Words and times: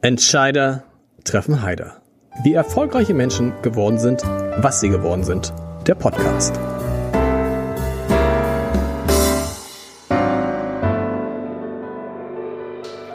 Entscheider 0.00 0.84
treffen 1.24 1.60
Heider. 1.62 2.00
Wie 2.44 2.54
erfolgreiche 2.54 3.14
Menschen 3.14 3.60
geworden 3.62 3.98
sind, 3.98 4.22
was 4.22 4.78
sie 4.78 4.90
geworden 4.90 5.24
sind. 5.24 5.52
Der 5.88 5.96
Podcast. 5.96 6.54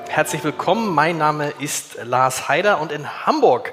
Herzlich 0.10 0.44
willkommen, 0.44 0.94
mein 0.94 1.18
Name 1.18 1.54
ist 1.62 2.04
Lars 2.04 2.50
Heider 2.50 2.82
und 2.82 2.92
in 2.92 3.26
Hamburg, 3.26 3.72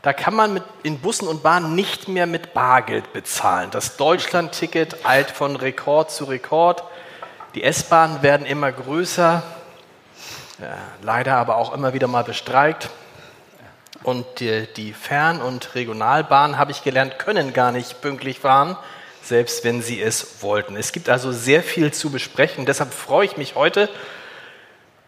da 0.00 0.14
kann 0.14 0.34
man 0.34 0.54
mit, 0.54 0.62
in 0.84 1.00
Bussen 1.00 1.28
und 1.28 1.42
Bahnen 1.42 1.74
nicht 1.74 2.08
mehr 2.08 2.26
mit 2.26 2.54
Bargeld 2.54 3.12
bezahlen. 3.12 3.68
Das 3.72 3.98
Deutschland-Ticket 3.98 5.04
eilt 5.04 5.30
von 5.30 5.54
Rekord 5.54 6.10
zu 6.10 6.24
Rekord. 6.24 6.82
Die 7.54 7.62
S-Bahnen 7.62 8.22
werden 8.22 8.46
immer 8.46 8.72
größer, 8.72 9.42
leider 11.02 11.36
aber 11.36 11.56
auch 11.56 11.72
immer 11.74 11.92
wieder 11.92 12.08
mal 12.08 12.24
bestreikt. 12.24 12.90
Und 14.02 14.40
die, 14.40 14.66
die 14.76 14.92
Fern- 14.92 15.40
und 15.40 15.74
Regionalbahnen, 15.74 16.58
habe 16.58 16.72
ich 16.72 16.82
gelernt, 16.82 17.18
können 17.18 17.52
gar 17.52 17.72
nicht 17.72 18.00
pünktlich 18.00 18.40
fahren, 18.40 18.76
selbst 19.22 19.64
wenn 19.64 19.80
sie 19.82 20.02
es 20.02 20.42
wollten. 20.42 20.76
Es 20.76 20.92
gibt 20.92 21.08
also 21.08 21.30
sehr 21.30 21.62
viel 21.62 21.92
zu 21.92 22.10
besprechen. 22.10 22.66
Deshalb 22.66 22.92
freue 22.92 23.24
ich 23.24 23.36
mich 23.36 23.54
heute 23.54 23.88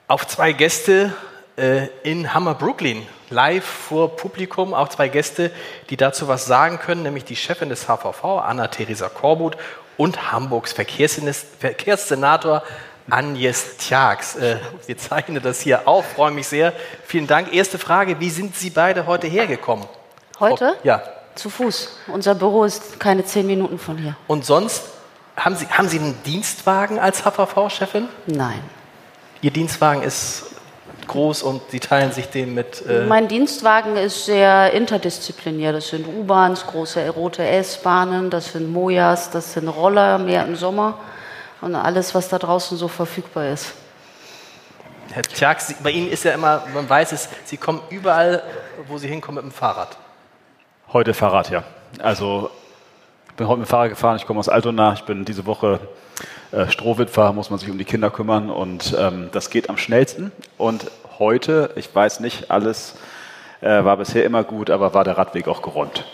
auf 0.07 0.27
zwei 0.27 0.53
Gäste 0.53 1.13
äh, 1.57 1.89
in 2.03 2.35
Hammer 2.35 2.55
Brooklyn, 2.55 3.07
live 3.31 3.65
vor 3.65 4.17
Publikum, 4.17 4.75
auch 4.75 4.89
zwei 4.89 5.09
Gäste, 5.09 5.51
die 5.91 5.97
dazu 5.97 6.29
was 6.29 6.47
sagen 6.47 6.79
können, 6.79 7.03
nämlich 7.03 7.25
die 7.25 7.37
Chefin 7.37 7.69
des 7.71 7.87
HVV, 7.89 8.25
Anna-Theresa 8.25 9.09
Korbut, 9.09 9.57
und 9.97 10.33
Hamburgs 10.33 10.73
Verkehrssenator 10.73 12.65
Agnes 13.11 13.77
Tjax. 13.79 14.37
Äh, 14.37 14.59
wir 14.87 14.97
zeichnen 14.97 15.43
das 15.43 15.61
hier 15.61 15.87
auf, 15.87 16.07
freue 16.13 16.31
mich 16.31 16.49
sehr. 16.49 16.73
Vielen 17.07 17.27
Dank. 17.27 17.53
Erste 17.53 17.79
Frage, 17.79 18.19
wie 18.21 18.31
sind 18.31 18.57
Sie 18.57 18.71
beide 18.71 19.07
heute 19.07 19.27
hergekommen? 19.27 19.87
Heute? 20.41 20.75
Ja. 20.83 21.03
Zu 21.35 21.51
Fuß. 21.51 21.99
Unser 22.09 22.35
Büro 22.35 22.65
ist 22.65 22.99
keine 23.01 23.25
zehn 23.25 23.47
Minuten 23.47 23.79
von 23.79 23.99
hier. 23.99 24.17
Und 24.27 24.45
sonst, 24.45 24.85
haben 25.37 25.57
Sie, 25.57 25.67
haben 25.67 25.89
Sie 25.89 25.99
einen 25.99 26.23
Dienstwagen 26.25 26.99
als 26.99 27.25
HVV-Chefin? 27.25 28.09
Nein. 28.27 28.61
Ihr 29.43 29.51
Dienstwagen 29.51 30.03
ist 30.03 30.45
groß 31.09 31.43
und 31.43 31.61
Sie 31.71 31.81
teilen 31.81 32.13
sich 32.13 32.31
den 32.31 32.55
mit. 32.55 32.83
Äh 32.89 33.05
mein 33.07 33.29
Dienstwagen 33.29 33.97
ist 33.97 34.25
sehr 34.25 34.73
interdisziplinär. 34.73 35.73
Das 35.73 35.89
sind 35.89 36.07
U-Bahns, 36.07 36.67
große 36.67 37.11
rote 37.11 37.45
S-Bahnen, 37.47 38.31
das 38.31 38.53
sind 38.53 38.73
Mojas, 38.73 39.31
das 39.31 39.53
sind 39.53 39.69
Roller, 39.69 40.19
mehr 40.19 40.47
im 40.47 40.57
Sommer 40.57 40.99
und 41.65 41.75
alles, 41.75 42.15
was 42.15 42.29
da 42.29 42.39
draußen 42.39 42.77
so 42.77 42.89
verfügbar 42.89 43.49
ist. 43.49 43.73
Herr 45.13 45.23
Tjag, 45.23 45.63
bei 45.83 45.91
Ihnen 45.91 46.11
ist 46.11 46.25
ja 46.25 46.33
immer, 46.33 46.63
man 46.75 46.89
weiß 46.89 47.13
es, 47.13 47.29
Sie 47.47 47.57
kommen 47.57 47.81
überall, 47.89 48.43
wo 48.87 48.99
Sie 48.99 49.09
hinkommen, 49.09 49.43
mit 49.43 49.53
dem 49.53 49.57
Fahrrad. 49.57 49.97
Heute 50.93 51.15
Fahrrad, 51.15 51.49
ja. 51.51 51.65
Also 52.01 52.51
ich 53.29 53.35
bin 53.35 53.49
heute 53.49 53.61
mit 53.61 53.69
dem 53.69 53.71
Fahrrad 53.71 53.91
gefahren, 53.91 54.17
ich 54.17 54.27
komme 54.27 54.41
aus 54.41 54.51
Altona, 54.51 54.93
ich 54.93 55.05
bin 55.05 55.25
diese 55.25 55.47
Woche 55.47 55.81
äh, 56.53 56.69
Strohwitwer, 56.69 57.33
muss 57.33 57.49
man 57.49 57.59
sich 57.59 57.71
um 57.71 57.79
die 57.79 57.87
Kinder 57.87 58.11
kümmern 58.11 58.51
und 58.51 58.95
ähm, 58.99 59.31
das 59.33 59.49
geht 59.49 59.71
am 59.71 59.79
schnellsten. 59.79 60.33
Und 60.59 60.91
heute, 61.19 61.71
ich 61.77 61.95
weiß 61.95 62.21
nicht, 62.21 62.51
alles 62.51 62.97
äh, 63.63 63.85
war 63.85 63.97
bisher 63.97 64.25
immer 64.25 64.45
gut, 64.45 64.69
aber 64.69 64.93
war 64.93 65.05
der 65.05 65.17
Radweg 65.17 65.49
auch 65.49 65.63
geräumt. 65.63 66.05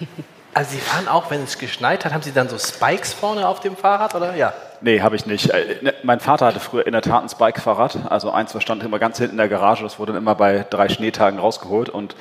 Also 0.52 0.72
Sie 0.72 0.78
fahren 0.78 1.06
auch, 1.06 1.30
wenn 1.30 1.44
es 1.44 1.58
geschneit 1.58 2.04
hat, 2.04 2.12
haben 2.12 2.22
Sie 2.22 2.32
dann 2.32 2.48
so 2.48 2.58
Spikes 2.58 3.12
vorne 3.12 3.46
auf 3.46 3.60
dem 3.60 3.76
Fahrrad, 3.76 4.14
oder? 4.14 4.34
Ja. 4.34 4.52
Nee, 4.80 5.00
habe 5.00 5.14
ich 5.14 5.26
nicht. 5.26 5.50
Äh, 5.50 5.76
ne, 5.80 5.94
mein 6.02 6.20
Vater 6.20 6.46
hatte 6.46 6.60
früher 6.60 6.86
in 6.86 6.92
der 6.92 7.02
Tat 7.02 7.22
ein 7.22 7.28
Spike-Fahrrad. 7.28 8.10
Also 8.10 8.30
eins, 8.30 8.54
stand 8.60 8.82
immer 8.82 8.98
ganz 8.98 9.18
hinten 9.18 9.32
in 9.32 9.38
der 9.38 9.48
Garage. 9.48 9.84
Das 9.84 9.98
wurde 9.98 10.12
dann 10.12 10.22
immer 10.22 10.34
bei 10.34 10.66
drei 10.68 10.88
Schneetagen 10.88 11.38
rausgeholt 11.38 11.88
und 11.88 12.16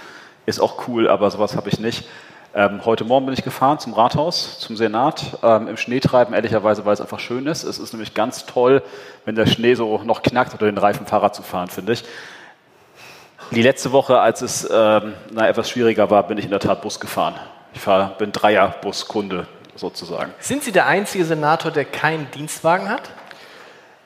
ist 0.46 0.60
auch 0.60 0.88
cool, 0.88 1.10
aber 1.10 1.32
sowas 1.32 1.56
habe 1.56 1.70
ich 1.70 1.80
nicht. 1.80 2.08
Ähm, 2.54 2.82
heute 2.84 3.04
Morgen 3.04 3.26
bin 3.26 3.34
ich 3.34 3.44
gefahren 3.44 3.80
zum 3.80 3.94
Rathaus, 3.94 4.60
zum 4.60 4.76
Senat, 4.76 5.38
ähm, 5.44 5.68
im 5.68 5.78
Schneetreiben, 5.78 6.34
ehrlicherweise, 6.34 6.84
weil 6.84 6.94
es 6.94 7.02
einfach 7.02 7.20
schön 7.20 7.46
ist. 7.48 7.64
Es 7.64 7.78
ist 7.78 7.94
nämlich 7.94 8.16
ganz 8.16 8.46
toll, 8.46 8.82
wenn 9.26 9.36
der 9.36 9.46
Schnee 9.46 9.76
so 9.76 10.00
noch 10.04 10.24
knackt 10.24 10.54
oder 10.54 10.66
den 10.66 10.78
Reifen 10.78 11.06
Fahrrad 11.06 11.36
zu 11.36 11.44
fahren, 11.44 11.68
finde 11.70 11.94
ich. 11.94 12.04
Die 13.52 13.62
letzte 13.62 13.92
Woche, 13.92 14.20
als 14.20 14.42
es 14.42 14.68
ähm, 14.72 15.14
na, 15.32 15.48
etwas 15.48 15.70
schwieriger 15.70 16.10
war, 16.10 16.24
bin 16.24 16.38
ich 16.38 16.46
in 16.46 16.52
der 16.52 16.60
Tat 16.60 16.82
Bus 16.82 17.00
gefahren. 17.00 17.36
Ich 17.74 17.82
fahr, 17.82 18.16
bin 18.18 18.32
Dreierbuskunde 18.32 19.48
sozusagen. 19.76 20.34
Sind 20.40 20.64
Sie 20.64 20.72
der 20.72 20.88
einzige 20.88 21.26
Senator, 21.26 21.72
der 21.72 21.86
keinen 21.86 22.30
Dienstwagen 22.32 22.90
hat? 22.90 23.10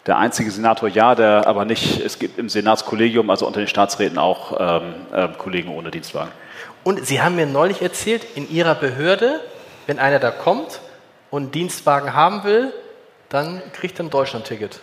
Der 0.06 0.18
einzige 0.18 0.52
Senator 0.52 0.90
ja, 0.90 1.16
der 1.16 1.48
aber 1.48 1.64
nicht, 1.64 2.02
es 2.02 2.20
gibt 2.20 2.38
im 2.38 2.50
Senatskollegium, 2.50 3.30
also 3.30 3.48
unter 3.48 3.62
den 3.62 3.70
Staatsräten 3.70 4.18
auch 4.18 4.58
ähm, 4.60 4.94
äh, 5.14 5.30
Kollegen 5.38 5.70
ohne 5.70 5.92
Dienstwagen. 5.92 6.32
Und 6.84 7.06
Sie 7.06 7.22
haben 7.22 7.36
mir 7.36 7.46
neulich 7.46 7.82
erzählt, 7.82 8.26
in 8.36 8.50
Ihrer 8.50 8.76
Behörde, 8.76 9.40
wenn 9.88 10.00
einer 10.00 10.20
da 10.20 10.32
kommt 10.32 10.82
und 11.32 11.44
einen 11.44 11.52
Dienstwagen 11.52 12.14
haben 12.14 12.44
will, 12.44 12.74
dann 13.30 13.62
kriegt 13.72 14.00
er 14.00 14.06
ein 14.06 14.10
Deutschlandticket. 14.10 14.82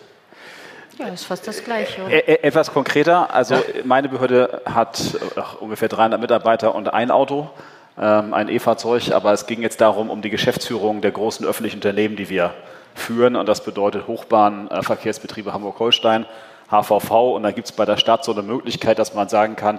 Ja, 0.98 1.06
ist 1.08 1.24
fast 1.24 1.46
das 1.46 1.62
Gleiche. 1.64 2.02
Oder? 2.02 2.28
E 2.28 2.38
etwas 2.42 2.72
konkreter, 2.72 3.32
also 3.32 3.56
meine 3.84 4.08
Behörde 4.08 4.62
hat 4.64 5.00
ach, 5.36 5.60
ungefähr 5.60 5.88
300 5.88 6.20
Mitarbeiter 6.20 6.74
und 6.74 6.92
ein 6.92 7.10
Auto, 7.10 7.50
ein 7.96 8.48
E-Fahrzeug, 8.48 9.12
aber 9.12 9.32
es 9.32 9.46
ging 9.46 9.62
jetzt 9.62 9.80
darum, 9.80 10.10
um 10.10 10.22
die 10.22 10.30
Geschäftsführung 10.30 11.00
der 11.00 11.10
großen 11.10 11.44
öffentlichen 11.44 11.76
Unternehmen, 11.76 12.16
die 12.16 12.28
wir 12.28 12.54
führen 12.94 13.36
und 13.36 13.48
das 13.48 13.64
bedeutet 13.64 14.06
Hochbahn, 14.06 14.68
äh, 14.70 14.82
Hamburg-Holstein, 14.82 16.26
HVV 16.70 17.10
und 17.34 17.42
da 17.42 17.50
gibt 17.50 17.66
es 17.68 17.72
bei 17.72 17.84
der 17.84 17.96
Stadt 17.96 18.24
so 18.24 18.32
eine 18.32 18.42
Möglichkeit, 18.42 18.98
dass 18.98 19.14
man 19.14 19.28
sagen 19.28 19.56
kann, 19.56 19.78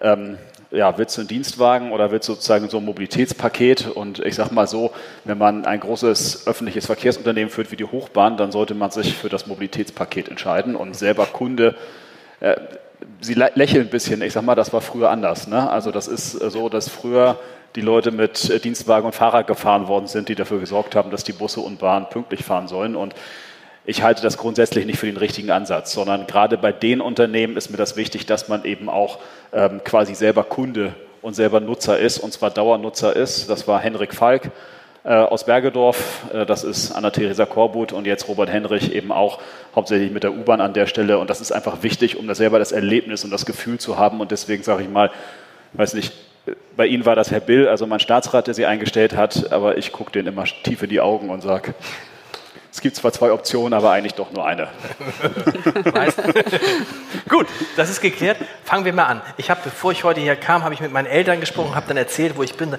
ähm, 0.00 0.38
ja, 0.70 0.98
willst 0.98 1.16
du 1.16 1.22
einen 1.22 1.28
Dienstwagen 1.28 1.92
oder 1.92 2.10
willst 2.10 2.28
du 2.28 2.34
sozusagen 2.34 2.68
so 2.68 2.76
ein 2.76 2.84
Mobilitätspaket? 2.84 3.88
Und 3.88 4.18
ich 4.18 4.34
sage 4.34 4.54
mal 4.54 4.66
so, 4.66 4.90
wenn 5.24 5.38
man 5.38 5.64
ein 5.64 5.80
großes 5.80 6.46
öffentliches 6.46 6.84
Verkehrsunternehmen 6.84 7.50
führt 7.50 7.72
wie 7.72 7.76
die 7.76 7.86
Hochbahn, 7.86 8.36
dann 8.36 8.52
sollte 8.52 8.74
man 8.74 8.90
sich 8.90 9.14
für 9.14 9.30
das 9.30 9.46
Mobilitätspaket 9.46 10.28
entscheiden 10.28 10.76
und 10.76 10.94
selber 10.94 11.24
Kunde. 11.24 11.74
Äh, 12.40 12.56
Sie 13.20 13.34
lächeln 13.34 13.86
ein 13.86 13.90
bisschen. 13.90 14.22
Ich 14.22 14.32
sage 14.32 14.46
mal, 14.46 14.54
das 14.54 14.72
war 14.72 14.80
früher 14.80 15.10
anders. 15.10 15.46
Ne? 15.46 15.68
Also 15.70 15.90
das 15.90 16.08
ist 16.08 16.32
so, 16.32 16.68
dass 16.68 16.88
früher 16.88 17.38
die 17.76 17.80
Leute 17.80 18.10
mit 18.10 18.50
äh, 18.50 18.58
Dienstwagen 18.58 19.06
und 19.06 19.14
Fahrrad 19.14 19.46
gefahren 19.46 19.88
worden 19.88 20.06
sind, 20.06 20.28
die 20.28 20.34
dafür 20.34 20.60
gesorgt 20.60 20.94
haben, 20.94 21.10
dass 21.10 21.24
die 21.24 21.32
Busse 21.32 21.60
und 21.60 21.78
Bahnen 21.78 22.06
pünktlich 22.08 22.44
fahren 22.44 22.68
sollen. 22.68 22.96
Und 22.96 23.14
ich 23.84 24.02
halte 24.02 24.22
das 24.22 24.36
grundsätzlich 24.36 24.84
nicht 24.86 24.98
für 24.98 25.06
den 25.06 25.16
richtigen 25.16 25.50
Ansatz, 25.50 25.92
sondern 25.92 26.26
gerade 26.26 26.58
bei 26.58 26.72
den 26.72 27.00
Unternehmen 27.00 27.56
ist 27.56 27.70
mir 27.70 27.76
das 27.76 27.96
wichtig, 27.96 28.26
dass 28.26 28.48
man 28.48 28.64
eben 28.64 28.88
auch 28.88 29.18
ähm, 29.52 29.82
quasi 29.84 30.14
selber 30.14 30.44
Kunde 30.44 30.94
und 31.22 31.34
selber 31.34 31.60
Nutzer 31.60 31.98
ist, 31.98 32.18
und 32.18 32.32
zwar 32.32 32.50
Dauernutzer 32.50 33.14
ist. 33.14 33.48
Das 33.48 33.66
war 33.66 33.80
Henrik 33.80 34.14
Falk 34.14 34.46
äh, 34.46 34.50
aus 35.04 35.44
Bergedorf, 35.44 36.24
äh, 36.32 36.44
das 36.44 36.64
ist 36.64 36.92
Anna-Theresa 36.92 37.46
Korbut 37.46 37.92
und 37.92 38.06
jetzt 38.06 38.28
Robert 38.28 38.50
Henrich 38.50 38.92
eben 38.92 39.12
auch 39.12 39.40
hauptsächlich 39.74 40.10
mit 40.10 40.22
der 40.22 40.32
U-Bahn 40.32 40.60
an 40.60 40.74
der 40.74 40.86
Stelle. 40.86 41.18
Und 41.18 41.30
das 41.30 41.40
ist 41.40 41.52
einfach 41.52 41.82
wichtig, 41.82 42.18
um 42.18 42.26
da 42.26 42.34
selber 42.34 42.58
das 42.58 42.72
Erlebnis 42.72 43.24
und 43.24 43.30
das 43.30 43.46
Gefühl 43.46 43.78
zu 43.78 43.98
haben. 43.98 44.20
Und 44.20 44.30
deswegen 44.30 44.62
sage 44.62 44.82
ich 44.82 44.88
mal, 44.88 45.10
weiß 45.72 45.94
nicht, 45.94 46.12
bei 46.76 46.86
Ihnen 46.86 47.04
war 47.04 47.16
das 47.16 47.30
Herr 47.30 47.40
Bill, 47.40 47.68
also 47.68 47.86
mein 47.86 48.00
Staatsrat, 48.00 48.46
der 48.46 48.54
Sie 48.54 48.66
eingestellt 48.66 49.14
hat, 49.14 49.52
aber 49.52 49.76
ich 49.76 49.92
gucke 49.92 50.12
den 50.12 50.26
immer 50.26 50.44
tief 50.44 50.82
in 50.82 50.90
die 50.90 51.00
Augen 51.00 51.30
und 51.30 51.42
sage, 51.42 51.74
es 52.70 52.80
gibt 52.80 52.96
zwar 52.96 53.12
zwei 53.12 53.32
Optionen, 53.32 53.72
aber 53.72 53.90
eigentlich 53.90 54.14
doch 54.14 54.30
nur 54.30 54.46
eine. 54.46 54.68
Gut, 57.28 57.46
das 57.76 57.90
ist 57.90 58.00
geklärt. 58.00 58.36
Fangen 58.64 58.84
wir 58.84 58.92
mal 58.92 59.06
an. 59.06 59.22
Ich 59.36 59.50
habe, 59.50 59.60
bevor 59.64 59.90
ich 59.92 60.04
heute 60.04 60.20
hier 60.20 60.36
kam, 60.36 60.62
habe 60.64 60.74
ich 60.74 60.80
mit 60.80 60.92
meinen 60.92 61.06
Eltern 61.06 61.40
gesprochen, 61.40 61.74
habe 61.74 61.88
dann 61.88 61.96
erzählt, 61.96 62.36
wo 62.36 62.42
ich 62.42 62.54
bin. 62.54 62.76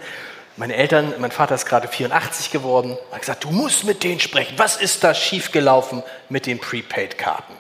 Meine 0.60 0.76
Eltern, 0.76 1.14
mein 1.20 1.32
Vater 1.32 1.56
ist 1.56 1.66
gerade 1.66 1.88
84 1.88 2.52
geworden, 2.52 2.98
hat 3.14 3.22
gesagt, 3.22 3.46
du 3.46 3.50
musst 3.50 3.86
mit 3.86 4.04
denen 4.04 4.20
sprechen. 4.20 4.56
Was 4.58 4.76
ist 4.76 5.06
da 5.06 5.14
schiefgelaufen 5.14 6.04
mit 6.28 6.48
den 6.48 6.60
Prepaid-Karten? 6.60 7.54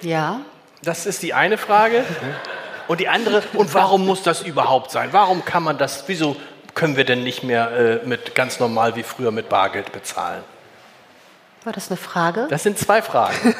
Ja. 0.00 0.40
Das 0.82 1.06
ist 1.06 1.22
die 1.22 1.34
eine 1.34 1.56
Frage. 1.56 2.04
Und 2.88 2.98
die 2.98 3.06
andere, 3.06 3.44
und 3.52 3.72
warum 3.74 4.04
muss 4.04 4.24
das 4.24 4.42
überhaupt 4.42 4.90
sein? 4.90 5.10
Warum 5.12 5.44
kann 5.44 5.62
man 5.62 5.78
das, 5.78 6.02
wieso 6.08 6.34
können 6.74 6.96
wir 6.96 7.04
denn 7.04 7.22
nicht 7.22 7.44
mehr 7.44 7.70
äh, 8.02 8.04
mit 8.04 8.34
ganz 8.34 8.58
normal 8.58 8.96
wie 8.96 9.04
früher 9.04 9.30
mit 9.30 9.48
Bargeld 9.48 9.92
bezahlen? 9.92 10.42
War 11.62 11.72
das 11.72 11.90
eine 11.90 11.96
Frage? 11.96 12.48
Das 12.50 12.64
sind 12.64 12.76
zwei 12.76 13.02
Fragen. 13.02 13.36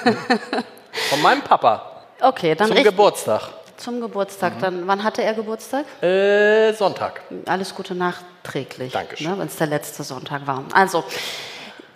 Von 1.11 1.23
meinem 1.23 1.43
Papa. 1.43 2.03
Okay, 2.21 2.57
dann 2.57 2.67
zum 2.67 2.83
Geburtstag. 2.83 3.51
Zum 3.81 4.01
Geburtstag. 4.01 4.57
Mhm. 4.57 4.61
Dann, 4.61 4.87
wann 4.87 5.03
hatte 5.05 5.23
er 5.23 5.33
Geburtstag? 5.33 5.87
Äh, 6.03 6.73
Sonntag. 6.75 7.23
Alles 7.47 7.75
Gute 7.75 7.95
nachträglich. 7.95 8.93
Dankeschön. 8.93 9.31
Ne, 9.31 9.39
Wenn 9.39 9.47
es 9.47 9.57
der 9.57 9.69
letzte 9.69 10.03
Sonntag 10.03 10.47
war. 10.47 10.65
Also, 10.75 11.03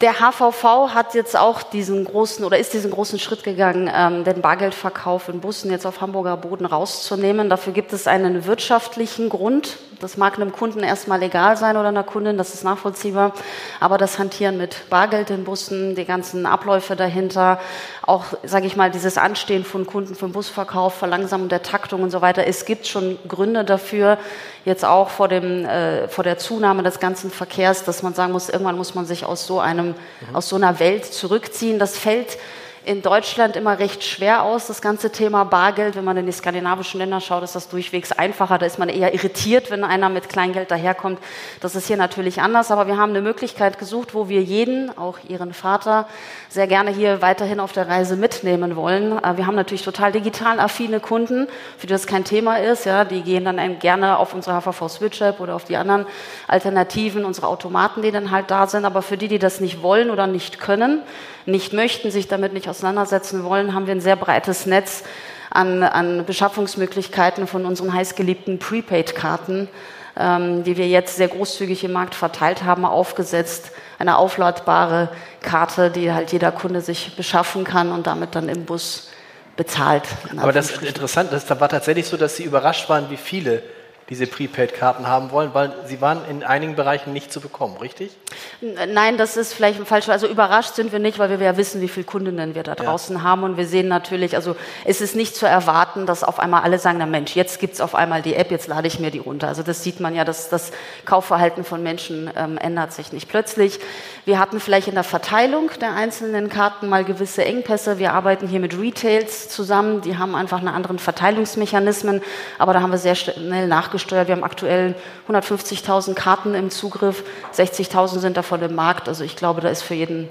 der 0.05 0.21
HVV 0.21 0.91
hat 0.93 1.15
jetzt 1.15 1.35
auch 1.35 1.63
diesen 1.63 2.05
großen 2.05 2.45
oder 2.45 2.59
ist 2.59 2.75
diesen 2.75 2.91
großen 2.91 3.19
Schritt 3.19 3.43
gegangen, 3.43 3.91
ähm, 3.91 4.23
den 4.23 4.43
Bargeldverkauf 4.43 5.31
in 5.31 5.41
Bussen 5.41 5.71
jetzt 5.71 5.87
auf 5.87 6.03
Hamburger 6.03 6.37
Boden 6.37 6.67
rauszunehmen. 6.67 7.49
Dafür 7.49 7.73
gibt 7.73 7.91
es 7.95 8.07
einen 8.07 8.45
wirtschaftlichen 8.45 9.31
Grund, 9.31 9.79
Das 10.01 10.19
mag 10.19 10.35
einem 10.35 10.53
Kunden 10.53 10.81
erstmal 10.81 11.23
egal 11.23 11.57
sein 11.57 11.79
oder 11.79 11.89
einer 11.89 12.03
Kundin, 12.03 12.37
das 12.37 12.53
ist 12.53 12.65
nachvollziehbar. 12.65 13.33
Aber 13.81 13.97
das 13.97 14.19
Hantieren 14.19 14.59
mit 14.59 14.91
Bargeld 14.91 15.31
in 15.31 15.45
Bussen, 15.45 15.95
die 15.95 16.05
ganzen 16.05 16.45
Abläufe 16.45 16.97
dahinter, 16.97 17.59
auch, 18.03 18.25
sage 18.43 18.67
ich 18.67 18.77
mal, 18.77 18.91
dieses 18.91 19.17
Anstehen 19.17 19.65
von 19.65 19.87
Kunden 19.87 20.15
für 20.15 20.27
den 20.27 20.33
Busverkauf, 20.33 20.93
Verlangsamung 20.95 21.49
der 21.49 21.63
Taktung 21.63 22.03
und 22.03 22.11
so 22.11 22.21
weiter. 22.21 22.47
Es 22.47 22.67
gibt 22.67 22.87
schon 22.87 23.19
Gründe 23.27 23.65
dafür, 23.65 24.19
jetzt 24.65 24.85
auch 24.85 25.11
vor, 25.11 25.29
dem, 25.29 25.65
äh, 25.65 26.09
vor 26.09 26.25
der 26.25 26.39
Zunahme 26.39 26.83
des 26.83 27.01
ganzen 27.01 27.31
Verkehrs, 27.31 27.85
dass 27.85 28.03
man 28.03 28.15
sagen 28.15 28.33
muss, 28.33 28.49
irgendwann 28.49 28.77
muss 28.77 28.95
man 28.95 29.07
sich 29.07 29.25
aus 29.25 29.47
so, 29.47 29.61
einem, 29.61 29.89
mhm. 29.89 30.35
aus 30.35 30.49
so 30.49 30.57
einer 30.57 30.79
Welt 30.81 31.05
zurückziehen. 31.05 31.79
Das 31.79 31.97
fällt 31.97 32.39
in 32.85 33.01
Deutschland 33.01 33.57
immer 33.57 33.79
recht 33.79 34.05
schwer 34.05 34.43
aus, 34.43 34.67
das 34.67 34.83
ganze 34.83 35.11
Thema 35.11 35.45
Bargeld. 35.45 35.97
Wenn 35.97 36.05
man 36.05 36.17
in 36.19 36.27
die 36.27 36.33
skandinavischen 36.33 37.01
Länder 37.01 37.21
schaut, 37.21 37.43
ist 37.43 37.55
das 37.55 37.69
durchwegs 37.69 38.13
einfacher. 38.13 38.59
Da 38.59 38.67
ist 38.67 38.79
man 38.79 38.89
eher 38.89 39.15
irritiert, 39.15 39.71
wenn 39.71 39.85
einer 39.85 40.11
mit 40.11 40.29
Kleingeld 40.29 40.71
daherkommt. 40.71 41.19
Das 41.61 41.75
ist 41.75 41.87
hier 41.87 41.97
natürlich 41.97 42.43
anders, 42.43 42.71
aber 42.71 42.87
wir 42.87 42.99
haben 42.99 43.11
eine 43.11 43.23
Möglichkeit 43.23 43.79
gesucht, 43.79 44.15
wo 44.15 44.29
wir 44.29 44.43
jeden, 44.43 44.97
auch 44.99 45.19
Ihren 45.27 45.55
Vater, 45.55 46.07
sehr 46.51 46.67
gerne 46.67 46.91
hier 46.91 47.23
weiterhin 47.23 47.59
auf 47.59 47.73
der 47.73 47.89
Reise 47.89 48.17
mitnehmen 48.17 48.77
wollen. 48.77 49.19
Äh, 49.23 49.37
wir 49.39 49.47
haben 49.47 49.57
natürlich 49.57 49.83
total 49.83 50.13
digital 50.13 50.61
affine 50.61 51.01
Kunden, 51.01 51.49
für 51.79 51.87
die 51.87 51.93
das 51.93 52.07
kein 52.07 52.25
Thema 52.25 52.57
ist. 52.57 52.85
Ja, 52.85 53.05
die 53.05 53.23
gehen 53.23 53.47
dann 53.47 53.79
gerne 53.79 54.19
auf 54.19 54.35
unsere 54.35 54.61
HVV 54.61 54.89
Switch 54.89 55.21
App 55.23 55.41
oder 55.41 55.55
auf 55.55 55.65
die 55.65 55.77
anderen 55.77 56.07
Alternativen, 56.49 57.25
unsere 57.25 57.47
Automaten, 57.47 58.03
die 58.03 58.11
dann 58.11 58.31
halt 58.31 58.51
da 58.51 58.67
sind. 58.67 58.85
Aber 58.85 59.01
für 59.01 59.17
die, 59.17 59.29
die 59.29 59.39
das 59.39 59.61
nicht 59.61 59.83
wollen 59.83 60.11
oder 60.11 60.27
nicht 60.27 60.61
können, 60.61 61.03
nicht 61.47 61.73
möchten, 61.73 62.11
sich 62.11 62.29
damit 62.29 62.53
nicht 62.53 62.69
auseinandersetzen 62.69 63.45
wollen, 63.45 63.75
haben 63.75 63.87
wir 63.87 63.95
ein 63.95 64.01
sehr 64.01 64.17
breites 64.17 64.67
Netz 64.67 65.05
an, 65.51 65.83
an 65.83 66.25
Beschaffungsmöglichkeiten 66.25 67.47
von 67.47 67.65
unseren 67.65 67.93
heißgeliebten 67.93 68.59
Prepaid-Karten, 68.59 69.69
ähm, 70.17 70.65
die 70.65 70.77
wir 70.77 70.89
jetzt 70.89 71.17
sehr 71.17 71.29
großzügig 71.29 71.85
im 71.85 71.93
Markt 71.93 72.15
verteilt 72.15 72.65
haben, 72.65 72.85
aufgesetzt. 72.85 73.71
Eine 73.99 74.19
aufladbare 74.19 75.11
Karte, 75.41 75.91
die 75.91 76.13
halt 76.13 76.33
jeder 76.33 76.53
Kunde 76.53 76.81
sich 76.81 77.17
beschaffen 77.17 77.65
kann 77.65 77.93
und 77.93 78.07
damit 78.07 78.35
dann 78.35 78.49
im 78.49 78.65
Bus 78.65 79.11
bezahlt. 79.57 80.03
Aber 80.37 80.53
das 80.53 80.73
ist 80.73 80.83
interessant, 80.83 81.33
das 81.33 81.49
war 81.49 81.69
tatsächlich 81.69 82.07
so, 82.07 82.17
dass 82.17 82.37
Sie 82.37 82.45
überrascht 82.45 82.89
waren, 82.89 83.11
wie 83.11 83.17
viele 83.17 83.63
diese 84.09 84.27
Prepaid-Karten 84.27 85.07
haben 85.07 85.31
wollen, 85.31 85.55
weil 85.55 85.73
sie 85.87 86.01
waren 86.01 86.21
in 86.29 86.43
einigen 86.43 86.77
Bereichen 86.77 87.13
nicht 87.13 87.33
zu 87.33 87.41
bekommen, 87.41 87.77
richtig? 87.79 88.13
Nein, 88.61 89.19
das 89.19 89.37
ist 89.37 89.53
vielleicht 89.53 89.81
ein 89.81 89.87
falscher. 89.87 90.13
Also 90.13 90.27
überrascht 90.27 90.75
sind 90.75 90.93
wir 90.93 90.99
nicht, 90.99 91.19
weil 91.19 91.29
wir 91.29 91.39
ja 91.45 91.57
wissen, 91.57 91.81
wie 91.81 91.89
viele 91.89 92.07
Kundinnen 92.07 92.55
wir 92.55 92.63
da 92.63 92.75
draußen 92.75 93.17
ja. 93.17 93.23
haben 93.23 93.43
und 93.43 93.57
wir 93.57 93.67
sehen 93.67 93.89
natürlich, 93.89 94.37
also 94.37 94.57
es 94.85 95.01
ist 95.01 95.17
nicht 95.17 95.37
zu 95.37 95.47
erwarten, 95.47 96.07
dass 96.07 96.25
auf 96.25 96.39
einmal 96.39 96.63
alle 96.63 96.79
sagen, 96.79 96.99
na 96.99 97.07
Mensch, 97.07 97.35
jetzt 97.35 97.59
gibt 97.59 97.75
es 97.75 97.81
auf 97.81 97.95
einmal 97.95 98.23
die 98.23 98.35
App, 98.35 98.51
jetzt 98.51 98.69
lade 98.69 98.87
ich 98.87 99.01
mir 99.01 99.11
die 99.11 99.19
runter. 99.19 99.49
Also 99.49 99.63
das 99.63 99.83
sieht 99.83 100.01
man 100.01 100.15
ja, 100.15 100.25
dass 100.25 100.49
das 100.49 100.73
Kaufverhalten 101.05 101.65
von 101.65 101.83
Menschen 101.83 102.31
ähm, 102.37 102.57
ändert 102.57 102.93
sich 102.93 103.13
nicht 103.13 103.29
plötzlich. 103.29 103.81
Wir 104.25 104.39
hatten 104.39 104.61
vielleicht 104.61 104.89
in 104.89 104.95
der 104.95 105.05
Verteilung 105.05 105.71
der 105.81 105.95
einzelnen 105.95 106.49
Karten 106.49 106.89
mal 106.89 107.05
gewisse 107.05 107.45
Engpässe. 107.45 107.99
Wir 107.99 108.13
arbeiten 108.15 108.49
hier 108.49 108.61
mit 108.61 108.79
Retails 108.79 109.49
zusammen, 109.49 110.01
die 110.01 110.17
haben 110.17 110.35
einfach 110.35 110.59
einen 110.59 110.69
anderen 110.69 110.99
Verteilungsmechanismen, 110.99 112.23
aber 112.59 112.73
da 112.73 112.81
haben 112.81 112.93
wir 112.93 112.99
sehr 112.99 113.15
schnell 113.15 113.67
nachgesteuert. 113.69 114.29
Wir 114.29 114.37
haben 114.37 114.45
aktuell 114.45 114.95
150.000 115.29 116.15
Karten 116.15 116.55
im 116.55 116.71
Zugriff, 116.71 117.25
60.000 117.55 118.21
sind 118.21 118.37
davon 118.37 118.44
im 118.53 118.75
Markt. 118.75 119.09
Also 119.09 119.25
ich 119.25 119.37
glaube, 119.37 119.61
da 119.61 119.69
ist 119.69 119.83
für 119.83 119.95
jeden 119.95 120.29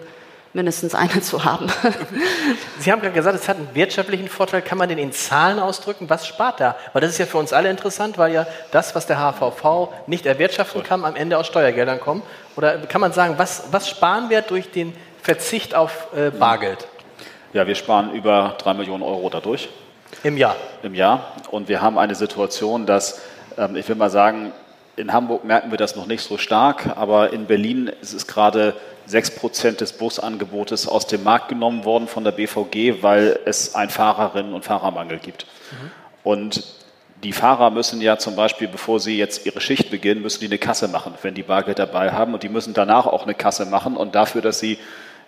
mindestens 0.53 0.93
eine 0.93 1.21
zu 1.21 1.43
haben. 1.43 1.67
Sie 2.79 2.91
haben 2.91 3.01
gerade 3.01 3.13
gesagt, 3.13 3.35
es 3.35 3.49
hat 3.49 3.57
einen 3.57 3.69
wirtschaftlichen 3.73 4.27
Vorteil. 4.27 4.61
Kann 4.61 4.77
man 4.77 4.87
den 4.87 4.99
in 4.99 5.11
Zahlen 5.11 5.59
ausdrücken? 5.59 6.09
Was 6.09 6.27
spart 6.27 6.59
da? 6.59 6.75
Weil 6.93 7.01
das 7.01 7.11
ist 7.11 7.17
ja 7.17 7.25
für 7.25 7.39
uns 7.39 7.53
alle 7.53 7.69
interessant, 7.69 8.17
weil 8.17 8.33
ja 8.33 8.45
das, 8.71 8.93
was 8.95 9.07
der 9.07 9.17
HVV 9.17 9.89
nicht 10.07 10.25
erwirtschaften 10.25 10.83
kann, 10.83 11.03
am 11.05 11.15
Ende 11.15 11.37
aus 11.37 11.47
Steuergeldern 11.47 11.99
kommt. 11.99 12.23
Oder 12.55 12.77
kann 12.77 13.01
man 13.01 13.13
sagen, 13.13 13.35
was, 13.37 13.63
was 13.71 13.89
sparen 13.89 14.29
wir 14.29 14.41
durch 14.41 14.69
den 14.69 14.95
Verzicht 15.21 15.73
auf 15.73 16.07
äh, 16.15 16.29
Bargeld? 16.29 16.87
Ja, 17.53 17.65
wir 17.67 17.75
sparen 17.75 18.13
über 18.13 18.55
drei 18.59 18.73
Millionen 18.73 19.03
Euro 19.03 19.29
dadurch. 19.29 19.69
Im 20.23 20.37
Jahr? 20.37 20.55
Im 20.83 20.93
Jahr. 20.93 21.33
Und 21.49 21.67
wir 21.67 21.81
haben 21.81 21.97
eine 21.97 22.15
Situation, 22.15 22.85
dass, 22.85 23.21
ähm, 23.57 23.75
ich 23.75 23.87
will 23.89 23.95
mal 23.95 24.09
sagen, 24.09 24.51
in 24.95 25.11
Hamburg 25.11 25.43
merken 25.43 25.71
wir 25.71 25.77
das 25.77 25.95
noch 25.95 26.05
nicht 26.05 26.21
so 26.21 26.37
stark, 26.37 26.95
aber 26.95 27.33
in 27.33 27.45
Berlin 27.45 27.91
ist 28.01 28.13
es 28.13 28.27
gerade 28.27 28.75
6% 29.09 29.77
des 29.77 29.93
Busangebotes 29.93 30.87
aus 30.87 31.07
dem 31.07 31.23
Markt 31.23 31.49
genommen 31.49 31.83
worden 31.83 32.07
von 32.07 32.23
der 32.23 32.31
BVG, 32.31 33.01
weil 33.01 33.39
es 33.45 33.75
einen 33.75 33.89
Fahrerinnen- 33.89 34.53
und 34.53 34.65
Fahrermangel 34.65 35.19
gibt. 35.19 35.45
Mhm. 35.71 35.91
Und 36.23 36.63
die 37.23 37.33
Fahrer 37.33 37.69
müssen 37.69 38.01
ja 38.01 38.17
zum 38.17 38.35
Beispiel, 38.35 38.67
bevor 38.67 38.99
sie 38.99 39.17
jetzt 39.17 39.45
ihre 39.45 39.61
Schicht 39.61 39.89
beginnen, 39.89 40.21
müssen 40.21 40.41
die 40.41 40.47
eine 40.47 40.57
Kasse 40.57 40.87
machen, 40.87 41.13
wenn 41.21 41.33
die 41.33 41.43
Bargeld 41.43 41.79
dabei 41.79 42.11
haben. 42.11 42.33
Und 42.33 42.43
die 42.43 42.49
müssen 42.49 42.73
danach 42.73 43.05
auch 43.05 43.23
eine 43.23 43.33
Kasse 43.33 43.65
machen 43.65 43.95
und 43.95 44.13
dafür, 44.15 44.41
dass 44.41 44.59
sie 44.59 44.77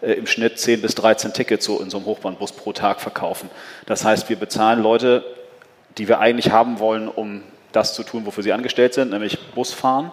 äh, 0.02 0.12
im 0.14 0.28
Schnitt 0.28 0.60
10 0.60 0.82
bis 0.82 0.96
13 0.96 1.34
Tickets 1.34 1.66
so 1.66 1.80
in 1.80 1.90
so 1.90 1.98
einem 1.98 2.06
Hochbahnbus 2.06 2.52
pro 2.52 2.74
Tag 2.74 3.00
verkaufen. 3.00 3.50
Das 3.86 4.04
heißt, 4.04 4.30
wir 4.30 4.36
bezahlen 4.36 4.84
Leute, 4.84 5.24
die 5.98 6.08
wir 6.08 6.20
eigentlich 6.20 6.52
haben 6.52 6.80
wollen, 6.80 7.08
um 7.08 7.44
das 7.76 7.94
zu 7.94 8.04
tun, 8.04 8.26
wofür 8.26 8.44
sie 8.44 8.54
angestellt 8.54 8.94
sind, 8.94 9.12
nämlich 9.12 9.38
Bus 9.54 9.74
fahren. 9.74 10.12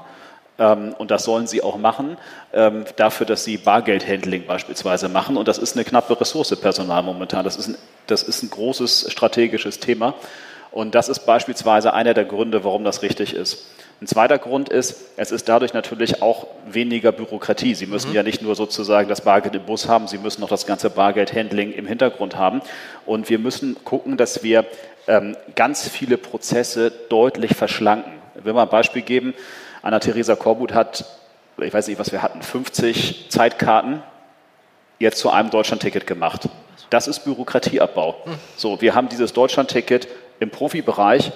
Ähm, 0.59 0.95
und 0.99 1.11
das 1.11 1.25
sollen 1.25 1.47
sie 1.47 1.63
auch 1.63 1.79
machen, 1.79 2.17
ähm, 2.53 2.85
dafür, 2.97 3.27
dass 3.27 3.45
sie 3.45 3.57
Bargeldhandling 3.57 4.47
beispielsweise 4.47 5.09
machen. 5.09 5.37
Und 5.37 5.49
das 5.49 5.59
ist 5.59 5.77
eine 5.77 5.85
knappe 5.85 6.21
Ressource 6.21 6.55
Personal 6.61 7.03
momentan. 7.03 7.45
Das 7.45 7.57
ist 7.57 7.69
ein, 7.69 7.79
das 8.07 8.23
ist 8.23 8.43
ein 8.43 8.51
großes 8.51 9.11
strategisches 9.11 9.79
Thema. 9.81 10.15
Und 10.71 10.95
das 10.95 11.09
ist 11.09 11.21
beispielsweise 11.21 11.93
einer 11.93 12.15
der 12.15 12.25
Gründe, 12.25 12.65
warum 12.65 12.85
das 12.85 13.03
richtig 13.03 13.35
ist. 13.35 13.67
Ein 14.01 14.09
zweiter 14.09 14.39
Grund 14.39 14.69
ist, 14.69 14.97
es 15.17 15.31
ist 15.31 15.49
dadurch 15.49 15.75
natürlich 15.75 16.23
auch 16.23 16.49
weniger 16.67 17.13
Bürokratie. 17.13 17.77
Sie 17.77 17.87
müssen 17.87 18.09
mhm. 18.09 18.17
ja 18.17 18.23
nicht 18.25 18.43
nur 18.43 18.57
sozusagen 18.57 19.09
das 19.09 19.21
Bargeld 19.21 19.55
im 19.55 19.63
Bus 19.63 19.87
haben, 19.87 20.09
Sie 20.09 20.19
müssen 20.19 20.41
noch 20.41 20.49
das 20.49 20.67
ganze 20.67 20.91
Bargeldhandling 20.91 21.73
im 21.73 21.87
Hintergrund 21.87 22.37
haben. 22.37 22.63
Und 23.07 23.31
wir 23.31 23.39
müssen 23.39 23.77
gucken, 23.85 24.17
dass 24.17 24.43
wir 24.43 24.65
ähm, 25.07 25.37
ganz 25.55 25.89
viele 25.89 26.17
Prozesse 26.17 26.91
deutlich 27.09 27.55
verschlanken. 27.55 28.13
Ich 28.37 28.45
will 28.45 28.53
mal 28.53 28.63
ein 28.63 28.69
Beispiel 28.69 29.03
geben. 29.03 29.35
Anna-Theresa 29.83 30.37
Korbut 30.37 30.75
hat, 30.75 31.05
ich 31.59 31.73
weiß 31.73 31.89
nicht, 31.89 31.99
was 31.99 32.13
wir 32.13 32.23
hatten, 32.23 32.43
50 32.43 33.27
Zeitkarten 33.29 34.03
jetzt 34.99 35.19
zu 35.19 35.31
einem 35.31 35.51
Deutschlandticket 35.51 36.07
gemacht. 36.07 36.49
Das 36.91 37.09
ist 37.09 37.21
Bürokratieabbau. 37.25 38.17
So, 38.57 38.81
wir 38.81 38.95
haben 38.95 39.09
dieses 39.09 39.33
Deutschlandticket 39.33 40.09
im 40.41 40.51
Profibereich 40.51 41.33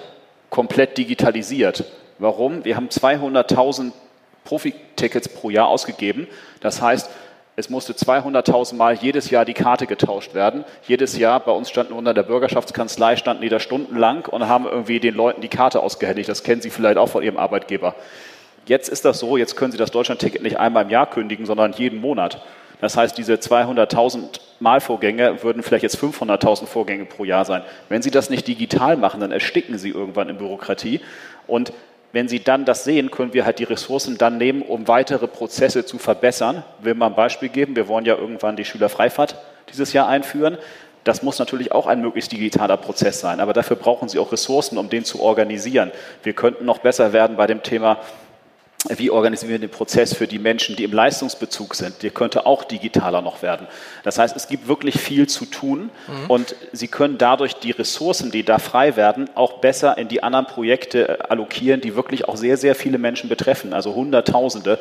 komplett 0.51 0.97
digitalisiert. 0.97 1.85
Warum? 2.19 2.65
Wir 2.65 2.77
haben 2.77 2.89
200.000 2.89 3.93
Profitickets 4.45 5.29
pro 5.29 5.51
Jahr 5.51 5.69
ausgegeben. 5.69 6.29
Das 6.61 6.81
heißt, 6.81 7.11
es 7.59 7.71
musste 7.71 7.95
200.000 7.95 8.75
Mal 8.75 8.95
jedes 8.97 9.31
Jahr 9.31 9.47
die 9.47 9.55
Karte 9.55 9.87
getauscht 9.87 10.35
werden. 10.35 10.65
Jedes 10.87 11.17
Jahr, 11.17 11.41
bei 11.41 11.53
uns 11.53 11.71
standen 11.71 11.95
unter 11.95 12.13
der 12.13 12.23
Bürgerschaftskanzlei, 12.23 13.17
standen 13.17 13.43
die 13.43 13.49
da 13.49 13.59
stundenlang 13.59 14.27
und 14.27 14.47
haben 14.47 14.67
irgendwie 14.67 15.01
den 15.01 15.15
Leuten 15.15 15.41
die 15.41 15.49
Karte 15.49 15.83
ausgehändigt. 15.83 16.29
Das 16.29 16.43
kennen 16.43 16.61
Sie 16.61 16.69
vielleicht 16.69 16.99
auch 16.99 17.09
von 17.09 17.23
Ihrem 17.23 17.39
Arbeitgeber. 17.39 17.95
Jetzt 18.67 18.91
ist 18.91 19.07
das 19.07 19.21
so, 19.21 19.39
jetzt 19.39 19.57
können 19.57 19.73
Sie 19.73 19.79
das 19.79 19.91
Deutschlandticket 19.91 20.43
nicht 20.43 20.59
einmal 20.59 20.85
im 20.85 20.91
Jahr 20.91 21.09
kündigen, 21.09 21.47
sondern 21.47 21.73
jeden 21.73 21.99
Monat. 21.99 22.43
Das 22.83 22.99
heißt, 22.99 23.17
diese 23.17 23.35
200.000 23.35 24.39
Malvorgänge 24.61 25.43
würden 25.43 25.63
vielleicht 25.63 25.83
jetzt 25.85 25.97
500.000 25.97 26.67
Vorgänge 26.67 27.07
pro 27.07 27.25
Jahr 27.25 27.47
sein. 27.47 27.63
Wenn 27.89 28.03
Sie 28.03 28.11
das 28.11 28.29
nicht 28.29 28.47
digital 28.47 28.99
machen, 28.99 29.21
dann 29.21 29.33
ersticken 29.33 29.79
Sie 29.79 29.91
irgendwann 29.91 30.29
in 30.29 30.37
Bürokratie. 30.37 31.01
Und 31.47 31.73
wenn 32.13 32.29
Sie 32.29 32.41
dann 32.41 32.65
das 32.65 32.85
sehen, 32.85 33.11
können 33.11 33.35
wir 33.35 33.45
halt 33.45 33.59
die 33.59 33.65
Ressourcen 33.65 34.17
dann 34.19 34.39
nehmen, 34.39 34.63
um 34.63 34.89
weitere 34.89 35.27
Prozesse 35.27 35.85
zu 35.85 35.99
verbessern. 35.99 36.65
Ich 36.79 36.85
will 36.85 36.95
mal 36.95 37.07
ein 37.07 37.15
Beispiel 37.15 37.49
geben. 37.49 37.77
Wir 37.77 37.89
wollen 37.89 38.05
ja 38.05 38.17
irgendwann 38.17 38.57
die 38.57 38.65
Schülerfreifahrt 38.65 39.37
dieses 39.71 39.93
Jahr 39.93 40.09
einführen. 40.09 40.59
Das 41.05 41.23
muss 41.23 41.39
natürlich 41.39 41.71
auch 41.71 41.87
ein 41.87 42.01
möglichst 42.01 42.33
digitaler 42.33 42.77
Prozess 42.77 43.21
sein. 43.21 43.39
Aber 43.39 43.53
dafür 43.53 43.77
brauchen 43.77 44.09
Sie 44.09 44.19
auch 44.19 44.33
Ressourcen, 44.33 44.77
um 44.79 44.89
den 44.89 45.05
zu 45.05 45.21
organisieren. 45.21 45.93
Wir 46.23 46.33
könnten 46.33 46.65
noch 46.65 46.79
besser 46.79 47.13
werden 47.13 47.37
bei 47.37 47.47
dem 47.47 47.63
Thema 47.63 47.99
wie 48.89 49.11
organisieren 49.11 49.51
wir 49.51 49.59
den 49.59 49.71
Prozess 49.71 50.15
für 50.15 50.27
die 50.27 50.39
Menschen, 50.39 50.77
die 50.77 50.85
im 50.85 50.93
Leistungsbezug 50.93 51.75
sind? 51.75 52.03
Der 52.03 52.11
könnte 52.11 52.47
auch 52.47 52.65
digitaler 52.65 53.23
noch 53.23 53.43
werden. 53.43 53.67
Das 54.05 54.19
heißt, 54.19 54.37
es 54.37 54.49
gibt 54.49 54.69
wirklich 54.69 55.01
viel 55.01 55.27
zu 55.27 55.47
tun 55.47 55.91
mhm. 56.07 56.31
und 56.31 56.55
Sie 56.73 56.89
können 56.89 57.19
dadurch 57.19 57.55
die 57.55 57.71
Ressourcen, 57.73 58.31
die 58.31 58.45
da 58.45 58.59
frei 58.59 58.97
werden, 58.97 59.29
auch 59.35 59.55
besser 59.55 59.99
in 59.99 60.09
die 60.09 60.23
anderen 60.23 60.47
Projekte 60.47 61.09
äh, 61.09 61.19
allokieren, 61.29 61.81
die 61.81 61.97
wirklich 61.97 62.29
auch 62.29 62.37
sehr, 62.37 62.57
sehr 62.57 62.75
viele 62.75 62.99
Menschen 62.99 63.29
betreffen, 63.29 63.73
also 63.73 63.95
Hunderttausende, 63.95 64.79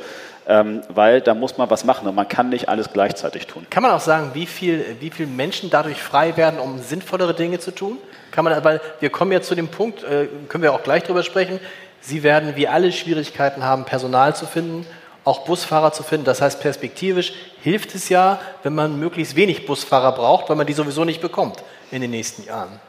ähm, 0.48 0.82
weil 0.90 1.22
da 1.22 1.34
muss 1.34 1.58
man 1.58 1.70
was 1.70 1.86
machen 1.86 2.08
und 2.08 2.16
man 2.16 2.28
kann 2.28 2.50
nicht 2.50 2.70
alles 2.70 2.92
gleichzeitig 2.94 3.48
tun. 3.48 3.66
Kann 3.70 3.82
man 3.82 3.92
auch 3.92 4.02
sagen, 4.02 4.32
wie 4.34 4.46
viel, 4.46 4.98
wie 5.00 5.10
viel 5.10 5.25
Menschen 5.25 5.70
dadurch 5.70 5.98
frei 5.98 6.38
werden, 6.38 6.60
um 6.60 6.80
sinnvollere 6.80 7.34
Dinge 7.34 7.60
zu 7.60 7.72
tun? 7.72 7.98
Kann 8.32 8.44
man, 8.44 8.64
weil 8.64 8.82
wir 9.00 9.10
kommen 9.10 9.32
ja 9.32 9.42
zu 9.42 9.56
dem 9.56 9.70
Punkt, 9.70 10.04
äh, 10.04 10.28
können 10.50 10.62
wir 10.62 10.74
auch 10.74 10.84
gleich 10.84 11.04
drüber 11.04 11.24
sprechen, 11.24 11.60
Sie 12.06 12.22
werden 12.22 12.56
wie 12.56 12.68
alle 12.68 12.92
Schwierigkeiten 12.92 13.64
haben, 13.64 13.84
Personal 13.84 14.36
zu 14.36 14.46
finden, 14.46 14.86
auch 15.24 15.40
Busfahrer 15.40 15.92
zu 15.92 16.04
finden. 16.04 16.26
Das 16.26 16.40
heißt, 16.40 16.62
perspektivisch 16.62 17.34
hilft 17.64 17.96
es 17.96 18.10
ja, 18.10 18.40
wenn 18.62 18.76
man 18.76 19.00
möglichst 19.00 19.36
wenig 19.36 19.66
Busfahrer 19.66 20.12
braucht, 20.12 20.48
weil 20.48 20.56
man 20.56 20.68
die 20.68 20.74
sowieso 20.74 21.04
nicht 21.04 21.20
bekommt 21.20 21.64
in 21.90 22.02
den 22.02 22.12
nächsten 22.12 22.46
Jahren. 22.46 22.80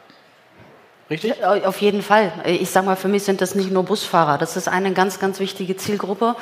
Richtig? 1.08 1.42
Auf 1.44 1.80
jeden 1.80 2.02
Fall. 2.02 2.30
Ich 2.44 2.68
sage 2.68 2.85
mal, 2.85 2.96
für 2.96 3.08
mich 3.08 3.23
sind 3.23 3.40
das 3.40 3.54
nicht 3.54 3.70
nur 3.70 3.85
Busfahrer. 3.85 4.37
Das 4.37 4.56
ist 4.56 4.68
eine 4.68 4.92
ganz, 4.92 5.18
ganz 5.18 5.40
wichtige 5.40 5.76
Zielgruppe. 5.76 6.35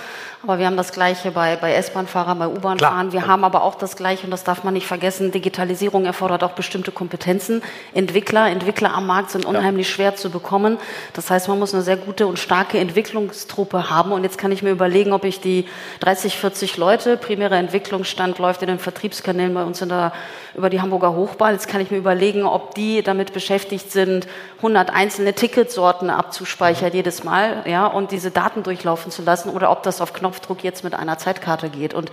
Aber 0.47 0.59
wir 0.59 0.67
haben 0.67 0.77
das 0.77 0.93
Gleiche 0.93 1.31
bei, 1.31 1.57
bei 1.57 1.73
S-Bahn-Fahrern, 1.73 2.39
bei 2.39 2.47
U-Bahn-Fahrern. 2.49 3.13
Wir 3.13 3.27
haben 3.27 3.45
aber 3.45 3.63
auch 3.63 3.77
das 3.77 3.97
Gleiche, 3.97 4.25
und 4.25 4.31
das 4.31 4.45
darf 4.45 4.63
man 4.63 4.75
nicht 4.75 4.87
vergessen, 4.87 5.33
Digitalisierung 5.33 6.05
erfordert 6.05 6.45
auch 6.45 6.53
bestimmte 6.53 6.93
Kompetenzen. 6.93 7.63
Entwickler, 7.95 8.51
Entwickler 8.51 8.93
am 8.93 9.07
Markt 9.07 9.31
sind 9.31 9.47
unheimlich 9.47 9.89
ja. 9.89 9.95
schwer 9.95 10.17
zu 10.17 10.29
bekommen. 10.29 10.77
Das 11.15 11.31
heißt, 11.31 11.49
man 11.49 11.59
muss 11.59 11.73
eine 11.73 11.83
sehr 11.83 11.97
gute 11.97 12.27
und 12.27 12.39
starke 12.39 12.79
Entwicklungstruppe 12.79 13.89
haben. 13.89 14.13
Und 14.13 14.23
jetzt 14.23 14.37
kann 14.37 14.53
ich 14.53 14.63
mir 14.63 14.71
überlegen, 14.71 15.15
ob 15.15 15.25
ich 15.25 15.41
die 15.41 15.65
30, 16.01 16.37
40 16.37 16.77
Leute, 16.77 17.17
primäre 17.17 17.57
Entwicklungsstand 17.57 18.39
läuft 18.39 18.61
in 18.61 18.69
den 18.69 18.79
Vertriebskanälen 18.79 19.55
bei 19.55 19.65
uns 19.65 19.81
in 19.81 19.89
der, 19.89 20.13
über 20.55 20.69
die 20.69 20.83
Hamburger 20.83 21.15
Hochbahn. 21.15 21.55
Jetzt 21.55 21.69
kann 21.69 21.81
ich 21.81 21.91
mir 21.91 21.97
überlegen, 21.97 22.45
ob 22.45 22.75
die 22.75 23.03
damit 23.03 23.33
beschäftigt 23.33 23.91
sind, 23.91 24.27
100 24.59 24.91
einzelne 24.91 25.33
Ticketsorten 25.33 26.11
abzuspeichern 26.11 26.93
jedes 26.93 27.25
Mal, 27.25 27.63
ja, 27.67 27.87
und 27.87 28.11
diese 28.11 28.31
Daten 28.31 28.63
durchlaufen 28.63 29.11
zu 29.11 29.23
lassen 29.23 29.49
oder 29.49 29.71
ob 29.71 29.83
das 29.83 30.03
auf 30.03 30.13
Knopfdruck 30.35 30.65
jetzt 30.65 30.85
mit 30.85 30.95
einer 30.95 31.19
Zeitkarte 31.19 31.69
geht. 31.69 31.95
Und 31.95 32.11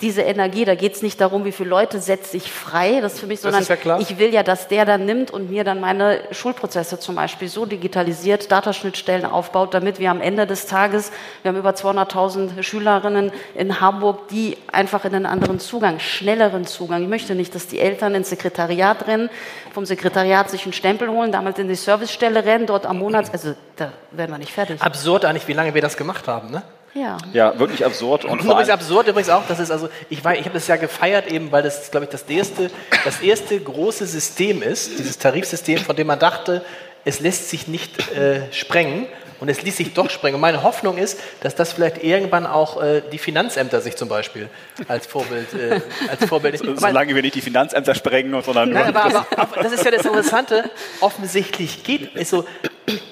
diese 0.00 0.22
Energie, 0.22 0.64
da 0.64 0.74
geht 0.74 0.94
es 0.94 1.02
nicht 1.02 1.20
darum, 1.20 1.44
wie 1.44 1.52
viele 1.52 1.68
Leute 1.68 2.00
setze 2.00 2.36
ich 2.36 2.50
frei, 2.50 3.00
das 3.00 3.14
ist 3.14 3.20
für 3.20 3.26
mich, 3.26 3.40
sondern 3.40 3.62
ja 3.62 3.98
ich 3.98 4.18
will 4.18 4.32
ja, 4.32 4.42
dass 4.42 4.66
der 4.66 4.84
dann 4.84 5.04
nimmt 5.04 5.30
und 5.30 5.50
mir 5.50 5.62
dann 5.62 5.78
meine 5.78 6.20
Schulprozesse 6.32 6.98
zum 6.98 7.14
Beispiel 7.14 7.48
so 7.48 7.64
digitalisiert, 7.64 8.50
Dataschnittstellen 8.50 9.24
aufbaut, 9.24 9.72
damit 9.72 10.00
wir 10.00 10.10
am 10.10 10.20
Ende 10.20 10.46
des 10.46 10.66
Tages, 10.66 11.12
wir 11.42 11.50
haben 11.50 11.58
über 11.58 11.70
200.000 11.70 12.62
Schülerinnen 12.62 13.30
in 13.54 13.80
Hamburg, 13.80 14.28
die 14.28 14.56
einfach 14.72 15.04
in 15.04 15.14
einen 15.14 15.26
anderen 15.26 15.60
Zugang, 15.60 16.00
schnelleren 16.00 16.66
Zugang. 16.66 17.02
Ich 17.02 17.08
möchte 17.08 17.34
nicht, 17.34 17.54
dass 17.54 17.68
die 17.68 17.78
Eltern 17.78 18.14
ins 18.14 18.30
Sekretariat 18.30 19.06
rennen, 19.06 19.30
vom 19.72 19.84
Sekretariat 19.84 20.50
sich 20.50 20.64
einen 20.64 20.72
Stempel 20.72 21.08
holen, 21.08 21.30
damit 21.30 21.58
in 21.58 21.68
die 21.68 21.76
Servicestelle 21.76 22.44
rennen, 22.44 22.66
dort 22.66 22.86
am 22.86 22.98
Monat, 22.98 23.32
also 23.32 23.54
da 23.76 23.92
werden 24.10 24.32
wir 24.32 24.38
nicht 24.38 24.52
fertig. 24.52 24.82
Absurd 24.82 25.24
eigentlich, 25.24 25.46
wie 25.46 25.52
lange 25.52 25.72
wir 25.74 25.82
das 25.82 25.96
gemacht 25.96 26.26
haben, 26.26 26.50
ne? 26.50 26.62
Ja. 26.94 27.18
ja, 27.32 27.58
wirklich 27.58 27.84
absurd. 27.84 28.24
Und 28.24 28.42
übrigens 28.42 28.70
absurd 28.70 29.08
übrigens 29.08 29.28
auch, 29.28 29.42
das 29.48 29.58
ist 29.58 29.72
also, 29.72 29.88
ich, 30.08 30.18
ich 30.20 30.24
habe 30.24 30.50
das 30.52 30.68
ja 30.68 30.76
gefeiert 30.76 31.26
eben, 31.26 31.50
weil 31.50 31.64
das, 31.64 31.90
glaube 31.90 32.04
ich, 32.04 32.10
das 32.10 32.22
erste, 32.22 32.70
das 33.04 33.20
erste 33.20 33.58
große 33.58 34.06
System 34.06 34.62
ist, 34.62 34.98
dieses 34.98 35.18
Tarifsystem, 35.18 35.78
von 35.78 35.96
dem 35.96 36.06
man 36.06 36.20
dachte, 36.20 36.64
es 37.04 37.18
lässt 37.18 37.50
sich 37.50 37.66
nicht 37.66 38.12
äh, 38.12 38.52
sprengen 38.52 39.06
und 39.40 39.48
es 39.48 39.62
ließ 39.62 39.76
sich 39.76 39.94
doch 39.94 40.10
sprengen. 40.10 40.36
Und 40.36 40.40
meine 40.40 40.62
Hoffnung 40.62 40.98
ist, 40.98 41.20
dass 41.40 41.54
das 41.54 41.72
vielleicht 41.72 42.02
irgendwann 42.02 42.46
auch 42.46 42.82
äh, 42.82 43.02
die 43.12 43.18
Finanzämter 43.18 43.80
sich 43.80 43.96
zum 43.96 44.08
Beispiel 44.08 44.48
als 44.88 45.06
Vorbild, 45.06 45.52
äh, 45.54 45.80
als 46.08 46.24
Vorbild 46.26 46.58
so, 46.64 46.76
Solange 46.76 47.14
wir 47.14 47.22
nicht 47.22 47.34
die 47.34 47.40
Finanzämter 47.40 47.94
sprengen, 47.94 48.40
sondern 48.42 48.70
Nein, 48.70 48.94
aber, 48.94 49.26
aber, 49.36 49.62
das 49.62 49.72
ist 49.72 49.84
ja 49.84 49.90
das 49.90 50.04
Interessante. 50.04 50.70
Offensichtlich 51.00 51.84
geht 51.84 52.10
es 52.14 52.30
so. 52.30 52.44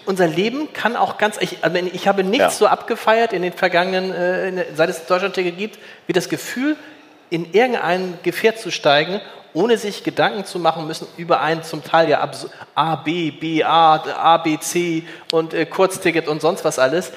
Unser 0.04 0.26
Leben 0.26 0.72
kann 0.72 0.96
auch 0.96 1.18
ganz. 1.18 1.38
Ich, 1.40 1.58
also 1.62 1.76
ich 1.76 2.08
habe 2.08 2.24
nichts 2.24 2.38
ja. 2.38 2.50
so 2.50 2.66
abgefeiert 2.66 3.32
in 3.32 3.42
den 3.42 3.52
vergangenen, 3.52 4.12
äh, 4.12 4.64
seit 4.74 4.90
es 4.90 5.06
Deutschland-Ticket 5.06 5.56
gibt, 5.56 5.78
wie 6.06 6.12
das 6.12 6.28
Gefühl, 6.28 6.76
in 7.30 7.52
irgendein 7.52 8.18
Gefährt 8.22 8.58
zu 8.58 8.70
steigen 8.70 9.20
ohne 9.54 9.76
sich 9.76 10.04
Gedanken 10.04 10.44
zu 10.44 10.58
machen 10.58 10.86
müssen 10.86 11.06
über 11.16 11.40
ein 11.40 11.62
zum 11.62 11.84
Teil 11.84 12.08
ja 12.08 12.28
A, 12.74 12.96
B, 12.96 13.30
B, 13.30 13.62
A, 13.62 13.96
A, 13.96 14.38
B, 14.38 14.58
C 14.58 15.04
und 15.30 15.54
äh, 15.54 15.66
Kurzticket 15.66 16.28
und 16.28 16.40
sonst 16.40 16.64
was 16.64 16.78
alles. 16.78 17.12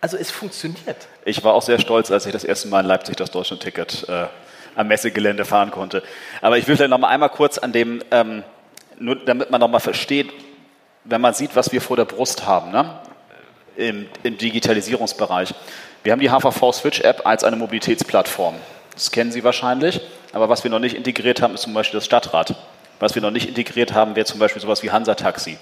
Also 0.00 0.16
es 0.16 0.30
funktioniert. 0.30 0.96
Ich 1.24 1.44
war 1.44 1.52
auch 1.52 1.62
sehr 1.62 1.78
stolz, 1.78 2.10
als 2.10 2.24
ich 2.24 2.32
das 2.32 2.44
erste 2.44 2.68
Mal 2.68 2.80
in 2.80 2.86
Leipzig 2.86 3.16
das 3.16 3.30
Deutschland-Ticket 3.30 4.08
äh, 4.08 4.26
am 4.74 4.88
Messegelände 4.88 5.44
fahren 5.44 5.70
konnte. 5.70 6.02
Aber 6.40 6.56
ich 6.56 6.66
will 6.66 6.76
vielleicht 6.76 6.90
noch 6.90 6.98
mal 6.98 7.08
einmal 7.08 7.28
kurz 7.28 7.58
an 7.58 7.72
dem, 7.72 8.02
ähm, 8.10 8.42
nur 8.98 9.16
damit 9.16 9.50
man 9.50 9.60
noch 9.60 9.68
mal 9.68 9.80
versteht, 9.80 10.32
wenn 11.04 11.20
man 11.20 11.34
sieht, 11.34 11.54
was 11.54 11.72
wir 11.72 11.82
vor 11.82 11.96
der 11.96 12.04
Brust 12.06 12.46
haben, 12.46 12.70
ne? 12.70 12.98
Im, 13.76 14.06
im 14.22 14.36
Digitalisierungsbereich. 14.36 15.54
Wir 16.02 16.12
haben 16.12 16.20
die 16.20 16.30
HVV 16.30 16.72
Switch 16.72 17.00
App 17.00 17.24
als 17.24 17.44
eine 17.44 17.56
Mobilitätsplattform. 17.56 18.56
Das 18.94 19.10
kennen 19.10 19.32
Sie 19.32 19.42
wahrscheinlich. 19.44 20.00
Aber 20.32 20.48
was 20.48 20.64
wir 20.64 20.70
noch 20.70 20.78
nicht 20.78 20.96
integriert 20.96 21.42
haben, 21.42 21.54
ist 21.54 21.62
zum 21.62 21.74
Beispiel 21.74 21.98
das 21.98 22.04
Stadtrad. 22.04 22.54
Was 22.98 23.14
wir 23.14 23.22
noch 23.22 23.30
nicht 23.30 23.48
integriert 23.48 23.94
haben, 23.94 24.14
wäre 24.14 24.26
zum 24.26 24.38
Beispiel 24.38 24.60
sowas 24.62 24.82
wie 24.82 24.90
Hansa-Taxi. 24.90 25.58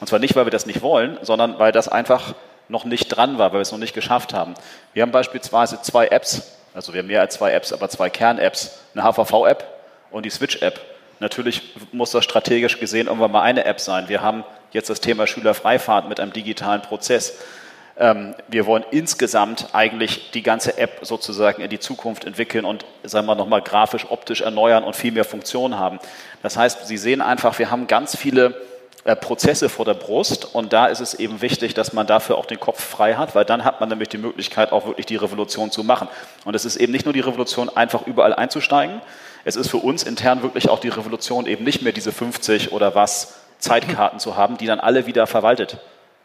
Und 0.00 0.06
zwar 0.06 0.18
nicht, 0.18 0.36
weil 0.36 0.46
wir 0.46 0.50
das 0.50 0.66
nicht 0.66 0.82
wollen, 0.82 1.18
sondern 1.22 1.58
weil 1.58 1.72
das 1.72 1.88
einfach 1.88 2.34
noch 2.68 2.84
nicht 2.84 3.08
dran 3.08 3.38
war, 3.38 3.52
weil 3.52 3.58
wir 3.58 3.62
es 3.62 3.72
noch 3.72 3.78
nicht 3.78 3.94
geschafft 3.94 4.34
haben. 4.34 4.54
Wir 4.92 5.02
haben 5.02 5.10
beispielsweise 5.10 5.80
zwei 5.82 6.08
Apps, 6.08 6.58
also 6.74 6.92
wir 6.92 7.00
haben 7.00 7.06
mehr 7.06 7.20
als 7.20 7.34
zwei 7.34 7.52
Apps, 7.52 7.72
aber 7.72 7.88
zwei 7.88 8.10
Kern-Apps, 8.10 8.78
eine 8.94 9.04
HVV-App 9.04 9.66
und 10.10 10.24
die 10.24 10.30
Switch-App. 10.30 10.80
Natürlich 11.18 11.74
muss 11.92 12.12
das 12.12 12.24
strategisch 12.24 12.78
gesehen 12.80 13.08
irgendwann 13.08 13.32
mal 13.32 13.42
eine 13.42 13.64
App 13.64 13.80
sein. 13.80 14.08
Wir 14.08 14.22
haben 14.22 14.44
jetzt 14.72 14.88
das 14.88 15.00
Thema 15.00 15.26
Schülerfreifahrt 15.26 16.08
mit 16.08 16.20
einem 16.20 16.32
digitalen 16.32 16.82
Prozess. 16.82 17.38
Ähm, 18.00 18.34
wir 18.48 18.64
wollen 18.64 18.84
insgesamt 18.90 19.68
eigentlich 19.74 20.30
die 20.30 20.42
ganze 20.42 20.78
App 20.78 21.00
sozusagen 21.02 21.60
in 21.60 21.68
die 21.68 21.78
Zukunft 21.78 22.24
entwickeln 22.24 22.64
und, 22.64 22.86
sagen 23.04 23.26
wir 23.26 23.34
nochmal, 23.34 23.60
grafisch, 23.60 24.06
optisch 24.08 24.40
erneuern 24.40 24.84
und 24.84 24.96
viel 24.96 25.12
mehr 25.12 25.26
Funktionen 25.26 25.78
haben. 25.78 26.00
Das 26.42 26.56
heißt, 26.56 26.86
Sie 26.86 26.96
sehen 26.96 27.20
einfach, 27.20 27.58
wir 27.58 27.70
haben 27.70 27.86
ganz 27.86 28.16
viele 28.16 28.58
äh, 29.04 29.14
Prozesse 29.14 29.68
vor 29.68 29.84
der 29.84 29.92
Brust 29.92 30.54
und 30.54 30.72
da 30.72 30.86
ist 30.86 31.00
es 31.00 31.12
eben 31.12 31.42
wichtig, 31.42 31.74
dass 31.74 31.92
man 31.92 32.06
dafür 32.06 32.38
auch 32.38 32.46
den 32.46 32.58
Kopf 32.58 32.82
frei 32.82 33.16
hat, 33.16 33.34
weil 33.34 33.44
dann 33.44 33.64
hat 33.64 33.80
man 33.80 33.90
nämlich 33.90 34.08
die 34.08 34.18
Möglichkeit, 34.18 34.72
auch 34.72 34.86
wirklich 34.86 35.04
die 35.04 35.16
Revolution 35.16 35.70
zu 35.70 35.84
machen. 35.84 36.08
Und 36.46 36.54
es 36.54 36.64
ist 36.64 36.76
eben 36.76 36.92
nicht 36.92 37.04
nur 37.04 37.12
die 37.12 37.20
Revolution, 37.20 37.68
einfach 37.68 38.06
überall 38.06 38.32
einzusteigen. 38.32 39.02
Es 39.44 39.56
ist 39.56 39.68
für 39.68 39.76
uns 39.76 40.04
intern 40.04 40.42
wirklich 40.42 40.70
auch 40.70 40.78
die 40.78 40.88
Revolution, 40.88 41.46
eben 41.46 41.64
nicht 41.64 41.82
mehr 41.82 41.92
diese 41.92 42.12
50 42.12 42.72
oder 42.72 42.94
was 42.94 43.34
Zeitkarten 43.58 44.20
zu 44.20 44.36
haben, 44.36 44.56
die 44.56 44.64
dann 44.64 44.80
alle 44.80 45.04
wieder 45.04 45.26
verwaltet 45.26 45.78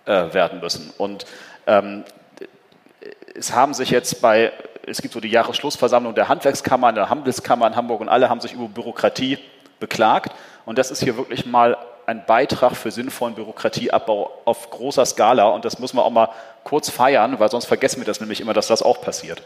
äh, 0.05 0.33
werden 0.33 0.61
müssen. 0.61 0.93
Und 0.97 1.25
es 1.65 3.53
haben 3.53 3.73
sich 3.73 3.89
jetzt 3.89 4.21
bei, 4.21 4.51
es 4.85 5.01
gibt 5.01 5.13
so 5.13 5.19
die 5.19 5.29
Jahresschlussversammlung 5.29 6.15
der 6.15 6.27
Handwerkskammer, 6.29 6.93
der 6.93 7.09
Handelskammer 7.09 7.67
in 7.67 7.75
Hamburg 7.75 8.01
und 8.01 8.09
alle 8.09 8.29
haben 8.29 8.41
sich 8.41 8.53
über 8.53 8.67
Bürokratie 8.67 9.39
beklagt. 9.79 10.31
Und 10.65 10.77
das 10.77 10.91
ist 10.91 11.03
hier 11.03 11.17
wirklich 11.17 11.45
mal 11.45 11.77
ein 12.05 12.25
Beitrag 12.25 12.75
für 12.75 12.91
sinnvollen 12.91 13.35
Bürokratieabbau 13.35 14.31
auf 14.45 14.69
großer 14.69 15.05
Skala. 15.05 15.45
Und 15.45 15.65
das 15.65 15.79
muss 15.79 15.93
man 15.93 16.05
auch 16.05 16.11
mal 16.11 16.29
kurz 16.63 16.89
feiern, 16.89 17.39
weil 17.39 17.49
sonst 17.49 17.65
vergessen 17.65 17.99
wir 17.99 18.05
das 18.05 18.19
nämlich 18.19 18.41
immer, 18.41 18.53
dass 18.53 18.67
das 18.67 18.81
auch 18.81 19.01
passiert. 19.01 19.41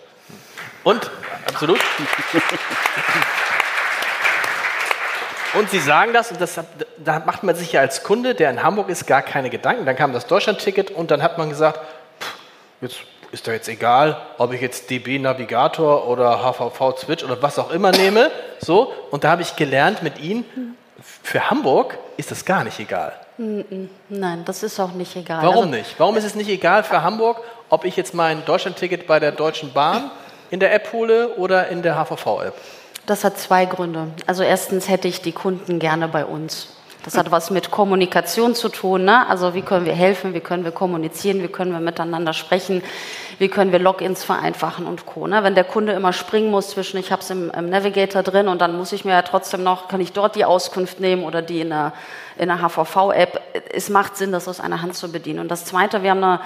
Und, 0.83 1.09
absolut. 1.47 1.79
Und 5.53 5.69
Sie 5.71 5.79
sagen 5.79 6.13
das, 6.13 6.31
und 6.31 6.39
das, 6.39 6.59
da 6.97 7.19
macht 7.25 7.43
man 7.43 7.55
sich 7.55 7.71
ja 7.71 7.81
als 7.81 8.03
Kunde, 8.03 8.35
der 8.35 8.51
in 8.51 8.61
Hamburg 8.61 8.89
ist, 8.89 9.07
gar 9.07 9.21
keine 9.21 9.49
Gedanken. 9.49 9.85
Dann 9.85 9.95
kam 9.95 10.13
das 10.13 10.27
Deutschlandticket 10.27 10.91
und 10.91 11.11
dann 11.11 11.23
hat 11.23 11.38
man 11.38 11.49
gesagt, 11.49 11.79
jetzt 12.81 12.98
ist 13.31 13.48
doch 13.48 13.53
jetzt 13.53 13.69
egal, 13.69 14.17
ob 14.38 14.53
ich 14.53 14.62
jetzt 14.62 14.89
DB 14.89 15.19
Navigator 15.19 16.07
oder 16.07 16.39
HVV 16.39 16.98
Switch 16.98 17.24
oder 17.24 17.41
was 17.41 17.59
auch 17.59 17.71
immer 17.71 17.91
nehme. 17.91 18.31
So, 18.59 18.91
und 19.12 19.24
da 19.24 19.31
habe 19.31 19.41
ich 19.41 19.55
gelernt 19.55 20.01
mit 20.01 20.19
Ihnen, 20.19 20.45
für 21.24 21.50
Hamburg 21.50 21.98
ist 22.17 22.31
das 22.31 22.43
gar 22.43 22.63
nicht 22.63 22.79
egal. 22.79 23.13
Nein, 23.38 24.43
das 24.45 24.63
ist 24.63 24.79
auch 24.79 24.91
nicht 24.91 25.15
egal. 25.15 25.43
Warum 25.43 25.65
also, 25.65 25.69
nicht? 25.69 25.95
Warum 25.98 26.17
ist 26.17 26.25
es 26.25 26.36
nicht 26.36 26.50
egal 26.50 26.83
für 26.83 27.03
Hamburg, 27.03 27.38
ob 27.69 27.86
ich 27.86 27.95
jetzt 27.95 28.13
mein 28.13 28.43
Deutschlandticket 28.45 29.07
bei 29.07 29.19
der 29.19 29.31
Deutschen 29.31 29.71
Bahn 29.71 30.12
in 30.50 30.59
der 30.59 30.74
App 30.74 30.91
hole 30.91 31.36
oder 31.36 31.67
in 31.69 31.81
der 31.81 31.95
HVV-App? 31.95 32.55
Das 33.05 33.24
hat 33.24 33.39
zwei 33.39 33.65
Gründe. 33.65 34.07
Also 34.27 34.43
erstens 34.43 34.89
hätte 34.89 35.07
ich 35.07 35.21
die 35.21 35.31
Kunden 35.31 35.79
gerne 35.79 36.07
bei 36.07 36.25
uns. 36.25 36.75
Das 37.06 37.18
hat 37.18 37.32
was 37.32 37.50
mit 37.50 37.72
Kommunikation 37.72 38.56
zu 38.56 38.68
tun. 38.68 39.06
Ne? 39.06 39.27
Also 39.27 39.53
wie 39.53 39.62
können 39.62 39.86
wir 39.86 39.94
helfen, 39.94 40.34
wie 40.34 40.41
können 40.41 40.65
wir 40.65 40.72
kommunizieren, 40.72 41.41
wie 41.41 41.48
können 41.48 41.72
wir 41.72 41.79
miteinander 41.79 42.34
sprechen, 42.34 42.84
wie 43.38 43.48
können 43.48 43.72
wir 43.72 43.79
Logins 43.79 44.25
vereinfachen 44.25 44.86
und 44.86 45.06
Co. 45.06 45.25
Ne? 45.25 45.41
Wenn 45.44 45.56
der 45.56 45.63
Kunde 45.63 45.94
immer 45.94 46.12
springen 46.12 46.51
muss 46.51 46.72
zwischen, 46.72 46.98
ich 46.98 47.12
habe 47.12 47.22
es 47.22 47.29
im, 47.29 47.50
im, 47.51 47.70
Navigator 47.70 48.22
drin 48.22 48.50
und 48.50 48.60
dann 48.60 48.77
muss 48.77 48.91
ich 48.91 49.06
mir 49.06 49.13
ja 49.13 49.22
trotzdem 49.22 49.63
noch, 49.63 49.88
kann 49.88 50.01
ich 50.01 50.12
dort 50.12 50.36
die 50.36 50.44
Auskunft 50.44 51.00
nehmen 51.00 51.24
oder 51.24 51.41
die 51.41 51.62
in 51.62 51.70
der, 51.70 51.94
in 52.39 52.48
der 52.48 52.62
HVV-App. 52.62 53.41
Es 53.72 53.89
macht 53.89 54.17
Sinn, 54.17 54.31
das 54.31 54.48
aus 54.48 54.60
einer 54.60 54.81
Hand 54.81 54.96
zu 54.96 55.12
bedienen. 55.12 55.39
Und 55.39 55.50
das 55.50 55.65
Zweite, 55.65 56.03
wir 56.03 56.12
haben 56.12 56.24
eine 56.24 56.39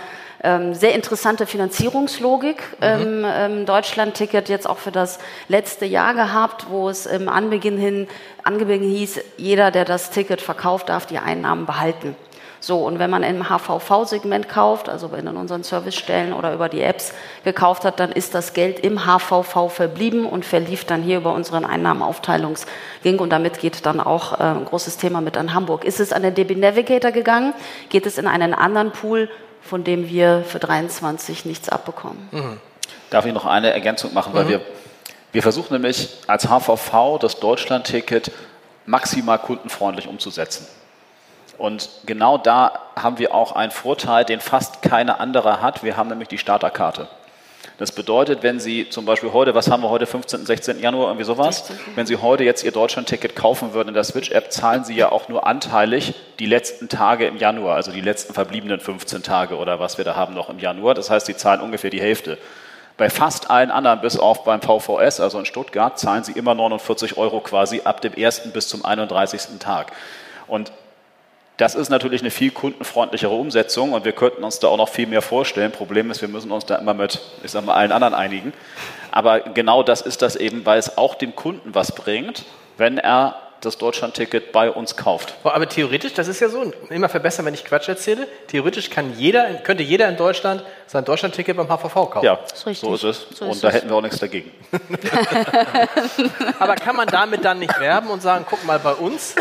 ähm, 0.44 0.74
sehr 0.74 0.94
interessante 0.94 1.46
Finanzierungslogik 1.46 2.64
im 2.82 3.20
mhm. 3.20 3.26
ähm, 3.26 3.32
ähm, 3.34 3.66
Deutschland-Ticket 3.66 4.50
jetzt 4.50 4.68
auch 4.68 4.80
für 4.80 4.92
das 4.92 5.20
letzte 5.48 5.86
Jahr 5.86 6.14
gehabt, 6.14 6.66
wo 6.70 6.90
es 6.90 7.06
im 7.06 7.30
Anbeginn 7.30 7.78
hin, 7.78 8.08
Anbeginn 8.44 8.84
hieß, 8.84 9.22
jeder, 9.38 9.72
der 9.72 9.86
das 9.86 10.10
Ticket 10.10 10.42
verkauft, 10.42 10.90
darf 10.90 11.06
die 11.06 11.20
Einnahmen 11.20 11.66
behalten. 11.66 12.16
So, 12.66 12.78
und 12.78 12.98
wenn 12.98 13.10
man 13.10 13.24
im 13.24 13.50
HVV-Segment 13.50 14.48
kauft, 14.48 14.88
also 14.88 15.08
in 15.08 15.28
unseren 15.28 15.64
Servicestellen 15.64 16.32
oder 16.32 16.54
über 16.54 16.70
die 16.70 16.82
Apps 16.82 17.14
gekauft 17.44 17.84
hat, 17.84 18.00
dann 18.00 18.14
ist 18.14 18.34
das 18.36 18.54
Geld 18.54 18.80
im 18.80 19.06
HVV 19.06 19.68
verblieben 19.70 20.26
und 20.26 20.46
verlief 20.46 20.86
dann 20.86 21.04
hier 21.04 21.18
über 21.18 21.34
unseren 21.34 21.66
Einnahmenaufteilungsging. 21.66 23.20
Und 23.20 23.32
damit 23.32 23.60
geht 23.60 23.86
dann 23.86 24.00
auch 24.00 24.40
äh, 24.40 24.44
ein 24.44 24.64
großes 24.64 24.96
Thema 24.96 25.20
mit 25.20 25.36
an 25.36 25.54
Hamburg. 25.54 25.84
Ist 25.84 26.00
es 26.00 26.14
an 26.14 26.22
den 26.22 26.36
DB 26.36 26.56
Navigator 26.56 27.12
gegangen? 27.12 27.54
Geht 27.90 28.06
es 28.06 28.18
in 28.18 28.28
einen 28.28 28.54
anderen 28.54 28.92
Pool? 28.92 29.28
von 29.64 29.84
dem 29.84 30.10
wir 30.10 30.44
für 30.46 30.60
23 30.60 31.46
nichts 31.46 31.70
abbekommen. 31.70 32.28
Mhm. 32.32 32.60
Darf 33.10 33.26
ich 33.26 33.34
noch 33.34 33.46
eine 33.46 33.72
Ergänzung 33.72 34.14
machen, 34.14 34.34
weil 34.34 34.46
mhm. 34.46 34.50
wir, 34.50 34.62
wir 35.32 35.42
versuchen 35.42 35.74
nämlich 35.74 36.10
als 36.28 36.48
HVV 36.48 37.18
das 37.20 37.40
Deutschland-Ticket 37.40 38.32
maximal 38.86 39.40
kundenfreundlich 39.40 40.08
umzusetzen. 40.08 40.68
Und 41.64 41.90
genau 42.06 42.38
da 42.38 42.74
haben 42.94 43.20
wir 43.20 43.34
auch 43.34 43.54
einen 43.54 43.72
Vorteil, 43.72 44.26
den 44.26 44.42
fast 44.42 44.82
keine 44.82 45.22
andere 45.22 45.62
hat. 45.62 45.82
Wir 45.82 45.96
haben 45.96 46.10
nämlich 46.10 46.28
die 46.28 46.38
Starterkarte. 46.38 47.08
Das 47.78 47.94
bedeutet, 47.94 48.44
wenn 48.44 48.60
Sie 48.60 48.90
zum 48.90 49.06
Beispiel 49.06 49.32
heute, 49.32 49.56
was 49.56 49.72
haben 49.72 49.82
wir 49.82 49.90
heute, 49.90 50.06
15., 50.06 50.46
16. 50.46 50.80
Januar, 50.82 51.08
irgendwie 51.08 51.24
sowas, 51.24 51.72
wenn 51.96 52.06
Sie 52.06 52.18
heute 52.18 52.44
jetzt 52.44 52.66
Ihr 52.66 52.74
Deutschland-Ticket 52.74 53.38
kaufen 53.38 53.72
würden 53.72 53.88
in 53.88 53.94
der 53.94 54.04
Switch-App, 54.04 54.52
zahlen 54.52 54.84
Sie 54.84 54.94
ja 54.94 55.10
auch 55.10 55.30
nur 55.30 55.48
anteilig 55.48 56.16
die 56.38 56.48
letzten 56.48 56.90
Tage 56.90 57.28
im 57.28 57.38
Januar, 57.38 57.78
also 57.78 57.94
die 57.94 58.02
letzten 58.02 58.34
verbliebenen 58.34 58.82
15 58.82 59.24
Tage 59.24 59.56
oder 59.56 59.80
was 59.80 59.98
wir 59.98 60.04
da 60.04 60.18
haben 60.18 60.34
noch 60.34 60.50
im 60.50 60.60
Januar. 60.60 60.96
Das 60.96 61.10
heißt, 61.10 61.28
Sie 61.28 61.38
zahlen 61.38 61.62
ungefähr 61.62 61.92
die 61.92 62.02
Hälfte. 62.02 62.38
Bei 62.98 63.10
fast 63.10 63.50
allen 63.50 63.72
anderen, 63.72 64.02
bis 64.02 64.20
auf 64.20 64.44
beim 64.44 64.62
VVS, 64.62 65.22
also 65.22 65.40
in 65.40 65.46
Stuttgart, 65.46 65.98
zahlen 65.98 66.26
Sie 66.26 66.34
immer 66.34 66.56
49 66.56 67.16
Euro 67.16 67.40
quasi 67.40 67.84
ab 67.86 68.02
dem 68.02 68.12
1. 68.18 68.52
bis 68.52 68.68
zum 68.68 68.84
31. 68.84 69.60
Tag. 69.60 69.94
Und 70.46 70.74
das 71.58 71.76
ist 71.76 71.90
natürlich 71.90 72.22
eine 72.22 72.32
viel 72.32 72.52
kundenfreundlichere 72.52 73.34
Umsetzung 73.34 73.94
und 73.94 74.06
wir 74.06 74.12
könnten 74.14 74.44
uns 74.44 74.60
da 74.60 74.68
auch 74.68 74.78
noch 74.78 74.90
viel 74.90 75.08
mehr 75.08 75.22
vorstellen. 75.22 75.72
Problem 75.72 76.10
ist, 76.10 76.22
wir 76.22 76.28
müssen 76.28 76.52
uns 76.52 76.66
da 76.66 76.76
immer 76.78 76.94
mit, 76.94 77.20
ich 77.44 77.52
sag 77.52 77.66
mal, 77.66 77.74
allen 77.74 77.92
anderen 77.92 78.14
einigen. 78.14 78.54
Aber 79.12 79.42
genau 79.42 79.84
das 79.84 80.02
ist 80.02 80.24
das 80.24 80.36
eben, 80.36 80.66
weil 80.66 80.80
es 80.80 80.98
auch 80.98 81.14
dem 81.16 81.36
Kunden 81.36 81.76
was 81.76 81.94
bringt, 81.94 82.46
wenn 82.78 82.98
er 82.98 83.36
das 83.66 83.78
Deutschland-Ticket 83.78 84.52
bei 84.52 84.70
uns 84.70 84.98
kauft. 84.98 85.36
Aber 85.44 85.70
theoretisch, 85.70 86.14
das 86.14 86.28
ist 86.28 86.40
ja 86.40 86.50
so, 86.50 86.74
immer 86.90 87.10
verbessern, 87.10 87.46
wenn 87.46 87.54
ich 87.54 87.64
Quatsch 87.64 87.88
erzähle, 87.88 88.28
theoretisch 88.48 88.90
kann 88.90 89.18
jeder, 89.18 89.54
könnte 89.56 89.84
jeder 89.84 90.10
in 90.10 90.18
Deutschland 90.18 90.64
sein 90.88 91.06
Deutschland-Ticket 91.06 91.56
beim 91.56 91.68
HVV 91.68 91.94
kaufen. 91.94 92.26
Ja, 92.26 92.40
ist 92.54 92.82
so 92.82 92.94
ist 92.94 93.04
es. 93.04 93.26
So 93.34 93.46
und 93.46 93.52
ist 93.52 93.64
da 93.64 93.70
es. 93.70 93.76
hätten 93.76 93.90
wir 93.90 93.96
auch 93.96 94.02
nichts 94.02 94.20
dagegen. 94.20 94.52
Aber 96.60 96.76
kann 96.76 96.96
man 96.96 97.08
damit 97.08 97.46
dann 97.46 97.60
nicht 97.60 97.80
werben 97.80 98.10
und 98.10 98.22
sagen, 98.22 98.46
guck 98.50 98.66
mal 98.66 98.80
bei 98.80 98.94
uns? 98.94 99.36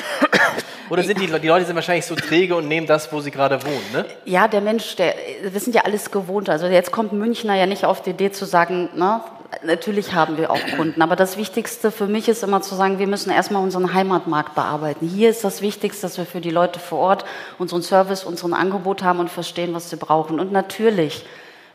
Oder 0.91 1.03
sind 1.03 1.21
die, 1.21 1.27
die 1.27 1.49
Leute 1.49 1.65
sind 1.65 1.75
wahrscheinlich 1.75 2.07
so 2.07 2.15
träge 2.15 2.57
und 2.57 2.69
nehmen 2.69 2.87
das, 2.87 3.13
wo 3.13 3.21
sie 3.21 3.31
gerade 3.31 3.63
wohnen, 3.63 3.93
ne? 3.93 4.05
Ja, 4.25 4.49
der 4.49 4.61
Mensch, 4.61 4.97
der, 4.97 5.15
wir 5.43 5.61
sind 5.61 5.75
ja 5.75 5.83
alles 5.83 6.11
gewohnt. 6.11 6.49
Also 6.49 6.67
jetzt 6.67 6.93
kommt 6.93 7.13
Münchner 7.13 7.55
ja 7.55 7.67
nicht 7.67 7.85
auf 7.85 8.03
die 8.03 8.11
Idee 8.11 8.31
zu 8.31 8.45
sagen, 8.45 8.91
ne, 8.95 9.21
natürlich 9.63 10.15
haben 10.15 10.37
wir 10.39 10.51
auch 10.51 10.61
Kunden, 10.77 11.03
aber 11.03 11.17
das 11.17 11.37
Wichtigste 11.37 11.91
für 11.91 12.07
mich 12.07 12.29
ist 12.29 12.43
immer 12.43 12.63
zu 12.63 12.75
sagen, 12.75 12.99
wir 12.99 13.07
müssen 13.07 13.31
erstmal 13.31 13.63
unseren 13.63 13.93
Heimatmarkt 13.93 14.55
bearbeiten. 14.55 15.07
Hier 15.07 15.31
ist 15.31 15.45
das 15.45 15.63
Wichtigste, 15.63 16.03
dass 16.03 16.19
wir 16.19 16.27
für 16.27 16.41
die 16.41 16.51
Leute 16.51 16.79
vor 16.81 16.99
Ort 16.99 17.25
unseren 17.59 17.83
Service, 17.83 18.25
unseren 18.25 18.55
Angebot 18.55 19.03
haben 19.03 19.21
und 19.21 19.31
verstehen, 19.31 19.75
was 19.75 19.91
sie 19.91 19.97
brauchen. 19.97 20.41
Und 20.41 20.53
natürlich 20.53 21.25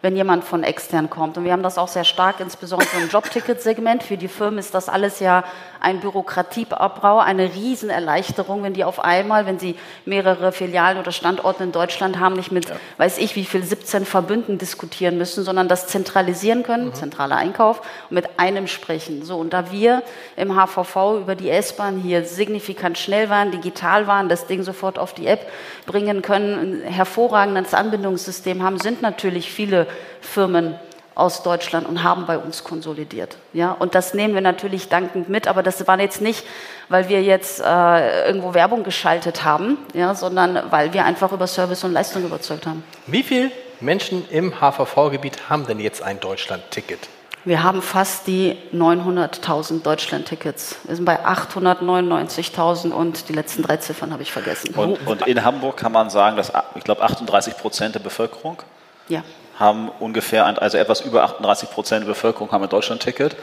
wenn 0.01 0.15
jemand 0.15 0.43
von 0.43 0.63
extern 0.63 1.09
kommt. 1.09 1.37
Und 1.37 1.43
wir 1.43 1.51
haben 1.51 1.63
das 1.63 1.77
auch 1.77 1.87
sehr 1.87 2.03
stark, 2.03 2.39
insbesondere 2.39 2.97
im 3.01 3.09
Jobticket-Segment. 3.09 4.03
Für 4.03 4.17
die 4.17 4.27
Firmen 4.27 4.59
ist 4.59 4.73
das 4.73 4.89
alles 4.89 5.19
ja 5.19 5.43
ein 5.79 5.99
Bürokratieabbau, 5.99 7.19
eine 7.19 7.53
Riesenerleichterung, 7.53 8.63
wenn 8.63 8.73
die 8.73 8.83
auf 8.83 9.03
einmal, 9.03 9.45
wenn 9.45 9.59
sie 9.59 9.75
mehrere 10.05 10.51
Filialen 10.51 10.97
oder 10.97 11.11
Standorte 11.11 11.63
in 11.63 11.71
Deutschland 11.71 12.19
haben, 12.19 12.35
nicht 12.35 12.51
mit, 12.51 12.69
ja. 12.69 12.75
weiß 12.97 13.17
ich, 13.17 13.35
wie 13.35 13.45
viel 13.45 13.63
17 13.63 14.05
Verbünden 14.05 14.57
diskutieren 14.57 15.17
müssen, 15.17 15.43
sondern 15.43 15.67
das 15.67 15.87
zentralisieren 15.87 16.63
können, 16.63 16.87
mhm. 16.87 16.93
zentraler 16.93 17.37
Einkauf, 17.37 17.81
mit 18.09 18.39
einem 18.39 18.67
sprechen. 18.67 19.23
So, 19.23 19.37
und 19.37 19.53
da 19.53 19.71
wir 19.71 20.03
im 20.35 20.55
HVV 20.55 21.19
über 21.21 21.35
die 21.35 21.49
S-Bahn 21.49 21.97
hier 21.97 22.23
signifikant 22.23 22.97
schnell 22.97 23.29
waren, 23.29 23.51
digital 23.51 24.07
waren, 24.07 24.29
das 24.29 24.47
Ding 24.47 24.63
sofort 24.63 24.99
auf 24.99 25.13
die 25.13 25.27
App 25.27 25.47
bringen 25.85 26.21
können, 26.21 26.83
ein 26.83 26.91
hervorragendes 26.91 27.73
Anbindungssystem 27.73 28.63
haben, 28.63 28.79
sind 28.79 29.01
natürlich 29.01 29.51
viele 29.51 29.86
Firmen 30.21 30.75
aus 31.17 31.41
Deutschland 31.41 31.87
und 31.87 32.03
haben 32.03 32.27
bei 32.27 32.37
uns 32.37 32.63
konsolidiert. 32.63 33.37
Ja, 33.51 33.71
und 33.71 33.95
das 33.95 34.13
nehmen 34.13 34.35
wir 34.35 34.41
natürlich 34.41 34.87
dankend 34.87 35.29
mit, 35.29 35.47
aber 35.47 35.63
das 35.63 35.85
war 35.87 35.99
jetzt 35.99 36.21
nicht, 36.21 36.43
weil 36.89 37.09
wir 37.09 37.23
jetzt 37.23 37.59
äh, 37.59 38.27
irgendwo 38.27 38.53
Werbung 38.53 38.83
geschaltet 38.83 39.43
haben, 39.43 39.79
ja, 39.93 40.13
sondern 40.13 40.61
weil 40.69 40.93
wir 40.93 41.05
einfach 41.05 41.31
über 41.31 41.47
Service 41.47 41.83
und 41.83 41.91
Leistung 41.91 42.23
überzeugt 42.23 42.67
haben. 42.67 42.83
Wie 43.07 43.23
viele 43.23 43.49
Menschen 43.79 44.29
im 44.29 44.61
HVV-Gebiet 44.61 45.49
haben 45.49 45.65
denn 45.65 45.79
jetzt 45.79 46.03
ein 46.03 46.19
Deutschland-Ticket? 46.19 46.99
Wir 47.45 47.63
haben 47.63 47.81
fast 47.81 48.27
die 48.27 48.57
900.000 48.73 49.81
Deutschland-Tickets. 49.81 50.75
Wir 50.83 50.95
sind 50.97 51.05
bei 51.05 51.25
899.000 51.25 52.91
und 52.91 53.29
die 53.29 53.33
letzten 53.33 53.63
drei 53.63 53.77
Ziffern 53.77 54.11
habe 54.11 54.21
ich 54.21 54.31
vergessen. 54.31 54.75
Und, 54.75 55.07
und 55.07 55.25
in 55.25 55.43
Hamburg 55.43 55.77
kann 55.77 55.93
man 55.93 56.09
sagen, 56.11 56.37
dass 56.37 56.51
ich 56.75 56.83
glaube 56.83 57.01
38 57.01 57.57
Prozent 57.57 57.95
der 57.95 58.01
Bevölkerung 58.01 58.61
ja 59.07 59.23
haben 59.59 59.89
ungefähr, 59.99 60.45
also 60.61 60.77
etwas 60.77 61.01
über 61.01 61.23
38 61.23 61.69
Prozent 61.71 62.03
der 62.03 62.09
Bevölkerung 62.09 62.51
haben 62.51 62.63
ein 62.63 62.69
Deutschland-Ticket 62.69 63.35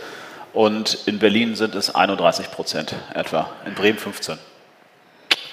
und 0.52 0.98
in 1.06 1.18
Berlin 1.18 1.56
sind 1.56 1.74
es 1.74 1.94
31 1.94 2.50
Prozent 2.50 2.94
etwa, 3.14 3.50
in 3.66 3.74
Bremen 3.74 3.98
15. 3.98 4.38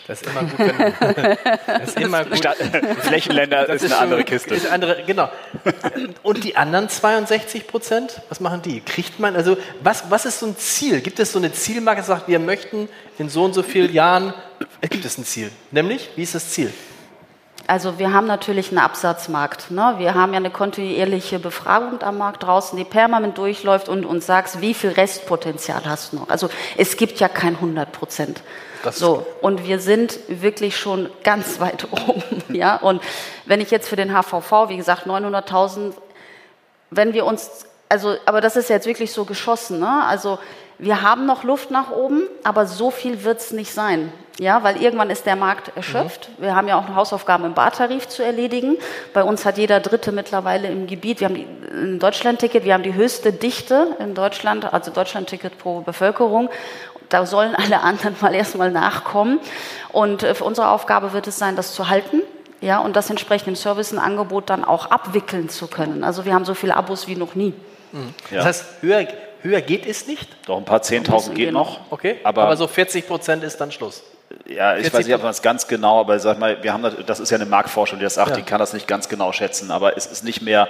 Das 0.07 0.21
ist 0.21 0.27
immer 0.27 0.43
gut. 0.43 0.59
Wenn, 0.59 1.37
das 1.79 1.89
ist 1.89 1.99
immer 1.99 2.25
gut. 2.25 2.37
Stadt, 2.37 2.57
Flächenländer 2.99 3.65
das 3.65 3.77
ist, 3.77 3.83
ist 3.83 3.93
eine 3.93 4.01
andere 4.01 4.23
Kiste. 4.23 4.53
Ist 4.53 4.69
andere, 4.69 5.03
genau. 5.05 5.29
Und 6.23 6.43
die 6.43 6.55
anderen 6.57 6.89
62 6.89 7.67
Prozent, 7.67 8.21
was 8.29 8.39
machen 8.39 8.61
die? 8.61 8.81
Kriegt 8.81 9.19
man, 9.19 9.35
also 9.35 9.57
was, 9.81 10.05
was 10.09 10.25
ist 10.25 10.39
so 10.39 10.47
ein 10.47 10.57
Ziel? 10.57 11.01
Gibt 11.01 11.19
es 11.19 11.31
so 11.31 11.39
eine 11.39 11.53
Zielmarke, 11.53 12.01
die 12.01 12.07
sagt, 12.07 12.27
wir 12.27 12.39
möchten 12.39 12.89
in 13.19 13.29
so 13.29 13.43
und 13.43 13.53
so 13.53 13.63
vielen 13.63 13.93
Jahren, 13.93 14.33
gibt 14.81 15.05
es 15.05 15.17
ein 15.17 15.25
Ziel? 15.25 15.51
Nämlich, 15.71 16.09
wie 16.15 16.23
ist 16.23 16.35
das 16.35 16.49
Ziel? 16.49 16.73
Also 17.71 17.97
wir 17.99 18.11
haben 18.11 18.27
natürlich 18.27 18.67
einen 18.67 18.79
Absatzmarkt. 18.79 19.71
Ne? 19.71 19.93
Wir 19.97 20.13
haben 20.13 20.33
ja 20.33 20.39
eine 20.39 20.49
kontinuierliche 20.49 21.39
Befragung 21.39 22.03
am 22.03 22.17
Markt 22.17 22.43
draußen, 22.43 22.77
die 22.77 22.83
permanent 22.83 23.37
durchläuft 23.37 23.87
und 23.87 24.03
uns 24.03 24.25
sagt, 24.25 24.59
wie 24.59 24.73
viel 24.73 24.89
Restpotenzial 24.89 25.85
hast 25.85 26.11
du 26.11 26.17
noch. 26.17 26.27
Also 26.27 26.49
es 26.75 26.97
gibt 26.97 27.21
ja 27.21 27.29
kein 27.29 27.55
100 27.55 27.89
Prozent. 27.93 28.41
So, 28.91 29.25
und 29.39 29.65
wir 29.65 29.79
sind 29.79 30.19
wirklich 30.27 30.75
schon 30.75 31.09
ganz 31.23 31.59
weit 31.61 31.87
oben. 31.93 32.43
Ja? 32.53 32.75
Und 32.75 33.01
wenn 33.45 33.61
ich 33.61 33.71
jetzt 33.71 33.87
für 33.87 33.95
den 33.95 34.11
HVV, 34.11 34.67
wie 34.67 34.75
gesagt, 34.75 35.07
900.000, 35.07 35.93
wenn 36.89 37.13
wir 37.13 37.25
uns, 37.25 37.67
also, 37.87 38.17
aber 38.25 38.41
das 38.41 38.57
ist 38.57 38.69
jetzt 38.69 38.85
wirklich 38.85 39.13
so 39.13 39.23
geschossen. 39.23 39.79
Ne? 39.79 40.03
Also 40.05 40.39
wir 40.77 41.03
haben 41.03 41.25
noch 41.25 41.45
Luft 41.45 41.71
nach 41.71 41.89
oben, 41.89 42.23
aber 42.43 42.65
so 42.65 42.91
viel 42.91 43.23
wird 43.23 43.39
es 43.39 43.53
nicht 43.53 43.71
sein. 43.71 44.11
Ja, 44.39 44.63
weil 44.63 44.81
irgendwann 44.81 45.09
ist 45.09 45.25
der 45.25 45.35
Markt 45.35 45.75
erschöpft. 45.75 46.29
Mhm. 46.37 46.43
Wir 46.43 46.55
haben 46.55 46.67
ja 46.67 46.77
auch 46.79 46.95
Hausaufgaben 46.95 47.45
im 47.45 47.53
Bartarif 47.53 48.07
zu 48.07 48.23
erledigen. 48.23 48.77
Bei 49.13 49.23
uns 49.23 49.45
hat 49.45 49.57
jeder 49.57 49.79
Dritte 49.79 50.11
mittlerweile 50.11 50.67
im 50.67 50.87
Gebiet, 50.87 51.19
wir 51.19 51.27
haben 51.27 51.35
die, 51.35 51.47
ein 51.71 51.99
Deutschlandticket, 51.99 52.63
wir 52.63 52.73
haben 52.73 52.83
die 52.83 52.93
höchste 52.93 53.33
Dichte 53.33 53.95
in 53.99 54.15
Deutschland, 54.15 54.73
also 54.73 54.91
Deutschlandticket 54.91 55.57
pro 55.57 55.81
Bevölkerung. 55.81 56.49
Da 57.09 57.25
sollen 57.25 57.55
alle 57.55 57.81
anderen 57.81 58.15
mal 58.21 58.33
erstmal 58.33 58.71
nachkommen. 58.71 59.39
Und 59.91 60.23
äh, 60.23 60.33
für 60.33 60.45
unsere 60.45 60.69
Aufgabe 60.69 61.13
wird 61.13 61.27
es 61.27 61.37
sein, 61.37 61.55
das 61.55 61.73
zu 61.73 61.89
halten. 61.89 62.21
Ja, 62.61 62.79
und 62.79 62.95
das 62.95 63.09
entsprechend 63.09 63.47
im 63.47 63.55
Service 63.55 63.91
ein 63.91 63.99
Angebot 63.99 64.49
dann 64.49 64.63
auch 64.63 64.91
abwickeln 64.91 65.49
zu 65.49 65.67
können. 65.67 66.03
Also 66.03 66.25
wir 66.25 66.33
haben 66.33 66.45
so 66.45 66.53
viele 66.53 66.75
Abos 66.75 67.07
wie 67.07 67.15
noch 67.15 67.35
nie. 67.35 67.53
Mhm. 67.91 68.13
Ja. 68.29 68.37
Das 68.37 68.45
heißt, 68.45 68.65
höher, 68.81 69.07
höher 69.41 69.61
geht 69.61 69.85
es 69.85 70.07
nicht? 70.07 70.29
Doch, 70.45 70.57
ein 70.57 70.65
paar 70.65 70.81
10.000 70.81 71.33
geht 71.33 71.51
noch. 71.51 71.79
Okay, 71.89 72.19
aber, 72.23 72.43
aber 72.43 72.57
so 72.57 72.67
40 72.67 73.07
Prozent 73.07 73.43
ist 73.43 73.57
dann 73.57 73.71
Schluss. 73.71 74.03
Ja, 74.47 74.77
ich 74.77 74.93
weiß 74.93 75.05
nicht, 75.05 75.15
ob 75.15 75.23
man 75.23 75.31
es 75.31 75.41
ganz 75.41 75.67
genau, 75.67 75.99
aber 75.99 76.19
sag 76.19 76.39
mal, 76.39 76.61
wir 76.63 76.73
haben 76.73 76.83
das, 76.83 76.95
das 77.05 77.19
ist 77.19 77.29
ja 77.29 77.35
eine 77.35 77.45
Marktforschung, 77.45 77.99
die 77.99 78.03
das 78.03 78.15
sagt, 78.15 78.31
ja. 78.31 78.35
die 78.35 78.43
kann 78.43 78.59
das 78.59 78.73
nicht 78.73 78.87
ganz 78.87 79.09
genau 79.09 79.31
schätzen, 79.31 79.71
aber 79.71 79.97
es 79.97 80.05
ist 80.05 80.23
nicht 80.23 80.41
mehr 80.41 80.67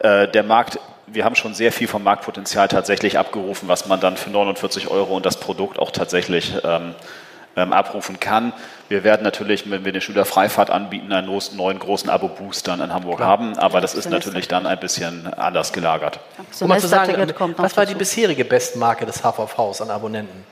äh, 0.00 0.28
der 0.28 0.42
Markt. 0.42 0.78
Wir 1.06 1.24
haben 1.24 1.36
schon 1.36 1.54
sehr 1.54 1.72
viel 1.72 1.88
vom 1.88 2.02
Marktpotenzial 2.02 2.68
tatsächlich 2.68 3.18
abgerufen, 3.18 3.68
was 3.68 3.86
man 3.86 4.00
dann 4.00 4.16
für 4.16 4.30
49 4.30 4.88
Euro 4.88 5.16
und 5.16 5.24
das 5.24 5.38
Produkt 5.38 5.78
auch 5.78 5.90
tatsächlich 5.90 6.54
ähm, 6.64 6.94
ähm, 7.56 7.72
abrufen 7.72 8.20
kann. 8.20 8.52
Wir 8.88 9.02
werden 9.02 9.22
natürlich, 9.22 9.68
wenn 9.70 9.84
wir 9.84 9.92
den 9.92 10.00
Schülerfreifahrt 10.00 10.70
anbieten, 10.70 11.12
einen 11.12 11.26
neuen 11.54 11.78
großen 11.78 12.10
Abo-Boost 12.10 12.68
dann 12.68 12.80
in 12.80 12.92
Hamburg 12.92 13.16
Klar. 13.16 13.28
haben, 13.28 13.58
aber 13.58 13.80
das 13.80 13.94
ist 13.94 14.10
natürlich 14.10 14.46
dann 14.46 14.66
ein 14.66 14.78
bisschen 14.78 15.32
anders 15.34 15.72
gelagert. 15.72 16.20
Um 16.60 16.68
mal 16.68 16.78
zu 16.80 16.86
sagen, 16.86 17.32
was 17.56 17.76
war 17.76 17.86
die 17.86 17.94
bisherige 17.94 18.44
Bestmarke 18.44 19.06
des 19.06 19.22
HVVs 19.22 19.80
an 19.80 19.90
Abonnenten? 19.90 20.44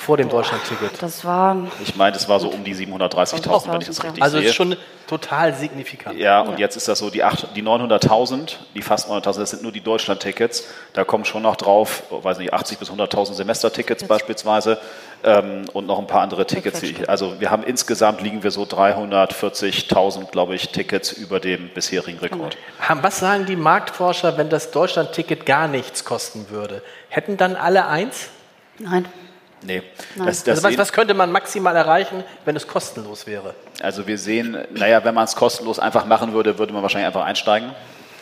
Vor 0.00 0.16
dem 0.16 0.28
Deutschland-Ticket? 0.28 1.02
Das 1.02 1.24
war. 1.24 1.56
Ich 1.82 1.94
meine, 1.94 2.12
das 2.12 2.28
war 2.28 2.40
so 2.40 2.48
um 2.48 2.64
die 2.64 2.74
730.000, 2.74 3.72
wenn 3.72 3.80
ich 3.82 3.86
das 3.86 4.02
richtig 4.02 4.22
also 4.22 4.38
sehe. 4.38 4.46
Also 4.46 4.48
ist 4.48 4.54
schon 4.54 4.76
total 5.06 5.54
signifikant. 5.54 6.18
Ja, 6.18 6.40
und 6.40 6.52
ja. 6.52 6.60
jetzt 6.60 6.76
ist 6.76 6.88
das 6.88 6.98
so, 6.98 7.10
die, 7.10 7.22
die 7.54 7.62
900.000, 7.62 8.56
die 8.74 8.82
fast 8.82 9.10
900.000, 9.10 9.38
das 9.38 9.50
sind 9.50 9.62
nur 9.62 9.72
die 9.72 9.82
Deutschland-Tickets. 9.82 10.68
Da 10.94 11.04
kommen 11.04 11.24
schon 11.24 11.42
noch 11.42 11.56
drauf, 11.56 12.04
weiß 12.10 12.38
nicht, 12.38 12.52
80 12.52 12.78
bis 12.78 12.90
100.000 12.90 13.34
Semestertickets 13.34 14.04
beispielsweise 14.04 14.78
ähm, 15.22 15.64
und 15.74 15.86
noch 15.86 15.98
ein 15.98 16.06
paar 16.06 16.22
andere 16.22 16.46
Tickets. 16.46 16.82
Also 17.06 17.38
wir 17.38 17.50
haben 17.50 17.62
insgesamt 17.62 18.22
liegen 18.22 18.42
wir 18.42 18.50
so 18.50 18.62
340.000, 18.62 20.30
glaube 20.30 20.54
ich, 20.54 20.70
Tickets 20.70 21.12
über 21.12 21.40
dem 21.40 21.68
bisherigen 21.68 22.18
Rekord. 22.18 22.56
Was 23.02 23.18
sagen 23.18 23.44
die 23.44 23.56
Marktforscher, 23.56 24.38
wenn 24.38 24.48
das 24.48 24.70
Deutschland-Ticket 24.70 25.44
gar 25.44 25.68
nichts 25.68 26.06
kosten 26.06 26.46
würde? 26.48 26.82
Hätten 27.10 27.36
dann 27.36 27.54
alle 27.54 27.86
eins? 27.86 28.30
Nein. 28.78 29.04
Nee. 29.62 29.82
Das, 30.16 30.44
das 30.44 30.58
also 30.58 30.68
was, 30.68 30.78
was, 30.78 30.92
könnte 30.92 31.14
man 31.14 31.30
maximal 31.32 31.76
erreichen, 31.76 32.24
wenn 32.44 32.56
es 32.56 32.66
kostenlos 32.66 33.26
wäre? 33.26 33.54
Also 33.82 34.06
wir 34.06 34.16
sehen, 34.18 34.56
naja, 34.74 35.04
wenn 35.04 35.14
man 35.14 35.24
es 35.24 35.36
kostenlos 35.36 35.78
einfach 35.78 36.06
machen 36.06 36.32
würde, 36.32 36.58
würde 36.58 36.72
man 36.72 36.82
wahrscheinlich 36.82 37.06
einfach 37.06 37.24
einsteigen. 37.24 37.70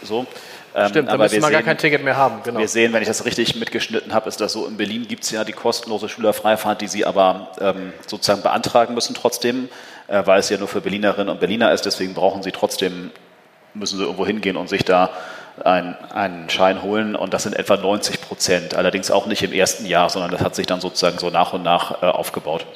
So. 0.02 0.26
Ähm, 0.74 0.88
Stimmt, 0.88 1.10
da 1.10 1.16
müssen 1.16 1.42
wir 1.42 1.50
gar 1.50 1.62
kein 1.62 1.78
Ticket 1.78 2.04
mehr 2.04 2.16
haben. 2.16 2.42
Genau. 2.44 2.60
Wir 2.60 2.68
sehen, 2.68 2.92
wenn 2.92 3.02
ich 3.02 3.08
das 3.08 3.24
richtig 3.24 3.56
mitgeschnitten 3.56 4.12
habe, 4.12 4.28
ist 4.28 4.40
das 4.40 4.52
so, 4.52 4.66
in 4.66 4.76
Berlin 4.76 5.08
gibt 5.08 5.24
es 5.24 5.30
ja 5.30 5.44
die 5.44 5.52
kostenlose 5.52 6.08
Schülerfreifahrt, 6.08 6.80
die 6.80 6.88
Sie 6.88 7.04
aber 7.04 7.52
ähm, 7.60 7.92
sozusagen 8.06 8.42
beantragen 8.42 8.94
müssen 8.94 9.14
trotzdem, 9.14 9.68
äh, 10.08 10.22
weil 10.26 10.40
es 10.40 10.50
ja 10.50 10.58
nur 10.58 10.68
für 10.68 10.80
Berlinerinnen 10.80 11.30
und 11.30 11.40
Berliner 11.40 11.72
ist. 11.72 11.86
Deswegen 11.86 12.14
brauchen 12.14 12.42
Sie 12.42 12.52
trotzdem, 12.52 13.10
müssen 13.74 13.98
Sie 13.98 14.04
irgendwo 14.04 14.26
hingehen 14.26 14.56
und 14.56 14.68
sich 14.68 14.84
da 14.84 15.10
ein, 15.64 15.96
einen 16.12 16.48
Schein 16.50 16.82
holen 16.82 17.16
und 17.16 17.34
das 17.34 17.44
sind 17.44 17.56
etwa 17.56 17.76
90 17.76 18.20
Prozent. 18.20 18.74
Allerdings 18.74 19.10
auch 19.10 19.26
nicht 19.26 19.42
im 19.42 19.52
ersten 19.52 19.86
Jahr, 19.86 20.10
sondern 20.10 20.30
das 20.30 20.40
hat 20.40 20.54
sich 20.54 20.66
dann 20.66 20.80
sozusagen 20.80 21.18
so 21.18 21.30
nach 21.30 21.52
und 21.52 21.62
nach 21.62 22.02
äh, 22.02 22.06
aufgebaut. 22.06 22.66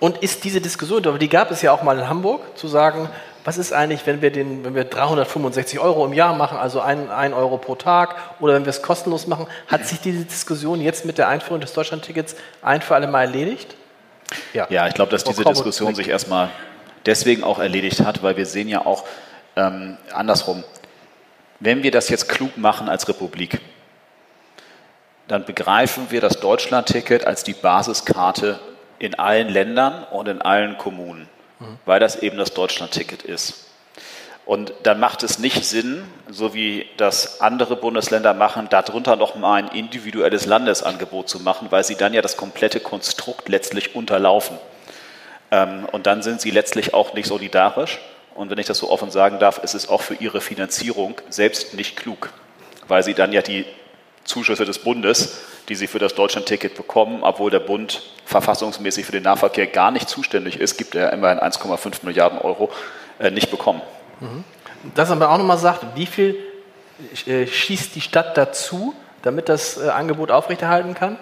Und 0.00 0.18
ist 0.18 0.42
diese 0.44 0.60
Diskussion, 0.60 1.18
die 1.18 1.28
gab 1.28 1.50
es 1.52 1.62
ja 1.62 1.70
auch 1.72 1.82
mal 1.82 1.96
in 1.96 2.08
Hamburg, 2.08 2.58
zu 2.58 2.66
sagen, 2.66 3.08
was 3.44 3.58
ist 3.58 3.72
eigentlich, 3.72 4.06
wenn 4.06 4.22
wir, 4.22 4.30
den, 4.30 4.64
wenn 4.64 4.74
wir 4.74 4.84
365 4.84 5.78
Euro 5.80 6.04
im 6.04 6.12
Jahr 6.12 6.34
machen, 6.34 6.58
also 6.58 6.80
1 6.80 7.34
Euro 7.34 7.58
pro 7.58 7.74
Tag, 7.74 8.16
oder 8.40 8.54
wenn 8.54 8.64
wir 8.64 8.70
es 8.70 8.82
kostenlos 8.82 9.26
machen, 9.26 9.46
hat 9.68 9.86
sich 9.86 10.00
diese 10.00 10.24
Diskussion 10.24 10.80
jetzt 10.80 11.04
mit 11.04 11.18
der 11.18 11.28
Einführung 11.28 11.60
des 11.60 11.72
Deutschlandtickets 11.72 12.36
ein 12.62 12.82
für 12.82 12.94
alle 12.94 13.06
Mal 13.06 13.22
erledigt? 13.22 13.76
Ja, 14.52 14.66
ja 14.70 14.86
ich 14.86 14.94
glaube, 14.94 15.10
dass 15.10 15.24
diese 15.24 15.44
Diskussion 15.44 15.94
sich 15.94 16.08
erstmal 16.08 16.50
deswegen 17.06 17.42
auch 17.44 17.58
erledigt 17.58 18.04
hat, 18.04 18.22
weil 18.22 18.36
wir 18.36 18.46
sehen 18.46 18.68
ja 18.68 18.84
auch 18.84 19.04
ähm, 19.56 19.96
andersrum, 20.12 20.64
wenn 21.62 21.82
wir 21.82 21.90
das 21.90 22.08
jetzt 22.08 22.28
klug 22.28 22.56
machen 22.56 22.88
als 22.88 23.08
Republik, 23.08 23.60
dann 25.28 25.44
begreifen 25.44 26.06
wir 26.10 26.20
das 26.20 26.40
Deutschlandticket 26.40 27.26
als 27.26 27.44
die 27.44 27.54
Basiskarte 27.54 28.58
in 28.98 29.18
allen 29.18 29.48
Ländern 29.48 30.04
und 30.10 30.28
in 30.28 30.42
allen 30.42 30.78
Kommunen 30.78 31.28
weil 31.84 32.00
das 32.00 32.16
eben 32.16 32.36
das 32.36 32.54
Deutschlandticket 32.54 33.22
ist. 33.22 33.66
Und 34.44 34.72
dann 34.82 34.98
macht 34.98 35.22
es 35.22 35.38
nicht 35.38 35.64
Sinn, 35.64 36.02
so 36.28 36.52
wie 36.52 36.86
das 36.96 37.40
andere 37.40 37.76
Bundesländer 37.76 38.34
machen, 38.34 38.68
darunter 38.68 39.14
noch 39.14 39.36
mal 39.36 39.54
ein 39.54 39.68
individuelles 39.68 40.46
Landesangebot 40.46 41.28
zu 41.28 41.40
machen, 41.40 41.68
weil 41.70 41.84
sie 41.84 41.94
dann 41.94 42.12
ja 42.12 42.22
das 42.22 42.36
komplette 42.36 42.80
Konstrukt 42.80 43.48
letztlich 43.48 43.94
unterlaufen. 43.94 44.58
Ähm, 45.52 45.86
und 45.92 46.06
dann 46.08 46.22
sind 46.22 46.40
sie 46.40 46.50
letztlich 46.50 46.92
auch 46.92 47.14
nicht 47.14 47.28
solidarisch. 47.28 48.00
Und 48.34 48.50
wenn 48.50 48.58
ich 48.58 48.66
das 48.66 48.78
so 48.78 48.90
offen 48.90 49.10
sagen 49.10 49.38
darf, 49.38 49.58
ist 49.58 49.74
es 49.74 49.88
auch 49.88 50.00
für 50.02 50.14
ihre 50.14 50.40
Finanzierung 50.40 51.20
selbst 51.28 51.74
nicht 51.74 51.96
klug, 51.96 52.30
weil 52.88 53.02
sie 53.02 53.14
dann 53.14 53.32
ja 53.32 53.42
die 53.42 53.66
Zuschüsse 54.24 54.64
des 54.64 54.78
Bundes, 54.78 55.40
die 55.68 55.74
sie 55.74 55.86
für 55.86 55.98
das 55.98 56.14
Deutschlandticket 56.14 56.74
bekommen, 56.74 57.22
obwohl 57.22 57.50
der 57.50 57.60
Bund 57.60 58.02
verfassungsmäßig 58.24 59.04
für 59.04 59.12
den 59.12 59.24
Nahverkehr 59.24 59.66
gar 59.66 59.90
nicht 59.90 60.08
zuständig 60.08 60.58
ist, 60.58 60.76
gibt 60.76 60.94
er 60.94 61.12
immerhin 61.12 61.38
1,5 61.38 62.04
Milliarden 62.04 62.38
Euro 62.38 62.70
äh, 63.18 63.30
nicht 63.30 63.50
bekommen. 63.50 63.82
Mhm. 64.20 64.44
Dass 64.94 65.08
man 65.08 65.22
auch 65.22 65.38
nochmal 65.38 65.58
sagt, 65.58 65.84
wie 65.94 66.06
viel 66.06 66.36
äh, 67.26 67.46
schießt 67.46 67.94
die 67.94 68.00
Stadt 68.00 68.36
dazu, 68.36 68.94
damit 69.22 69.48
das 69.48 69.78
äh, 69.78 69.88
Angebot 69.88 70.30
aufrechterhalten 70.30 70.94
kann? 70.94 71.18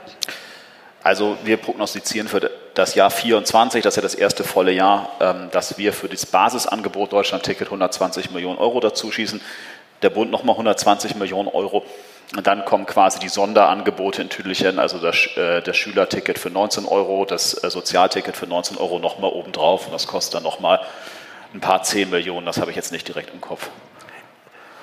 Also 1.02 1.38
wir 1.44 1.56
prognostizieren 1.56 2.28
für 2.28 2.50
das 2.74 2.94
Jahr 2.94 3.10
24, 3.10 3.82
das 3.82 3.94
ist 3.94 3.96
ja 3.96 4.02
das 4.02 4.14
erste 4.14 4.44
volle 4.44 4.72
Jahr, 4.72 5.10
ähm, 5.20 5.48
dass 5.50 5.78
wir 5.78 5.92
für 5.92 6.08
das 6.08 6.26
Basisangebot 6.26 7.12
Deutschlandticket 7.12 7.68
120 7.68 8.30
Millionen 8.32 8.58
Euro 8.58 8.80
dazu 8.80 9.10
schießen. 9.10 9.40
Der 10.02 10.10
Bund 10.10 10.30
nochmal 10.30 10.54
120 10.54 11.16
Millionen 11.16 11.48
Euro. 11.48 11.84
Und 12.36 12.46
dann 12.46 12.64
kommen 12.64 12.86
quasi 12.86 13.18
die 13.18 13.28
Sonderangebote 13.28 14.22
in 14.22 14.28
Tüdelchen, 14.28 14.78
also 14.78 14.98
das, 14.98 15.26
äh, 15.36 15.62
das 15.62 15.76
Schülerticket 15.76 16.38
für 16.38 16.50
19 16.50 16.84
Euro, 16.84 17.24
das 17.24 17.64
äh, 17.64 17.70
Sozialticket 17.70 18.36
für 18.36 18.46
19 18.46 18.76
Euro 18.76 19.00
nochmal 19.00 19.30
obendrauf 19.30 19.86
und 19.86 19.92
das 19.92 20.06
kostet 20.06 20.34
dann 20.34 20.44
nochmal 20.44 20.80
ein 21.52 21.60
paar 21.60 21.82
10 21.82 22.08
Millionen, 22.08 22.46
das 22.46 22.60
habe 22.60 22.70
ich 22.70 22.76
jetzt 22.76 22.92
nicht 22.92 23.08
direkt 23.08 23.34
im 23.34 23.40
Kopf. 23.40 23.68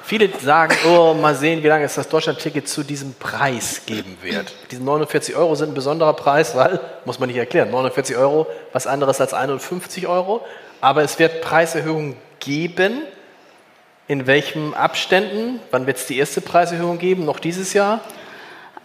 Viele 0.07 0.29
sagen, 0.39 0.73
oh, 0.87 1.13
mal 1.15 1.35
sehen, 1.35 1.63
wie 1.63 1.67
lange 1.67 1.83
es 1.83 1.95
das 1.95 2.07
Deutschlandticket 2.07 2.65
zu 2.69 2.81
diesem 2.81 3.13
Preis 3.15 3.81
geben 3.85 4.17
wird. 4.21 4.53
Diese 4.71 4.81
49 4.81 5.35
Euro 5.35 5.53
sind 5.55 5.71
ein 5.71 5.73
besonderer 5.73 6.13
Preis, 6.13 6.55
weil, 6.55 6.79
muss 7.03 7.19
man 7.19 7.27
nicht 7.27 7.35
erklären, 7.35 7.69
49 7.71 8.15
Euro, 8.15 8.47
was 8.71 8.87
anderes 8.87 9.19
als 9.19 9.33
51 9.33 10.07
Euro. 10.07 10.45
Aber 10.79 11.03
es 11.03 11.19
wird 11.19 11.41
Preiserhöhungen 11.41 12.15
geben, 12.39 13.01
in 14.07 14.27
welchen 14.27 14.73
Abständen? 14.75 15.59
Wann 15.71 15.87
wird 15.87 15.97
es 15.97 16.05
die 16.05 16.17
erste 16.17 16.39
Preiserhöhung 16.39 16.99
geben? 16.99 17.25
Noch 17.25 17.41
dieses 17.41 17.73
Jahr? 17.73 17.99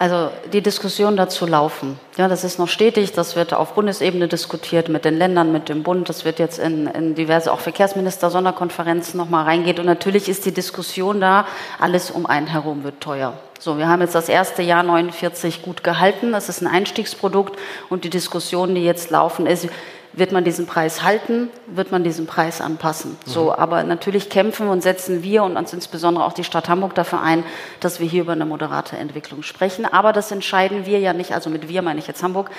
Also 0.02 0.32
die 0.52 0.62
Diskussionen 0.62 1.16
dazu 1.16 1.46
laufen. 1.46 1.96
Ja, 2.16 2.26
das 2.26 2.42
ist 2.42 2.58
noch 2.58 2.66
stetig. 2.66 3.12
Das 3.12 3.36
wird 3.36 3.54
auf 3.54 3.74
Bundesebene 3.74 4.26
diskutiert 4.26 4.88
mit 4.88 5.04
den 5.04 5.16
Ländern, 5.16 5.52
mit 5.52 5.68
dem 5.68 5.84
Bund. 5.84 6.08
Das 6.08 6.24
wird 6.24 6.40
jetzt 6.40 6.58
in, 6.58 6.88
in 6.88 7.14
diverse 7.14 7.52
auch 7.52 7.60
Verkehrsminister-Sonderkonferenzen 7.60 9.16
nochmal 9.16 9.44
reingehen. 9.44 9.78
Und 9.78 9.86
natürlich 9.86 10.28
ist 10.28 10.44
die 10.44 10.50
Diskussion 10.50 11.20
da, 11.20 11.46
alles 11.78 12.10
um 12.10 12.26
einen 12.26 12.48
herum 12.48 12.82
wird 12.82 13.00
teuer. 13.00 13.34
So, 13.60 13.78
wir 13.78 13.86
haben 13.86 14.00
jetzt 14.00 14.16
das 14.16 14.28
erste 14.28 14.62
Jahr 14.62 14.82
49 14.82 15.62
gut 15.62 15.84
gehalten. 15.84 16.32
Das 16.32 16.48
ist 16.48 16.62
ein 16.62 16.66
Einstiegsprodukt. 16.66 17.56
Und 17.88 18.02
die 18.02 18.10
Diskussionen, 18.10 18.74
die 18.74 18.84
jetzt 18.84 19.10
laufen, 19.10 19.46
ist, 19.46 19.68
wird 20.12 20.32
man 20.32 20.44
diesen 20.44 20.66
Preis 20.66 21.02
halten, 21.02 21.48
wird 21.66 21.90
man 21.90 22.04
diesen 22.04 22.26
Preis 22.26 22.60
anpassen. 22.60 23.12
Mhm. 23.12 23.30
So, 23.30 23.54
aber 23.56 23.82
natürlich 23.82 24.28
kämpfen 24.28 24.68
und 24.68 24.82
setzen 24.82 25.22
wir 25.22 25.42
und 25.42 25.56
uns 25.56 25.72
insbesondere 25.72 26.24
auch 26.24 26.32
die 26.32 26.44
Stadt 26.44 26.68
Hamburg 26.68 26.94
dafür 26.94 27.20
ein, 27.20 27.44
dass 27.80 28.00
wir 28.00 28.06
hier 28.06 28.22
über 28.22 28.32
eine 28.32 28.44
moderate 28.44 28.96
Entwicklung 28.96 29.42
sprechen. 29.42 29.86
Aber 29.86 30.12
das 30.12 30.30
entscheiden 30.30 30.84
wir 30.86 30.98
ja 30.98 31.12
nicht, 31.12 31.32
also 31.32 31.48
mit 31.48 31.68
wir 31.68 31.82
meine 31.82 31.98
ich 31.98 32.06
jetzt 32.06 32.22
Hamburg, 32.22 32.50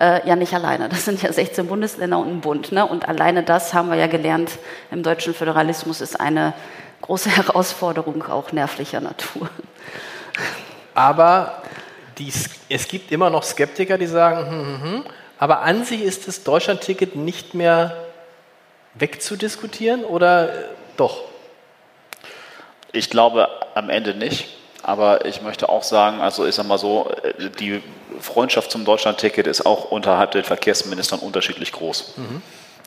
äh, 0.00 0.26
ja 0.26 0.36
nicht 0.36 0.54
alleine. 0.54 0.88
Das 0.88 1.04
sind 1.04 1.22
ja 1.22 1.32
16 1.32 1.66
Bundesländer 1.66 2.18
und 2.18 2.28
ein 2.28 2.40
Bund. 2.40 2.72
Ne? 2.72 2.86
Und 2.86 3.08
alleine 3.08 3.42
das 3.42 3.74
haben 3.74 3.90
wir 3.90 3.96
ja 3.96 4.06
gelernt 4.06 4.52
im 4.90 5.02
deutschen 5.02 5.34
Föderalismus 5.34 6.00
ist 6.00 6.18
eine 6.18 6.54
große 7.02 7.30
Herausforderung, 7.36 8.24
auch 8.24 8.52
nervlicher 8.52 9.00
Natur. 9.00 9.50
Aber 10.94 11.62
die, 12.18 12.32
es 12.68 12.88
gibt 12.88 13.12
immer 13.12 13.30
noch 13.30 13.42
Skeptiker, 13.42 13.98
die 13.98 14.06
sagen, 14.06 14.50
hm, 14.50 14.66
hm, 14.66 14.82
hm, 14.82 15.04
aber 15.42 15.62
an 15.62 15.84
sich 15.84 16.02
ist 16.02 16.28
das 16.28 16.44
Deutschlandticket 16.44 17.16
nicht 17.16 17.52
mehr 17.52 17.96
wegzudiskutieren 18.94 20.04
oder 20.04 20.50
äh, 20.50 20.64
doch? 20.96 21.22
Ich 22.92 23.10
glaube 23.10 23.48
am 23.74 23.90
Ende 23.90 24.14
nicht. 24.14 24.56
Aber 24.84 25.24
ich 25.24 25.42
möchte 25.42 25.68
auch 25.68 25.82
sagen, 25.82 26.20
also 26.20 26.46
ich 26.46 26.54
sage 26.54 26.68
mal 26.68 26.78
so, 26.78 27.10
äh, 27.24 27.50
die 27.58 27.82
Freundschaft 28.20 28.70
zum 28.70 28.84
Deutschlandticket 28.84 29.48
ist 29.48 29.66
auch 29.66 29.90
unterhalb 29.90 30.30
der 30.30 30.44
Verkehrsministern 30.44 31.18
unterschiedlich 31.18 31.72
groß. 31.72 32.18
Mhm. 32.18 32.42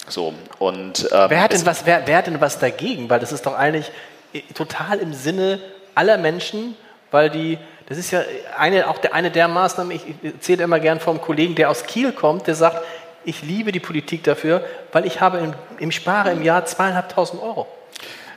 So, 0.08 0.34
und, 0.58 1.10
ähm, 1.12 1.30
wer, 1.30 1.42
hat 1.42 1.52
denn 1.52 1.66
was, 1.66 1.86
wer, 1.86 2.08
wer 2.08 2.20
hat 2.20 2.28
denn 2.28 2.40
was 2.40 2.58
dagegen? 2.58 3.10
Weil 3.10 3.20
das 3.20 3.34
ist 3.34 3.46
doch 3.46 3.56
eigentlich 3.56 3.92
äh, 4.32 4.44
total 4.54 5.00
im 5.00 5.14
Sinne 5.14 5.60
aller 5.94 6.18
Menschen, 6.18 6.78
weil 7.12 7.30
die 7.30 7.58
das 7.88 7.98
ist 7.98 8.12
ja 8.12 8.24
eine, 8.58 8.90
auch 8.90 8.98
der, 8.98 9.14
eine 9.14 9.32
der 9.32 9.48
Maßnahmen, 9.48 9.92
ich 9.96 10.04
erzähle 10.24 10.64
immer 10.64 10.80
gern 10.80 11.00
vom 11.00 11.22
Kollegen, 11.22 11.56
der 11.56 11.70
aus 11.70 11.86
Kiel 11.86 12.12
kommt, 12.12 12.48
der 12.48 12.56
sagt, 12.56 12.84
ich 13.24 13.42
liebe 13.42 13.72
die 13.72 13.80
Politik 13.80 14.24
dafür, 14.24 14.64
weil 14.92 15.06
ich 15.06 15.22
habe 15.22 15.40
im, 15.40 15.54
im 15.80 15.92
Spare 15.92 16.32
im 16.32 16.44
Jahr 16.44 16.66
zweieinhalbtausend 16.66 17.42
Euro. 17.42 17.68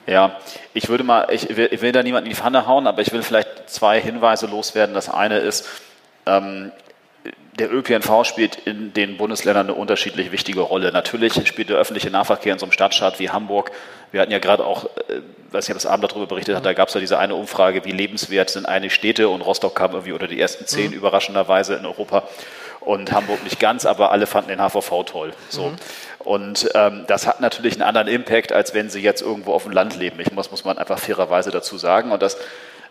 Ja, 0.07 0.39
ich 0.73 0.89
würde 0.89 1.05
mal, 1.05 1.29
ich 1.31 1.55
will, 1.55 1.69
ich 1.71 1.83
will, 1.83 1.93
da 1.93 2.03
niemanden 2.03 2.27
in 2.27 2.31
die 2.31 2.41
Pfanne 2.41 2.67
hauen, 2.67 2.87
aber 2.87 3.03
ich 3.03 3.13
will 3.13 3.23
vielleicht 3.23 3.69
zwei 3.69 4.01
Hinweise 4.01 4.47
loswerden. 4.47 4.95
Das 4.95 5.11
eine 5.11 5.39
ist, 5.39 5.69
ähm, 6.25 6.73
der 7.59 7.73
ÖPNV 7.73 8.25
spielt 8.25 8.57
in 8.57 8.95
den 8.95 9.17
Bundesländern 9.17 9.67
eine 9.67 9.75
unterschiedlich 9.75 10.33
wichtige 10.33 10.61
Rolle. 10.61 10.93
Natürlich 10.93 11.47
spielt 11.47 11.69
der 11.69 11.77
öffentliche 11.77 12.11
Nahverkehr 12.11 12.55
in 12.55 12.59
so 12.59 12.65
einem 12.65 12.73
Stadtstaat 12.73 13.19
wie 13.19 13.31
Hamburg. 13.31 13.71
Wir 14.13 14.23
hatten 14.23 14.33
ja 14.33 14.39
gerade 14.39 14.65
auch, 14.65 14.89
weiß 15.51 15.69
ich, 15.69 15.75
das 15.75 15.87
Abend 15.87 16.11
darüber 16.11 16.27
berichtet 16.27 16.57
hat, 16.57 16.67
da 16.67 16.73
gab 16.73 16.89
es 16.89 16.95
ja 16.95 17.01
diese 17.01 17.19
eine 17.19 17.35
Umfrage, 17.35 17.85
wie 17.85 17.93
lebenswert 17.93 18.51
sind 18.51 18.67
einige 18.67 18.93
Städte 18.93 19.29
und 19.29 19.41
Rostock 19.41 19.75
kam 19.75 19.93
irgendwie 19.93 20.13
unter 20.13 20.27
die 20.27 20.41
ersten 20.41 20.67
zehn 20.67 20.91
mhm. 20.91 20.97
überraschenderweise 20.97 21.75
in 21.75 21.87
Europa 21.87 22.25
und 22.81 23.13
Hamburg 23.13 23.43
nicht 23.45 23.61
ganz, 23.61 23.87
aber 23.87 24.13
alle 24.13 24.27
fanden 24.27 24.49
den 24.49 24.61
HVV 24.61 25.05
toll. 25.05 25.33
So. 25.49 25.69
Mhm. 25.69 25.77
Und 26.21 26.71
ähm, 26.75 27.05
das 27.07 27.27
hat 27.27 27.41
natürlich 27.41 27.75
einen 27.75 27.83
anderen 27.83 28.09
Impact, 28.09 28.53
als 28.53 28.75
wenn 28.75 28.91
sie 28.91 29.01
jetzt 29.01 29.23
irgendwo 29.23 29.53
auf 29.53 29.65
dem 29.65 29.73
Land 29.73 29.97
leben. 29.97 30.21
Ich 30.21 30.33
muss, 30.33 30.51
muss 30.51 30.65
man 30.65 30.79
einfach 30.79 30.99
fairerweise 30.99 31.51
dazu 31.51 31.79
sagen. 31.79 32.13
Und 32.13 32.23
das 32.23 32.37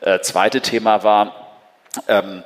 äh, 0.02 0.20
zweite 0.20 0.62
Thema 0.62 1.04
war, 1.04 1.48
ähm, 2.08 2.43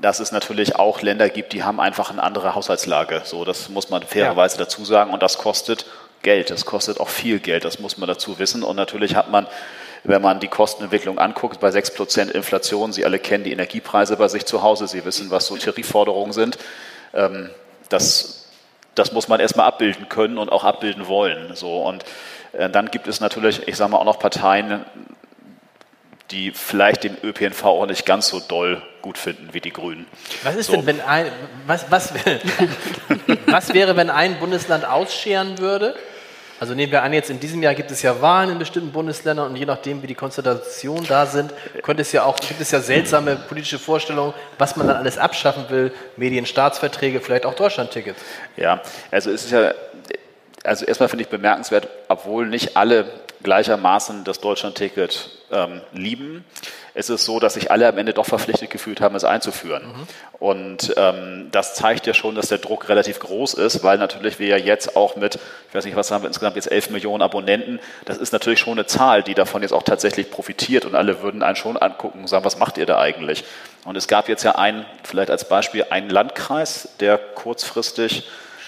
dass 0.00 0.20
es 0.20 0.32
natürlich 0.32 0.76
auch 0.76 1.02
Länder 1.02 1.28
gibt, 1.28 1.52
die 1.52 1.62
haben 1.62 1.80
einfach 1.80 2.10
eine 2.10 2.22
andere 2.22 2.54
Haushaltslage. 2.54 3.22
So, 3.24 3.44
das 3.44 3.68
muss 3.68 3.90
man 3.90 4.02
fairerweise 4.02 4.58
ja. 4.58 4.64
dazu 4.64 4.84
sagen 4.84 5.12
und 5.12 5.22
das 5.22 5.38
kostet 5.38 5.86
Geld. 6.24 6.50
Das 6.50 6.64
kostet 6.64 6.98
auch 6.98 7.08
viel 7.08 7.38
Geld, 7.38 7.64
das 7.64 7.78
muss 7.78 7.96
man 7.96 8.08
dazu 8.08 8.40
wissen. 8.40 8.64
Und 8.64 8.74
natürlich 8.74 9.14
hat 9.14 9.30
man, 9.30 9.46
wenn 10.02 10.20
man 10.20 10.40
die 10.40 10.48
Kostenentwicklung 10.48 11.20
anguckt, 11.20 11.60
bei 11.60 11.68
6% 11.68 12.30
Inflation, 12.32 12.92
Sie 12.92 13.04
alle 13.04 13.20
kennen 13.20 13.44
die 13.44 13.52
Energiepreise 13.52 14.16
bei 14.16 14.26
sich 14.26 14.44
zu 14.44 14.62
Hause, 14.62 14.88
Sie 14.88 15.04
wissen, 15.04 15.30
was 15.30 15.46
so 15.46 15.56
Tarifforderungen 15.56 16.32
sind. 16.32 16.58
Ähm, 17.12 17.50
das, 17.88 18.46
das 18.96 19.12
muss 19.12 19.28
man 19.28 19.38
erstmal 19.38 19.66
abbilden 19.66 20.08
können 20.08 20.38
und 20.38 20.50
auch 20.50 20.64
abbilden 20.64 21.06
wollen. 21.06 21.54
So, 21.54 21.82
und 21.82 22.04
äh, 22.52 22.68
dann 22.68 22.90
gibt 22.90 23.06
es 23.06 23.20
natürlich, 23.20 23.68
ich 23.68 23.76
sage 23.76 23.92
mal, 23.92 23.98
auch 23.98 24.04
noch 24.04 24.18
Parteien, 24.18 24.84
die 26.30 26.50
vielleicht 26.50 27.04
den 27.04 27.16
ÖPNV 27.22 27.64
auch 27.64 27.86
nicht 27.86 28.06
ganz 28.06 28.28
so 28.28 28.40
doll 28.40 28.82
gut 29.02 29.18
finden 29.18 29.50
wie 29.52 29.60
die 29.60 29.72
Grünen. 29.72 30.06
Was 30.42 30.56
ist 30.56 30.66
so. 30.66 30.72
denn, 30.72 30.86
wenn 30.86 31.00
ein, 31.02 31.30
was, 31.66 31.90
was, 31.90 32.14
was 33.46 33.74
wäre, 33.74 33.96
wenn 33.96 34.08
ein 34.08 34.38
Bundesland 34.40 34.86
ausscheren 34.86 35.58
würde 35.58 35.94
Also 36.60 36.74
nehmen 36.74 36.92
wir 36.92 37.02
an, 37.02 37.12
jetzt 37.12 37.30
in 37.30 37.40
diesem 37.40 37.62
Jahr 37.62 37.74
gibt 37.74 37.90
es 37.90 38.02
ja 38.02 38.20
Wahlen 38.20 38.50
in 38.50 38.58
bestimmten 38.58 38.92
Bundesländern 38.92 39.50
und 39.50 39.56
je 39.56 39.66
nachdem, 39.66 40.02
wie 40.02 40.06
die 40.06 40.14
Konstellationen 40.14 41.06
da 41.06 41.26
sind, 41.26 41.52
könnte 41.82 42.02
es 42.02 42.12
ja 42.12 42.24
auch, 42.24 42.36
gibt 42.36 42.60
es 42.60 42.70
ja 42.70 42.80
seltsame 42.80 43.36
politische 43.36 43.78
Vorstellungen, 43.78 44.34
was 44.56 44.76
man 44.76 44.86
dann 44.86 44.96
alles 44.96 45.18
abschaffen 45.18 45.64
will, 45.68 45.92
Medienstaatsverträge, 46.16 47.20
vielleicht 47.20 47.44
auch 47.44 47.54
Deutschlandtickets. 47.54 48.20
Ja, 48.56 48.80
also 49.10 49.30
es 49.30 49.44
ist 49.44 49.50
ja, 49.50 49.74
also 50.62 50.84
erstmal 50.86 51.08
finde 51.08 51.24
ich 51.24 51.28
bemerkenswert, 51.28 51.88
obwohl 52.08 52.46
nicht 52.46 52.76
alle 52.76 53.06
gleichermaßen 53.44 54.24
das 54.24 54.40
Deutschlandticket 54.40 55.30
ähm, 55.52 55.80
lieben, 55.92 56.44
ist 56.94 57.10
es 57.10 57.24
so, 57.24 57.38
dass 57.38 57.54
sich 57.54 57.70
alle 57.70 57.86
am 57.86 57.98
Ende 57.98 58.12
doch 58.12 58.26
verpflichtet 58.26 58.70
gefühlt 58.70 59.00
haben, 59.00 59.14
es 59.14 59.24
einzuführen. 59.24 59.86
Mhm. 59.86 60.06
Und 60.38 60.94
ähm, 60.96 61.48
das 61.52 61.74
zeigt 61.74 62.06
ja 62.06 62.14
schon, 62.14 62.34
dass 62.34 62.48
der 62.48 62.58
Druck 62.58 62.88
relativ 62.88 63.20
groß 63.20 63.54
ist, 63.54 63.84
weil 63.84 63.98
natürlich 63.98 64.38
wir 64.38 64.48
ja 64.48 64.56
jetzt 64.56 64.96
auch 64.96 65.16
mit, 65.16 65.36
ich 65.68 65.74
weiß 65.74 65.84
nicht, 65.84 65.96
was 65.96 66.10
haben 66.10 66.22
wir 66.22 66.28
insgesamt 66.28 66.56
jetzt 66.56 66.70
11 66.70 66.90
Millionen 66.90 67.22
Abonnenten, 67.22 67.80
das 68.04 68.18
ist 68.18 68.32
natürlich 68.32 68.58
schon 68.58 68.74
eine 68.74 68.86
Zahl, 68.86 69.22
die 69.22 69.34
davon 69.34 69.62
jetzt 69.62 69.72
auch 69.72 69.82
tatsächlich 69.82 70.30
profitiert 70.30 70.84
und 70.84 70.94
alle 70.94 71.22
würden 71.22 71.42
einen 71.42 71.56
schon 71.56 71.76
angucken 71.76 72.20
und 72.20 72.28
sagen, 72.28 72.44
was 72.44 72.58
macht 72.58 72.78
ihr 72.78 72.86
da 72.86 72.98
eigentlich? 72.98 73.44
Und 73.84 73.96
es 73.96 74.08
gab 74.08 74.28
jetzt 74.28 74.42
ja 74.42 74.52
einen, 74.52 74.86
vielleicht 75.02 75.30
als 75.30 75.48
Beispiel, 75.48 75.84
einen 75.90 76.08
Landkreis, 76.08 76.88
der 77.00 77.18
kurzfristig 77.18 78.24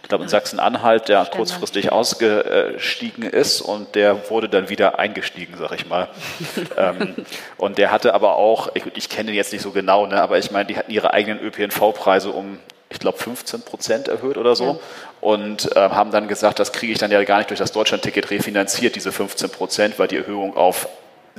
ich 0.07 0.09
glaube 0.09 0.23
in 0.23 0.31
Sachsen-Anhalt, 0.31 1.09
der 1.09 1.23
Stände. 1.23 1.37
kurzfristig 1.37 1.91
ausgestiegen 1.91 3.25
ist 3.25 3.61
und 3.61 3.97
der 3.97 4.31
wurde 4.31 4.49
dann 4.49 4.69
wieder 4.69 5.01
eingestiegen, 5.01 5.57
sag 5.59 5.73
ich 5.73 5.89
mal. 5.89 6.07
ähm, 6.77 7.17
und 7.57 7.77
der 7.77 7.91
hatte 7.91 8.15
aber 8.15 8.37
auch, 8.37 8.69
ich, 8.75 8.85
ich 8.95 9.09
kenne 9.09 9.33
ihn 9.33 9.35
jetzt 9.35 9.53
nicht 9.53 9.63
so 9.63 9.73
genau, 9.73 10.07
ne, 10.07 10.23
aber 10.23 10.39
ich 10.39 10.53
meine, 10.53 10.67
die 10.67 10.77
hatten 10.77 10.93
ihre 10.93 11.13
eigenen 11.13 11.41
ÖPNV-Preise 11.41 12.31
um 12.31 12.61
ich 12.89 13.01
glaube, 13.01 13.19
15 13.19 13.63
Prozent 13.63 14.07
erhöht 14.07 14.37
oder 14.37 14.55
so. 14.55 14.65
Ja. 14.65 14.79
Und 15.21 15.75
äh, 15.75 15.81
haben 15.81 16.13
dann 16.13 16.29
gesagt, 16.29 16.61
das 16.61 16.71
kriege 16.71 16.93
ich 16.93 17.01
dann 17.01 17.11
ja 17.11 17.21
gar 17.25 17.39
nicht 17.39 17.51
durch 17.51 17.59
das 17.59 17.73
Deutschlandticket 17.73 18.31
refinanziert, 18.31 18.95
diese 18.95 19.11
15 19.11 19.51
Prozent, 19.51 19.99
weil 19.99 20.07
die 20.07 20.19
Erhöhung 20.19 20.57
auf 20.57 20.89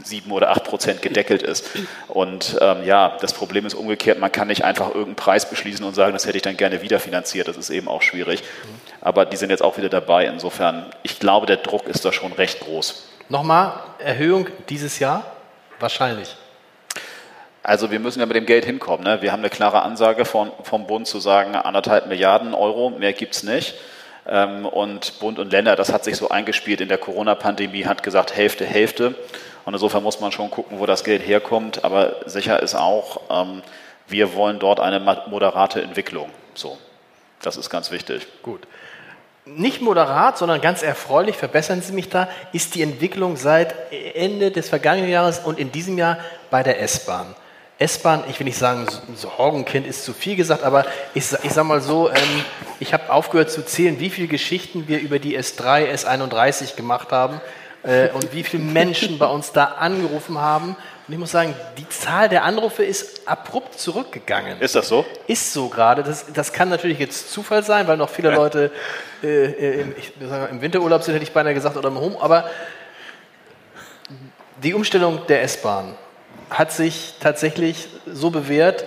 sieben 0.03 0.31
oder 0.31 0.51
acht 0.51 0.63
Prozent 0.63 1.01
gedeckelt 1.01 1.41
ist. 1.41 1.69
Und 2.07 2.57
ähm, 2.61 2.85
ja, 2.85 3.17
das 3.19 3.33
Problem 3.33 3.65
ist 3.65 3.73
umgekehrt, 3.73 4.19
man 4.19 4.31
kann 4.31 4.47
nicht 4.47 4.63
einfach 4.63 4.87
irgendeinen 4.87 5.15
Preis 5.15 5.49
beschließen 5.49 5.85
und 5.85 5.93
sagen, 5.93 6.13
das 6.13 6.25
hätte 6.25 6.37
ich 6.37 6.43
dann 6.43 6.57
gerne 6.57 6.81
wieder 6.81 6.99
finanziert. 6.99 7.47
Das 7.47 7.57
ist 7.57 7.69
eben 7.69 7.87
auch 7.87 8.01
schwierig. 8.01 8.43
Aber 9.01 9.25
die 9.25 9.37
sind 9.37 9.49
jetzt 9.49 9.63
auch 9.63 9.77
wieder 9.77 9.89
dabei. 9.89 10.25
Insofern, 10.25 10.85
ich 11.03 11.19
glaube, 11.19 11.45
der 11.45 11.57
Druck 11.57 11.87
ist 11.87 12.05
da 12.05 12.11
schon 12.11 12.33
recht 12.33 12.59
groß. 12.61 13.07
Nochmal, 13.29 13.73
Erhöhung 13.99 14.47
dieses 14.69 14.99
Jahr? 14.99 15.31
Wahrscheinlich. 15.79 16.35
Also 17.63 17.91
wir 17.91 17.99
müssen 17.99 18.21
ja 18.21 18.25
mit 18.25 18.37
dem 18.37 18.45
Geld 18.45 18.63
hinkommen. 18.63 19.03
Ne? 19.03 19.21
Wir 19.21 19.33
haben 19.33 19.41
eine 19.41 19.49
klare 19.49 19.81
Ansage 19.81 20.23
von, 20.23 20.51
vom 20.63 20.87
Bund 20.87 21.05
zu 21.05 21.19
sagen, 21.19 21.53
anderthalb 21.55 22.07
Milliarden 22.07 22.53
Euro, 22.53 22.91
mehr 22.91 23.11
gibt 23.11 23.35
es 23.35 23.43
nicht. 23.43 23.75
Ähm, 24.25 24.65
und 24.65 25.19
Bund 25.19 25.37
und 25.37 25.51
Länder, 25.51 25.75
das 25.75 25.91
hat 25.91 26.05
sich 26.05 26.15
so 26.15 26.29
eingespielt 26.29 26.79
in 26.79 26.87
der 26.87 26.97
Corona-Pandemie, 26.97 27.85
hat 27.85 28.03
gesagt 28.03 28.35
Hälfte, 28.35 28.65
Hälfte. 28.65 29.15
Und 29.67 29.73
insofern 29.73 30.01
muss 30.01 30.21
man 30.21 30.31
schon 30.31 30.49
gucken, 30.49 30.79
wo 30.79 30.85
das 30.85 31.03
Geld 31.03 31.27
herkommt. 31.27 31.83
Aber 31.83 32.21
sicher 32.25 32.63
ist 32.63 32.73
auch, 32.73 33.19
ähm, 33.29 33.61
wir 34.07 34.33
wollen 34.33 34.59
dort 34.59 34.79
eine 34.79 35.01
moderate 35.27 35.81
Entwicklung. 35.81 36.29
So, 36.53 36.77
das 37.41 37.57
ist 37.57 37.69
ganz 37.69 37.91
wichtig. 37.91 38.27
Gut. 38.43 38.61
Nicht 39.43 39.81
moderat, 39.81 40.37
sondern 40.37 40.61
ganz 40.61 40.83
erfreulich, 40.83 41.35
verbessern 41.35 41.81
Sie 41.81 41.91
mich 41.91 42.07
da, 42.07 42.29
ist 42.53 42.75
die 42.75 42.81
Entwicklung 42.81 43.35
seit 43.35 43.75
Ende 43.91 44.51
des 44.51 44.69
vergangenen 44.69 45.09
Jahres 45.09 45.39
und 45.39 45.59
in 45.59 45.69
diesem 45.69 45.97
Jahr 45.97 46.17
bei 46.49 46.63
der 46.63 46.81
S-Bahn. 46.81 47.35
S-Bahn, 47.77 48.23
ich 48.29 48.39
will 48.39 48.45
nicht 48.45 48.57
sagen, 48.57 48.87
Sorgenkind 49.15 49.85
ist 49.85 50.05
zu 50.05 50.13
viel 50.13 50.37
gesagt, 50.37 50.63
aber 50.63 50.85
ich, 51.13 51.25
ich 51.43 51.51
sage 51.51 51.67
mal 51.67 51.81
so, 51.81 52.09
ähm, 52.09 52.45
ich 52.79 52.93
habe 52.93 53.11
aufgehört 53.11 53.51
zu 53.51 53.65
zählen, 53.65 53.99
wie 53.99 54.11
viele 54.11 54.29
Geschichten 54.29 54.87
wir 54.87 55.01
über 55.01 55.19
die 55.19 55.37
S3, 55.37 55.91
S31 55.91 56.77
gemacht 56.77 57.11
haben 57.11 57.41
äh, 57.83 58.09
und 58.09 58.33
wie 58.33 58.43
viele 58.43 58.63
Menschen 58.63 59.17
bei 59.17 59.27
uns 59.27 59.51
da 59.51 59.65
angerufen 59.65 60.39
haben. 60.39 60.75
Und 61.07 61.13
ich 61.13 61.19
muss 61.19 61.31
sagen, 61.31 61.55
die 61.77 61.87
Zahl 61.87 62.27
der 62.27 62.43
Anrufe 62.43 62.83
ist 62.83 63.27
abrupt 63.27 63.79
zurückgegangen. 63.79 64.59
Ist 64.59 64.75
das 64.75 64.89
so? 64.89 65.05
Ist 65.27 65.53
so 65.53 65.69
gerade. 65.69 66.03
Das, 66.03 66.25
das 66.33 66.51
kann 66.51 66.69
natürlich 66.69 66.99
jetzt 66.99 67.31
Zufall 67.31 67.63
sein, 67.63 67.87
weil 67.87 67.97
noch 67.97 68.09
viele 68.09 68.31
Leute 68.31 68.71
äh, 69.23 69.45
äh 69.45 69.81
im, 69.81 69.95
ich, 69.97 70.11
im 70.51 70.61
Winterurlaub 70.61 71.03
sind, 71.03 71.13
hätte 71.13 71.23
ich 71.23 71.31
beinahe 71.31 71.53
gesagt, 71.53 71.77
oder 71.77 71.87
im 71.87 71.99
Home. 71.99 72.17
Aber 72.19 72.49
die 74.61 74.73
Umstellung 74.73 75.21
der 75.27 75.43
S-Bahn 75.43 75.95
hat 76.49 76.71
sich 76.71 77.13
tatsächlich 77.19 77.87
so 78.05 78.29
bewährt. 78.29 78.83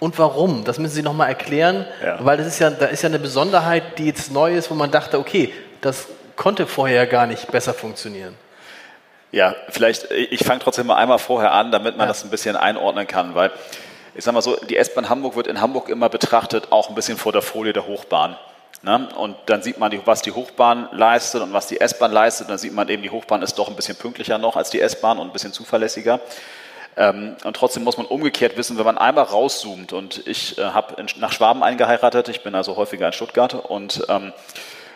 Und 0.00 0.18
warum? 0.18 0.64
Das 0.64 0.78
müssen 0.78 0.94
Sie 0.94 1.02
nochmal 1.02 1.28
erklären, 1.28 1.86
ja. 2.02 2.18
weil 2.20 2.36
das 2.36 2.46
ist 2.46 2.58
ja, 2.58 2.68
da 2.68 2.86
ist 2.86 3.02
ja 3.02 3.08
eine 3.08 3.20
Besonderheit, 3.20 3.98
die 3.98 4.06
jetzt 4.06 4.32
neu 4.32 4.54
ist, 4.54 4.70
wo 4.70 4.74
man 4.74 4.90
dachte, 4.90 5.18
okay, 5.18 5.52
das 5.80 6.08
konnte 6.36 6.66
vorher 6.66 7.06
gar 7.06 7.26
nicht 7.26 7.50
besser 7.50 7.74
funktionieren. 7.74 8.34
Ja, 9.32 9.56
vielleicht, 9.68 10.10
ich 10.12 10.44
fange 10.44 10.60
trotzdem 10.60 10.86
mal 10.86 10.96
einmal 10.96 11.18
vorher 11.18 11.52
an, 11.52 11.72
damit 11.72 11.96
man 11.96 12.06
ja. 12.06 12.08
das 12.08 12.22
ein 12.22 12.30
bisschen 12.30 12.56
einordnen 12.56 13.06
kann, 13.06 13.34
weil 13.34 13.50
ich 14.14 14.22
sage 14.22 14.34
mal 14.34 14.42
so, 14.42 14.56
die 14.56 14.76
S-Bahn 14.76 15.08
Hamburg 15.08 15.34
wird 15.34 15.48
in 15.48 15.60
Hamburg 15.60 15.88
immer 15.88 16.08
betrachtet, 16.08 16.68
auch 16.70 16.88
ein 16.88 16.94
bisschen 16.94 17.18
vor 17.18 17.32
der 17.32 17.42
Folie 17.42 17.72
der 17.72 17.86
Hochbahn. 17.86 18.36
Ne? 18.82 19.08
Und 19.16 19.36
dann 19.46 19.62
sieht 19.62 19.78
man, 19.78 19.92
was 20.04 20.22
die 20.22 20.30
Hochbahn 20.30 20.88
leistet 20.92 21.42
und 21.42 21.52
was 21.52 21.66
die 21.66 21.80
S-Bahn 21.80 22.12
leistet. 22.12 22.46
Und 22.46 22.50
dann 22.50 22.58
sieht 22.58 22.74
man 22.74 22.88
eben, 22.88 23.02
die 23.02 23.10
Hochbahn 23.10 23.42
ist 23.42 23.58
doch 23.58 23.68
ein 23.68 23.76
bisschen 23.76 23.96
pünktlicher 23.96 24.38
noch 24.38 24.56
als 24.56 24.70
die 24.70 24.80
S-Bahn 24.80 25.18
und 25.18 25.28
ein 25.28 25.32
bisschen 25.32 25.52
zuverlässiger. 25.52 26.20
Ähm, 26.96 27.34
und 27.44 27.56
trotzdem 27.56 27.82
muss 27.82 27.96
man 27.96 28.06
umgekehrt 28.06 28.56
wissen, 28.56 28.78
wenn 28.78 28.84
man 28.84 28.98
einmal 28.98 29.24
rauszoomt 29.24 29.92
und 29.92 30.26
ich 30.28 30.58
äh, 30.58 30.62
habe 30.62 31.04
nach 31.16 31.32
Schwaben 31.32 31.62
eingeheiratet, 31.62 32.28
ich 32.28 32.42
bin 32.42 32.54
also 32.54 32.76
häufiger 32.76 33.06
in 33.08 33.12
Stuttgart 33.12 33.54
und 33.54 34.04
ähm, 34.08 34.32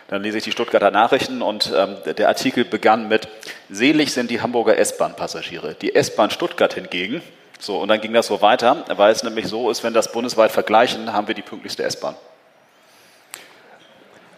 dann 0.08 0.22
lese 0.22 0.38
ich 0.38 0.44
die 0.44 0.52
Stuttgarter 0.52 0.90
Nachrichten 0.90 1.42
und 1.42 1.72
ähm, 1.74 1.96
der 2.04 2.28
Artikel 2.28 2.64
begann 2.64 3.08
mit, 3.08 3.28
selig 3.68 4.12
sind 4.12 4.30
die 4.30 4.40
Hamburger 4.40 4.76
S-Bahn-Passagiere. 4.78 5.74
Die 5.74 5.94
S-Bahn 5.94 6.30
Stuttgart 6.30 6.74
hingegen, 6.74 7.22
so, 7.60 7.78
und 7.78 7.88
dann 7.88 8.00
ging 8.00 8.12
das 8.12 8.26
so 8.26 8.40
weiter, 8.40 8.84
weil 8.88 9.12
es 9.12 9.22
nämlich 9.22 9.46
so 9.46 9.70
ist, 9.70 9.84
wenn 9.84 9.92
das 9.92 10.12
bundesweit 10.12 10.50
vergleichen, 10.50 11.12
haben 11.12 11.28
wir 11.28 11.34
die 11.34 11.42
pünktlichste 11.42 11.82
S-Bahn. 11.82 12.14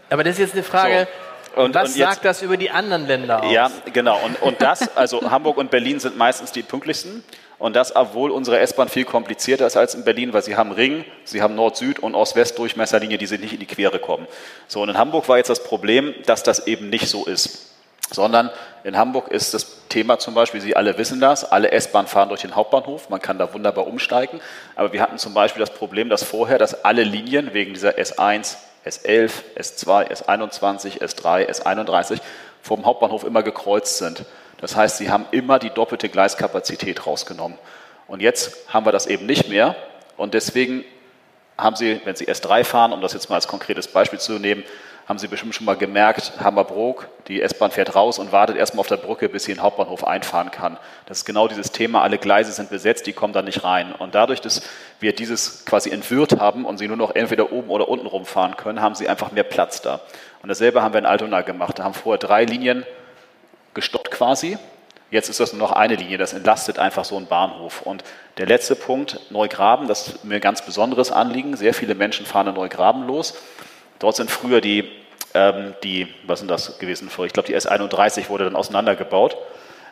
Aber 0.08 0.24
das 0.24 0.34
ist 0.34 0.40
jetzt 0.40 0.54
eine 0.54 0.62
Frage, 0.64 1.06
so. 1.54 1.62
Und, 1.62 1.74
was 1.74 1.90
und 1.90 1.96
jetzt, 1.96 2.08
sagt 2.08 2.24
das 2.24 2.42
über 2.42 2.56
die 2.56 2.70
anderen 2.70 3.06
Länder 3.06 3.42
aus? 3.42 3.52
Ja, 3.52 3.70
genau. 3.92 4.20
Und, 4.24 4.40
und 4.40 4.62
das, 4.62 4.96
also 4.96 5.30
Hamburg 5.30 5.56
und 5.56 5.70
Berlin 5.70 5.98
sind 5.98 6.16
meistens 6.16 6.52
die 6.52 6.62
pünktlichsten. 6.62 7.24
Und 7.60 7.76
das, 7.76 7.94
obwohl 7.94 8.30
unsere 8.30 8.58
S-Bahn 8.58 8.88
viel 8.88 9.04
komplizierter 9.04 9.66
ist 9.66 9.76
als 9.76 9.94
in 9.94 10.02
Berlin, 10.02 10.32
weil 10.32 10.42
sie 10.42 10.56
haben 10.56 10.72
Ring, 10.72 11.04
sie 11.24 11.42
haben 11.42 11.54
Nord-Süd- 11.54 11.98
und 11.98 12.14
Ost-West-Durchmesserlinie, 12.14 13.18
die 13.18 13.26
sind 13.26 13.42
nicht 13.42 13.52
in 13.52 13.60
die 13.60 13.66
Quere 13.66 13.98
kommen. 13.98 14.26
So, 14.66 14.80
und 14.80 14.88
in 14.88 14.96
Hamburg 14.96 15.28
war 15.28 15.36
jetzt 15.36 15.50
das 15.50 15.62
Problem, 15.62 16.14
dass 16.24 16.42
das 16.42 16.66
eben 16.66 16.88
nicht 16.88 17.06
so 17.06 17.26
ist. 17.26 17.66
Sondern 18.10 18.50
in 18.82 18.96
Hamburg 18.96 19.28
ist 19.28 19.52
das 19.52 19.86
Thema 19.90 20.18
zum 20.18 20.32
Beispiel, 20.32 20.62
Sie 20.62 20.74
alle 20.74 20.96
wissen 20.96 21.20
das, 21.20 21.44
alle 21.44 21.70
S-Bahnen 21.70 22.08
fahren 22.08 22.30
durch 22.30 22.40
den 22.40 22.56
Hauptbahnhof, 22.56 23.10
man 23.10 23.20
kann 23.20 23.36
da 23.36 23.52
wunderbar 23.52 23.86
umsteigen. 23.86 24.40
Aber 24.74 24.94
wir 24.94 25.02
hatten 25.02 25.18
zum 25.18 25.34
Beispiel 25.34 25.60
das 25.60 25.74
Problem, 25.74 26.08
dass 26.08 26.22
vorher, 26.22 26.56
dass 26.56 26.82
alle 26.82 27.04
Linien 27.04 27.52
wegen 27.52 27.74
dieser 27.74 27.98
S1, 27.98 28.56
S11, 28.86 29.32
S2, 29.58 30.24
S21, 30.24 31.02
S3, 31.02 31.50
S31 31.50 32.20
vom 32.62 32.86
Hauptbahnhof 32.86 33.24
immer 33.24 33.42
gekreuzt 33.42 33.98
sind. 33.98 34.24
Das 34.60 34.76
heißt, 34.76 34.98
sie 34.98 35.10
haben 35.10 35.26
immer 35.30 35.58
die 35.58 35.70
doppelte 35.70 36.08
Gleiskapazität 36.08 37.06
rausgenommen. 37.06 37.58
Und 38.06 38.20
jetzt 38.20 38.68
haben 38.68 38.86
wir 38.86 38.92
das 38.92 39.06
eben 39.06 39.26
nicht 39.26 39.48
mehr. 39.48 39.76
Und 40.16 40.34
deswegen 40.34 40.84
haben 41.56 41.76
Sie, 41.76 42.00
wenn 42.04 42.16
Sie 42.16 42.28
S3 42.28 42.64
fahren, 42.64 42.92
um 42.92 43.00
das 43.00 43.12
jetzt 43.12 43.28
mal 43.28 43.36
als 43.36 43.48
konkretes 43.48 43.88
Beispiel 43.88 44.18
zu 44.18 44.38
nehmen, 44.38 44.64
haben 45.06 45.18
Sie 45.18 45.28
bestimmt 45.28 45.54
schon 45.54 45.64
mal 45.64 45.76
gemerkt, 45.76 46.32
Hammerbrook, 46.40 47.08
die 47.26 47.42
S-Bahn 47.42 47.70
fährt 47.70 47.94
raus 47.94 48.18
und 48.18 48.32
wartet 48.32 48.56
erstmal 48.56 48.80
auf 48.80 48.86
der 48.86 48.96
Brücke, 48.96 49.28
bis 49.28 49.44
sie 49.44 49.52
in 49.52 49.58
den 49.58 49.62
Hauptbahnhof 49.62 50.04
einfahren 50.04 50.50
kann. 50.50 50.78
Das 51.06 51.18
ist 51.18 51.24
genau 51.24 51.48
dieses 51.48 51.72
Thema, 51.72 52.02
alle 52.02 52.18
Gleise 52.18 52.52
sind 52.52 52.70
besetzt, 52.70 53.06
die 53.06 53.12
kommen 53.12 53.32
da 53.32 53.42
nicht 53.42 53.64
rein. 53.64 53.92
Und 53.92 54.14
dadurch, 54.14 54.40
dass 54.40 54.62
wir 55.00 55.12
dieses 55.12 55.64
quasi 55.64 55.90
entwirrt 55.90 56.38
haben 56.38 56.64
und 56.64 56.78
sie 56.78 56.86
nur 56.86 56.96
noch 56.96 57.14
entweder 57.14 57.52
oben 57.52 57.70
oder 57.70 57.88
unten 57.88 58.06
rumfahren 58.06 58.56
können, 58.56 58.80
haben 58.80 58.94
sie 58.94 59.08
einfach 59.08 59.32
mehr 59.32 59.42
Platz 59.42 59.82
da. 59.82 60.00
Und 60.42 60.48
dasselbe 60.48 60.82
haben 60.82 60.94
wir 60.94 61.00
in 61.00 61.06
Altona 61.06 61.40
gemacht. 61.40 61.78
Da 61.78 61.84
haben 61.84 61.94
vorher 61.94 62.18
drei 62.18 62.44
Linien 62.44 62.86
gestoppt 63.74 64.10
quasi. 64.10 64.58
Jetzt 65.10 65.28
ist 65.28 65.40
das 65.40 65.52
nur 65.52 65.60
noch 65.60 65.72
eine 65.72 65.96
Linie, 65.96 66.18
das 66.18 66.32
entlastet 66.32 66.78
einfach 66.78 67.04
so 67.04 67.16
einen 67.16 67.26
Bahnhof. 67.26 67.82
Und 67.82 68.04
der 68.38 68.46
letzte 68.46 68.76
Punkt, 68.76 69.18
Neugraben, 69.30 69.88
das 69.88 70.06
ist 70.06 70.24
mir 70.24 70.36
ein 70.36 70.40
ganz 70.40 70.62
besonderes 70.64 71.10
Anliegen. 71.10 71.56
Sehr 71.56 71.74
viele 71.74 71.96
Menschen 71.96 72.26
fahren 72.26 72.46
in 72.46 72.54
Neugraben 72.54 73.06
los. 73.06 73.34
Dort 73.98 74.14
sind 74.16 74.30
früher 74.30 74.60
die, 74.60 74.88
ähm, 75.34 75.74
die 75.82 76.06
was 76.26 76.38
sind 76.38 76.48
das 76.48 76.78
gewesen? 76.78 77.08
Ich 77.08 77.32
glaube, 77.32 77.48
die 77.48 77.56
S31 77.56 78.28
wurde 78.28 78.44
dann 78.44 78.54
auseinandergebaut. 78.54 79.36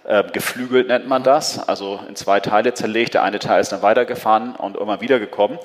Äh, 0.04 0.22
geflügelt 0.32 0.86
nennt 0.86 1.08
man 1.08 1.24
das, 1.24 1.68
also 1.68 2.00
in 2.08 2.14
zwei 2.14 2.38
Teile 2.38 2.72
zerlegt. 2.74 3.14
Der 3.14 3.24
eine 3.24 3.40
Teil 3.40 3.60
ist 3.60 3.72
dann 3.72 3.82
weitergefahren 3.82 4.54
und 4.54 4.76
immer 4.76 5.00
wiedergekommen. 5.00 5.58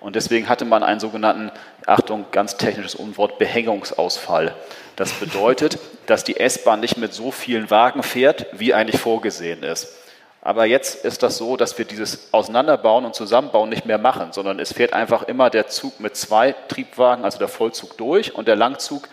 Und 0.00 0.14
deswegen 0.14 0.48
hatte 0.48 0.64
man 0.64 0.82
einen 0.82 1.00
sogenannten, 1.00 1.50
Achtung, 1.86 2.26
ganz 2.30 2.56
technisches 2.56 2.94
Unwort, 2.94 3.38
Behängungsausfall. 3.38 4.54
Das 4.98 5.12
bedeutet, 5.12 5.78
dass 6.06 6.24
die 6.24 6.40
S-Bahn 6.40 6.80
nicht 6.80 6.96
mit 6.96 7.14
so 7.14 7.30
vielen 7.30 7.70
Wagen 7.70 8.02
fährt, 8.02 8.46
wie 8.50 8.74
eigentlich 8.74 9.00
vorgesehen 9.00 9.62
ist. 9.62 9.96
Aber 10.42 10.64
jetzt 10.64 11.04
ist 11.04 11.22
das 11.22 11.36
so, 11.36 11.56
dass 11.56 11.78
wir 11.78 11.84
dieses 11.84 12.34
Auseinanderbauen 12.34 13.04
und 13.04 13.14
Zusammenbauen 13.14 13.68
nicht 13.68 13.86
mehr 13.86 13.98
machen, 13.98 14.32
sondern 14.32 14.58
es 14.58 14.72
fährt 14.72 14.94
einfach 14.94 15.22
immer 15.22 15.50
der 15.50 15.68
Zug 15.68 16.00
mit 16.00 16.16
zwei 16.16 16.52
Triebwagen, 16.66 17.24
also 17.24 17.38
der 17.38 17.46
Vollzug 17.46 17.96
durch 17.96 18.34
und 18.34 18.48
der 18.48 18.56
Langzug 18.56 19.08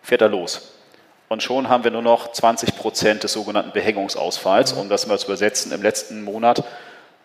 fährt 0.00 0.22
da 0.22 0.26
los. 0.28 0.72
Und 1.28 1.42
schon 1.42 1.68
haben 1.68 1.84
wir 1.84 1.90
nur 1.90 2.00
noch 2.00 2.32
20 2.32 2.74
Prozent 2.74 3.22
des 3.22 3.34
sogenannten 3.34 3.72
Behängungsausfalls. 3.72 4.72
Um 4.72 4.88
das 4.88 5.06
mal 5.06 5.18
zu 5.18 5.26
übersetzen, 5.26 5.72
im 5.72 5.82
letzten 5.82 6.22
Monat 6.24 6.64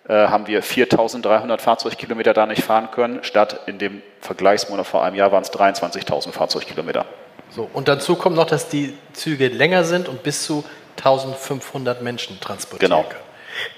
äh, 0.09 0.13
haben 0.27 0.47
wir 0.47 0.61
4.300 0.61 1.59
Fahrzeugkilometer 1.59 2.33
da 2.33 2.45
nicht 2.45 2.63
fahren 2.63 2.91
können, 2.91 3.23
statt 3.23 3.61
in 3.65 3.79
dem 3.79 4.01
Vergleichsmonat 4.19 4.85
vor 4.85 5.05
einem 5.05 5.15
Jahr 5.15 5.31
waren 5.31 5.43
es 5.43 5.53
23.000 5.53 6.33
Fahrzeugkilometer. 6.33 7.05
So, 7.49 7.69
und 7.73 7.87
dazu 7.87 8.15
kommt 8.15 8.35
noch, 8.35 8.45
dass 8.45 8.69
die 8.69 8.93
Züge 9.13 9.47
länger 9.47 9.83
sind 9.83 10.07
und 10.07 10.23
bis 10.23 10.43
zu 10.43 10.63
1500 10.97 12.01
Menschen 12.01 12.39
transportieren 12.39 12.91
Genau. 12.91 13.03
können. 13.03 13.21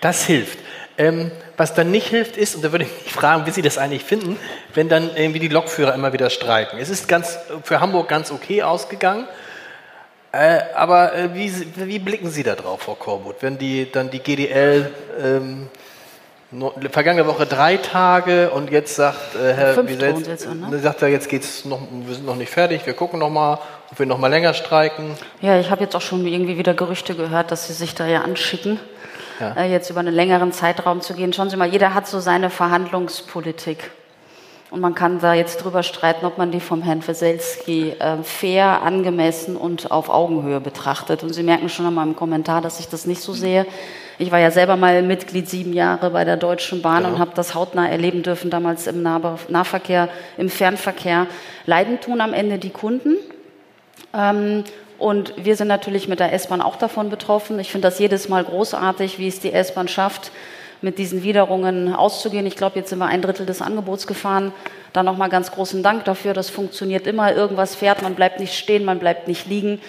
Das 0.01 0.25
hilft. 0.25 0.59
Ähm, 0.97 1.31
was 1.55 1.73
dann 1.73 1.91
nicht 1.91 2.07
hilft, 2.07 2.35
ist, 2.35 2.55
und 2.55 2.63
da 2.63 2.71
würde 2.73 2.83
ich 2.85 3.03
mich 3.05 3.13
fragen, 3.13 3.45
wie 3.45 3.51
Sie 3.51 3.61
das 3.61 3.77
eigentlich 3.77 4.03
finden, 4.03 4.37
wenn 4.73 4.89
dann 4.89 5.15
irgendwie 5.15 5.39
die 5.39 5.47
Lokführer 5.47 5.93
immer 5.93 6.11
wieder 6.11 6.29
streiken. 6.29 6.77
Es 6.79 6.89
ist 6.89 7.07
ganz, 7.07 7.37
für 7.63 7.79
Hamburg 7.79 8.09
ganz 8.09 8.31
okay 8.31 8.63
ausgegangen. 8.63 9.25
Äh, 10.31 10.59
aber 10.75 11.15
äh, 11.15 11.33
wie, 11.33 11.51
wie 11.75 11.99
blicken 11.99 12.29
Sie 12.29 12.43
da 12.43 12.55
drauf, 12.55 12.81
Frau 12.83 12.95
Korbut, 12.95 13.37
wenn 13.41 13.57
die, 13.57 13.91
dann 13.91 14.11
die 14.11 14.19
GDL 14.19 14.91
ähm, 15.23 15.69
no, 16.51 16.73
vergangene 16.91 17.27
Woche 17.27 17.45
drei 17.45 17.77
Tage 17.77 18.49
und 18.51 18.71
jetzt 18.71 18.95
sagt 18.95 19.35
äh, 19.35 19.53
Herr 19.53 19.73
Fünf 19.73 19.89
Wieselz- 19.91 20.47
ne? 20.47 20.79
sagt 20.79 21.01
er, 21.01 21.07
jetzt 21.09 21.29
geht's 21.29 21.65
noch, 21.65 21.79
wir 22.05 22.15
sind 22.15 22.25
noch 22.25 22.35
nicht 22.35 22.51
fertig, 22.51 22.85
wir 22.85 22.93
gucken 22.93 23.19
noch 23.19 23.29
mal, 23.29 23.59
ob 23.91 23.99
wir 23.99 24.05
noch 24.05 24.17
mal 24.17 24.27
länger 24.27 24.53
streiken. 24.53 25.11
Ja, 25.41 25.59
ich 25.59 25.69
habe 25.71 25.81
jetzt 25.83 25.95
auch 25.95 26.01
schon 26.01 26.25
irgendwie 26.25 26.57
wieder 26.57 26.73
Gerüchte 26.73 27.15
gehört, 27.15 27.51
dass 27.51 27.67
sie 27.67 27.73
sich 27.73 27.95
da 27.95 28.07
ja 28.07 28.21
anschicken, 28.21 28.79
Ja. 29.39 29.53
äh, 29.53 29.71
jetzt 29.71 29.89
über 29.89 29.99
einen 29.99 30.13
längeren 30.13 30.51
Zeitraum 30.51 31.01
zu 31.01 31.13
gehen. 31.13 31.33
Schauen 31.33 31.49
Sie 31.49 31.57
mal, 31.57 31.69
jeder 31.69 31.93
hat 31.93 32.07
so 32.07 32.19
seine 32.19 32.49
Verhandlungspolitik. 32.49 33.91
Und 34.71 34.81
man 34.81 34.93
kann 34.93 35.19
da 35.19 35.33
jetzt 35.33 35.63
drüber 35.63 35.81
streiten, 35.81 36.27
ob 36.27 36.37
man 36.37 36.51
die 36.51 36.59
vom 36.59 36.83
Herrn 36.83 37.05
Weselski 37.07 37.89
äh, 37.97 38.17
fair, 38.23 38.83
angemessen 38.83 39.55
und 39.55 39.89
auf 39.89 40.09
Augenhöhe 40.09 40.59
betrachtet. 40.59 41.23
Und 41.23 41.33
Sie 41.33 41.41
merken 41.41 41.69
schon 41.69 41.87
an 41.87 41.95
meinem 41.95 42.15
Kommentar, 42.15 42.61
dass 42.61 42.79
ich 42.79 42.87
das 42.87 43.05
nicht 43.07 43.19
so 43.21 43.33
sehe. 43.33 43.65
Ich 44.21 44.31
war 44.31 44.39
ja 44.39 44.51
selber 44.51 44.75
mal 44.75 45.01
Mitglied 45.01 45.49
sieben 45.49 45.71
Jahre 45.71 46.09
bei 46.09 46.25
der 46.25 46.35
Deutschen 46.35 46.81
Bahn 46.81 47.05
und 47.05 47.19
habe 47.19 47.31
das 47.35 47.55
hautnah 47.55 47.87
erleben 47.87 48.21
dürfen, 48.21 48.49
damals 48.49 48.85
im 48.85 49.01
Nahverkehr, 49.01 50.09
im 50.37 50.49
Fernverkehr. 50.49 51.27
Leiden 51.65 52.01
tun 52.01 52.19
am 52.19 52.33
Ende 52.33 52.57
die 52.57 52.69
Kunden. 52.69 53.15
Ähm, 54.13 54.65
und 54.97 55.33
wir 55.37 55.55
sind 55.55 55.69
natürlich 55.69 56.09
mit 56.09 56.19
der 56.19 56.33
S-Bahn 56.33 56.61
auch 56.61 56.75
davon 56.75 57.09
betroffen. 57.09 57.59
Ich 57.59 57.71
finde 57.71 57.87
das 57.87 57.97
jedes 57.97 58.27
Mal 58.27 58.43
großartig, 58.43 59.19
wie 59.19 59.29
es 59.29 59.39
die 59.39 59.53
S-Bahn 59.53 59.87
schafft, 59.87 60.31
mit 60.81 60.97
diesen 60.97 61.23
Widerungen 61.23 61.95
auszugehen. 61.95 62.45
Ich 62.45 62.57
glaube, 62.57 62.77
jetzt 62.77 62.89
sind 62.89 62.99
wir 62.99 63.07
ein 63.07 63.21
Drittel 63.21 63.45
des 63.45 63.61
Angebots 63.61 64.05
gefahren. 64.05 64.51
Da 64.91 65.01
nochmal 65.01 65.29
ganz 65.29 65.49
großen 65.51 65.81
Dank 65.81 66.03
dafür. 66.03 66.33
Das 66.33 66.49
funktioniert 66.49 67.07
immer. 67.07 67.33
Irgendwas 67.33 67.73
fährt, 67.73 68.01
man 68.01 68.15
bleibt 68.15 68.41
nicht 68.41 68.57
stehen, 68.57 68.83
man 68.83 68.99
bleibt 68.99 69.29
nicht 69.29 69.47
liegen. 69.47 69.79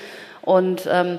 Und 0.42 0.88
ähm, 0.88 1.18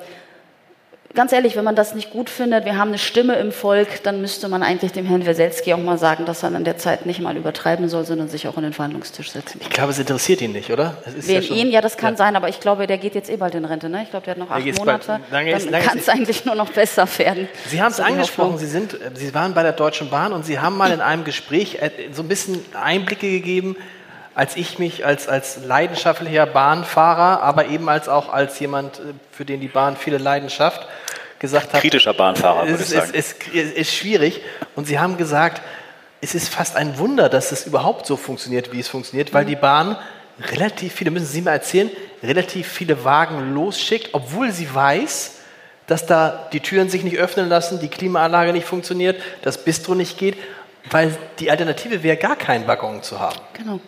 ganz 1.14 1.32
ehrlich, 1.34 1.56
wenn 1.56 1.64
man 1.64 1.76
das 1.76 1.94
nicht 1.96 2.10
gut 2.12 2.30
findet, 2.30 2.66
wir 2.66 2.78
haben 2.78 2.90
eine 2.90 2.98
Stimme 2.98 3.36
im 3.36 3.52
Volk, 3.52 4.04
dann 4.04 4.22
müsste 4.22 4.48
man 4.48 4.64
eigentlich 4.64 4.92
dem 4.92 5.06
Herrn 5.06 5.26
Weselski 5.26 5.74
auch 5.74 5.78
mal 5.80 5.98
sagen, 5.98 6.26
dass 6.26 6.44
er 6.44 6.54
an 6.56 6.64
der 6.64 6.78
Zeit 6.78 7.06
nicht 7.06 7.20
mal 7.20 7.36
übertreiben 7.38 7.90
soll, 7.90 8.06
sondern 8.06 8.28
sich 8.30 8.48
auch 8.48 8.58
an 8.58 8.64
den 8.64 8.74
Verhandlungstisch 8.74 9.32
setzen 9.32 9.60
Ich 9.62 9.70
glaube, 9.70 9.92
es 9.92 10.00
interessiert 10.00 10.42
ihn 10.42 10.52
nicht, 10.52 10.72
oder? 10.72 10.96
Wen 11.06 11.44
schon- 11.44 11.56
ihn, 11.58 11.72
ja, 11.72 11.82
das 11.82 11.98
kann 11.98 12.14
Ja. 12.14 12.18
sein, 12.18 12.36
aber 12.36 12.50
ich 12.50 12.60
glaube, 12.60 12.88
der 12.88 12.98
geht 12.98 13.16
jetzt 13.16 13.30
eh 13.30 13.38
bald 13.38 13.56
in 13.56 13.66
Rente. 13.66 13.90
Ne? 13.90 14.04
Ich 14.04 14.10
glaube, 14.10 14.26
der 14.26 14.32
hat 14.36 14.40
noch 14.40 14.50
acht 14.52 14.78
Monate. 14.80 15.20
lange 15.32 15.52
Dann 15.58 15.82
kann 15.84 15.98
es 15.98 16.10
eigentlich 16.10 16.46
nur 16.46 16.56
noch 16.56 16.70
besser 16.72 17.08
werden. 17.18 17.48
Sie 17.68 17.82
haben 17.82 17.92
es 17.92 18.00
angesprochen. 18.00 18.58
Sie, 18.58 18.68
sind, 18.68 18.98
Sie 19.16 19.34
waren 19.34 19.54
bei 19.54 19.64
der 19.64 19.74
Deutschen 19.74 20.10
Bahn 20.10 20.34
und 20.34 20.46
Sie 20.46 20.60
haben 20.60 20.78
mal 20.78 20.92
in 20.92 21.02
einem 21.02 21.24
Gespräch 21.24 21.78
äh, 21.82 21.92
so 22.12 22.22
ein 22.24 22.28
bisschen 22.28 22.64
Einblicke 22.74 23.30
gegeben, 23.30 23.76
als 24.34 24.56
ich 24.56 24.80
mich 24.80 25.06
als, 25.06 25.28
als 25.28 25.60
leidenschaftlicher 25.66 26.46
Bahnfahrer, 26.46 27.44
aber 27.44 27.66
eben 27.66 27.90
als 27.90 28.08
auch 28.08 28.32
als 28.32 28.58
jemand, 28.60 29.00
äh, 29.00 29.02
für 29.32 29.44
den 29.44 29.60
die 29.60 29.68
Bahn 29.68 29.98
viele 29.98 30.18
Leidenschaft 30.18 30.88
gesagt 31.42 31.74
hat. 31.74 31.82
Kritischer 31.82 32.14
Bahnfahrer, 32.14 32.68
würde 32.68 32.76
ich 32.76 32.82
es, 32.82 32.90
sagen. 32.92 33.12
Es, 33.14 33.36
es, 33.54 33.54
es 33.54 33.72
ist 33.74 33.94
schwierig 33.94 34.42
und 34.76 34.86
Sie 34.86 34.98
haben 35.00 35.18
gesagt, 35.18 35.62
es 36.22 36.36
ist 36.36 36.48
fast 36.48 36.78
ein 36.78 36.98
Wunder, 36.98 37.28
dass 37.28 37.52
es 37.52 37.66
überhaupt 37.66 38.06
so 38.06 38.16
funktioniert, 38.16 38.72
wie 38.72 38.80
es 38.80 38.88
funktioniert, 38.88 39.34
weil 39.34 39.44
die 39.44 39.56
Bahn 39.56 39.98
relativ 40.52 40.94
viele, 40.94 41.12
müssen 41.12 41.26
Sie 41.26 41.42
mal 41.42 41.52
erzählen, 41.52 41.90
relativ 42.24 42.68
viele 42.68 43.04
Wagen 43.04 43.54
losschickt, 43.54 44.10
obwohl 44.14 44.52
sie 44.52 44.74
weiß, 44.74 45.40
dass 45.88 46.06
da 46.06 46.48
die 46.54 46.60
Türen 46.60 46.90
sich 46.90 47.04
nicht 47.04 47.18
öffnen 47.18 47.50
lassen, 47.50 47.80
die 47.80 47.88
Klimaanlage 47.88 48.54
nicht 48.54 48.66
funktioniert, 48.66 49.22
das 49.42 49.64
Bistro 49.64 49.96
nicht 49.96 50.18
geht, 50.18 50.38
weil 50.90 51.18
die 51.40 51.52
Alternative 51.52 52.04
wäre, 52.04 52.18
gar 52.18 52.36
keinen 52.36 52.68
Waggon 52.68 53.02
zu 53.02 53.20
haben. 53.20 53.38
Genau. 53.54 53.80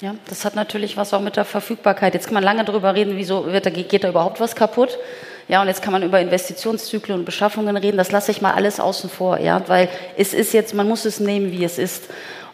Ja, 0.00 0.14
das 0.28 0.44
hat 0.44 0.56
natürlich 0.56 0.96
was 0.96 1.14
auch 1.14 1.20
mit 1.20 1.36
der 1.36 1.46
Verfügbarkeit. 1.46 2.12
Jetzt 2.12 2.26
kann 2.26 2.34
man 2.34 2.42
lange 2.42 2.64
darüber 2.64 2.94
reden, 2.94 3.16
wieso 3.16 3.46
wird 3.46 3.64
da, 3.64 3.70
geht 3.70 4.04
da 4.04 4.08
überhaupt 4.08 4.40
was 4.40 4.54
kaputt. 4.54 4.98
Ja, 5.48 5.62
und 5.62 5.68
jetzt 5.68 5.80
kann 5.80 5.92
man 5.92 6.02
über 6.02 6.20
Investitionszyklen 6.20 7.20
und 7.20 7.24
Beschaffungen 7.24 7.76
reden. 7.76 7.96
Das 7.96 8.10
lasse 8.10 8.32
ich 8.32 8.42
mal 8.42 8.52
alles 8.52 8.80
außen 8.80 9.08
vor, 9.08 9.38
ja, 9.38 9.62
weil 9.68 9.88
es 10.16 10.34
ist 10.34 10.52
jetzt, 10.52 10.74
man 10.74 10.88
muss 10.88 11.04
es 11.04 11.20
nehmen, 11.20 11.52
wie 11.52 11.64
es 11.64 11.78
ist. 11.78 12.04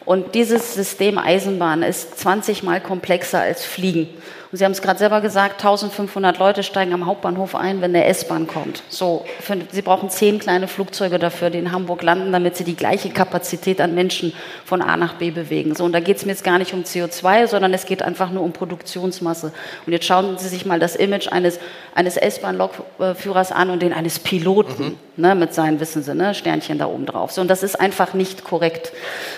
Und 0.04 0.34
dieses 0.34 0.74
System 0.74 1.16
Eisenbahn 1.16 1.82
ist 1.82 2.18
20 2.18 2.62
mal 2.62 2.80
komplexer 2.80 3.40
als 3.40 3.64
Fliegen. 3.64 4.08
Und 4.52 4.58
Sie 4.58 4.66
haben 4.66 4.72
es 4.72 4.82
gerade 4.82 4.98
selber 4.98 5.22
gesagt, 5.22 5.64
1500 5.64 6.38
Leute 6.38 6.62
steigen 6.62 6.92
am 6.92 7.06
Hauptbahnhof 7.06 7.54
ein, 7.54 7.80
wenn 7.80 7.94
der 7.94 8.06
S-Bahn 8.08 8.46
kommt. 8.46 8.82
So, 8.90 9.24
für, 9.40 9.56
Sie 9.70 9.80
brauchen 9.80 10.10
zehn 10.10 10.38
kleine 10.38 10.68
Flugzeuge 10.68 11.18
dafür, 11.18 11.48
die 11.48 11.56
in 11.56 11.72
Hamburg 11.72 12.02
landen, 12.02 12.32
damit 12.32 12.58
Sie 12.58 12.64
die 12.64 12.76
gleiche 12.76 13.08
Kapazität 13.08 13.80
an 13.80 13.94
Menschen 13.94 14.34
von 14.66 14.82
A 14.82 14.98
nach 14.98 15.14
B 15.14 15.30
bewegen. 15.30 15.74
So, 15.74 15.84
und 15.84 15.92
da 15.92 16.00
geht 16.00 16.18
es 16.18 16.26
mir 16.26 16.32
jetzt 16.32 16.44
gar 16.44 16.58
nicht 16.58 16.74
um 16.74 16.82
CO2, 16.82 17.46
sondern 17.46 17.72
es 17.72 17.86
geht 17.86 18.02
einfach 18.02 18.30
nur 18.30 18.42
um 18.42 18.52
Produktionsmasse. 18.52 19.54
Und 19.86 19.92
jetzt 19.94 20.04
schauen 20.04 20.36
Sie 20.36 20.48
sich 20.48 20.66
mal 20.66 20.78
das 20.78 20.96
Image 20.96 21.32
eines, 21.32 21.58
eines 21.94 22.18
S-Bahn-Lokführers 22.18 23.52
an 23.52 23.70
und 23.70 23.80
den 23.80 23.94
eines 23.94 24.18
Piloten, 24.18 24.98
ne, 25.16 25.34
mit 25.34 25.54
seinen, 25.54 25.80
wissen 25.80 26.02
Sie, 26.02 26.14
ne, 26.14 26.34
Sternchen 26.34 26.76
da 26.76 26.88
oben 26.88 27.06
drauf. 27.06 27.32
So, 27.32 27.40
und 27.40 27.48
das 27.48 27.62
ist 27.62 27.80
einfach 27.80 28.12
nicht 28.12 28.44
korrekt. 28.44 28.92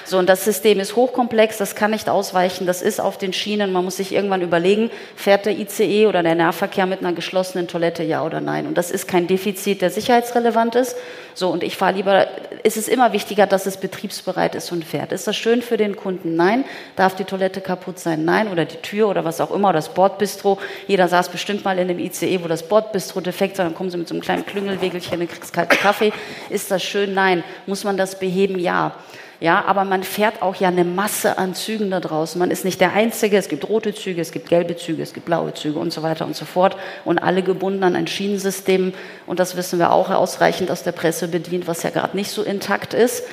So, 0.04 0.18
und 0.18 0.28
das 0.28 0.44
System 0.44 0.80
ist 0.80 0.96
hochkomplex, 0.96 1.58
das 1.58 1.76
kann 1.76 1.92
nicht 1.92 2.08
ausweichen, 2.08 2.66
das 2.66 2.82
ist 2.82 3.00
auf 3.00 3.16
den 3.16 3.32
Schienen. 3.32 3.72
Man 3.72 3.84
muss 3.84 3.98
sich 3.98 4.12
irgendwann 4.12 4.42
überlegen, 4.42 4.90
fährt 5.16 5.46
der 5.46 5.58
ICE 5.58 6.06
oder 6.06 6.22
der 6.22 6.34
Nahverkehr 6.34 6.86
mit 6.86 7.00
einer 7.00 7.12
geschlossenen 7.12 7.68
Toilette, 7.68 8.02
ja 8.02 8.24
oder 8.24 8.40
nein? 8.40 8.66
Und 8.66 8.78
das 8.78 8.90
ist 8.90 9.06
kein 9.06 9.26
Defizit, 9.26 9.82
der 9.82 9.90
sicherheitsrelevant 9.90 10.74
ist. 10.74 10.96
So, 11.34 11.50
und 11.50 11.64
ich 11.64 11.76
fahre 11.76 11.94
lieber, 11.94 12.26
es 12.62 12.76
ist 12.76 12.88
immer 12.88 13.12
wichtiger, 13.12 13.46
dass 13.46 13.66
es 13.66 13.76
betriebsbereit 13.76 14.54
ist 14.54 14.70
und 14.70 14.84
fährt. 14.84 15.12
Ist 15.12 15.26
das 15.26 15.36
schön 15.36 15.62
für 15.62 15.76
den 15.76 15.96
Kunden? 15.96 16.36
Nein. 16.36 16.64
Darf 16.96 17.16
die 17.16 17.24
Toilette 17.24 17.60
kaputt 17.60 17.98
sein? 17.98 18.24
Nein. 18.24 18.48
Oder 18.48 18.64
die 18.64 18.76
Tür 18.76 19.08
oder 19.08 19.24
was 19.24 19.40
auch 19.40 19.50
immer, 19.50 19.70
oder 19.70 19.78
das 19.78 19.88
Bordbistro. 19.88 20.58
Jeder 20.86 21.08
saß 21.08 21.28
bestimmt 21.28 21.64
mal 21.64 21.78
in 21.78 21.88
dem 21.88 21.98
ICE, 21.98 22.42
wo 22.42 22.48
das 22.48 22.62
Bordbistro 22.68 23.20
defekt 23.20 23.58
war, 23.58 23.64
dann 23.64 23.74
kommen 23.74 23.90
sie 23.90 23.96
mit 23.96 24.08
so 24.08 24.14
einem 24.14 24.22
kleinen 24.22 24.46
Klüngelwegelchen 24.46 25.20
und 25.20 25.30
kriegst 25.30 25.52
kalten 25.52 25.76
Kaffee. 25.76 26.12
Ist 26.50 26.70
das 26.70 26.82
schön? 26.82 27.14
Nein. 27.14 27.42
Muss 27.66 27.84
man 27.84 27.96
das 27.96 28.18
beheben? 28.18 28.58
Ja. 28.58 28.94
Ja, 29.40 29.64
aber 29.66 29.84
man 29.84 30.02
fährt 30.02 30.42
auch 30.42 30.54
ja 30.56 30.68
eine 30.68 30.84
Masse 30.84 31.38
an 31.38 31.54
Zügen 31.54 31.90
da 31.90 32.00
draußen. 32.00 32.38
Man 32.38 32.50
ist 32.50 32.64
nicht 32.64 32.80
der 32.80 32.92
Einzige. 32.92 33.36
Es 33.36 33.48
gibt 33.48 33.68
rote 33.68 33.94
Züge, 33.94 34.20
es 34.20 34.32
gibt 34.32 34.48
gelbe 34.48 34.76
Züge, 34.76 35.02
es 35.02 35.12
gibt 35.12 35.26
blaue 35.26 35.52
Züge 35.54 35.78
und 35.78 35.92
so 35.92 36.02
weiter 36.02 36.24
und 36.24 36.36
so 36.36 36.44
fort. 36.44 36.76
Und 37.04 37.18
alle 37.18 37.42
gebunden 37.42 37.82
an 37.82 37.96
ein 37.96 38.06
Schienensystem. 38.06 38.94
Und 39.26 39.40
das 39.40 39.56
wissen 39.56 39.78
wir 39.78 39.92
auch 39.92 40.10
ausreichend 40.10 40.70
aus 40.70 40.82
der 40.82 40.92
Presse 40.92 41.28
bedient, 41.28 41.66
was 41.66 41.82
ja 41.82 41.90
gerade 41.90 42.16
nicht 42.16 42.30
so 42.30 42.42
intakt 42.42 42.94
ist. 42.94 43.24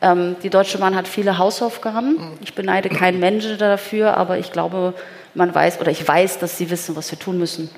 Ähm, 0.00 0.36
die 0.42 0.50
Deutsche 0.50 0.78
Bahn 0.78 0.96
hat 0.96 1.08
viele 1.08 1.38
Hausaufgaben. 1.38 2.38
Ich 2.40 2.54
beneide 2.54 2.88
keinen 2.88 3.20
Menschen 3.20 3.58
dafür, 3.58 4.16
aber 4.16 4.38
ich 4.38 4.52
glaube, 4.52 4.94
man 5.34 5.54
weiß 5.54 5.80
oder 5.80 5.90
ich 5.90 6.06
weiß, 6.06 6.38
dass 6.38 6.56
sie 6.56 6.70
wissen, 6.70 6.96
was 6.96 7.10
wir 7.10 7.18
tun 7.18 7.38
müssen. 7.38 7.70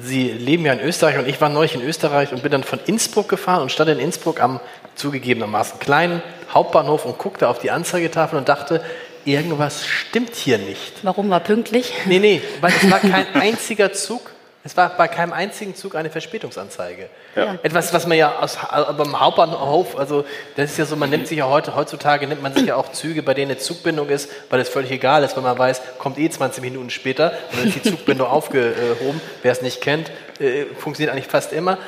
Sie 0.00 0.30
leben 0.30 0.64
ja 0.64 0.72
in 0.72 0.80
Österreich 0.80 1.18
und 1.18 1.28
ich 1.28 1.38
war 1.40 1.50
neulich 1.50 1.74
in 1.74 1.82
Österreich 1.82 2.32
und 2.32 2.42
bin 2.42 2.50
dann 2.50 2.64
von 2.64 2.78
Innsbruck 2.86 3.28
gefahren 3.28 3.60
und 3.60 3.70
stand 3.70 3.90
in 3.90 3.98
Innsbruck 3.98 4.40
am 4.40 4.58
zugegebenermaßen 4.94 5.78
kleinen 5.78 6.22
Hauptbahnhof 6.52 7.04
und 7.04 7.18
guckte 7.18 7.48
auf 7.48 7.58
die 7.58 7.70
Anzeigetafel 7.70 8.38
und 8.38 8.48
dachte, 8.48 8.82
irgendwas 9.24 9.86
stimmt 9.86 10.34
hier 10.34 10.58
nicht. 10.58 11.00
Warum 11.02 11.30
war 11.30 11.40
pünktlich? 11.40 11.92
Nee, 12.06 12.18
nee, 12.18 12.42
weil 12.60 12.72
es 12.72 12.90
war 12.90 13.00
kein 13.00 13.26
einziger 13.34 13.92
Zug, 13.92 14.32
es 14.62 14.76
war 14.76 14.90
bei 14.90 15.08
keinem 15.08 15.32
einzigen 15.32 15.74
Zug 15.74 15.94
eine 15.94 16.10
Verspätungsanzeige. 16.10 17.08
Ja. 17.34 17.56
Etwas, 17.62 17.94
was 17.94 18.06
man 18.06 18.18
ja 18.18 18.40
aus, 18.40 18.58
beim 18.96 19.18
Hauptbahnhof, 19.18 19.96
also 19.96 20.26
das 20.56 20.72
ist 20.72 20.78
ja 20.78 20.84
so, 20.84 20.96
man 20.96 21.08
nimmt 21.08 21.28
sich 21.28 21.38
ja 21.38 21.48
heute, 21.48 21.74
heutzutage 21.74 22.26
nimmt 22.26 22.42
man 22.42 22.52
sich 22.52 22.66
ja 22.66 22.76
auch 22.76 22.92
Züge, 22.92 23.22
bei 23.22 23.32
denen 23.32 23.52
eine 23.52 23.60
Zugbindung 23.60 24.10
ist, 24.10 24.30
weil 24.50 24.60
es 24.60 24.68
völlig 24.68 24.90
egal 24.90 25.24
ist, 25.24 25.34
weil 25.36 25.42
man 25.42 25.58
weiß, 25.58 25.80
kommt 25.98 26.18
eh 26.18 26.28
20 26.28 26.62
Minuten 26.62 26.90
später 26.90 27.32
und 27.52 27.60
dann 27.60 27.68
ist 27.68 27.76
die 27.76 27.90
Zugbindung 27.90 28.26
aufgehoben. 28.30 29.22
Wer 29.42 29.52
es 29.52 29.62
nicht 29.62 29.80
kennt, 29.80 30.10
äh, 30.40 30.66
funktioniert 30.76 31.14
eigentlich 31.14 31.28
fast 31.28 31.54
immer. 31.54 31.78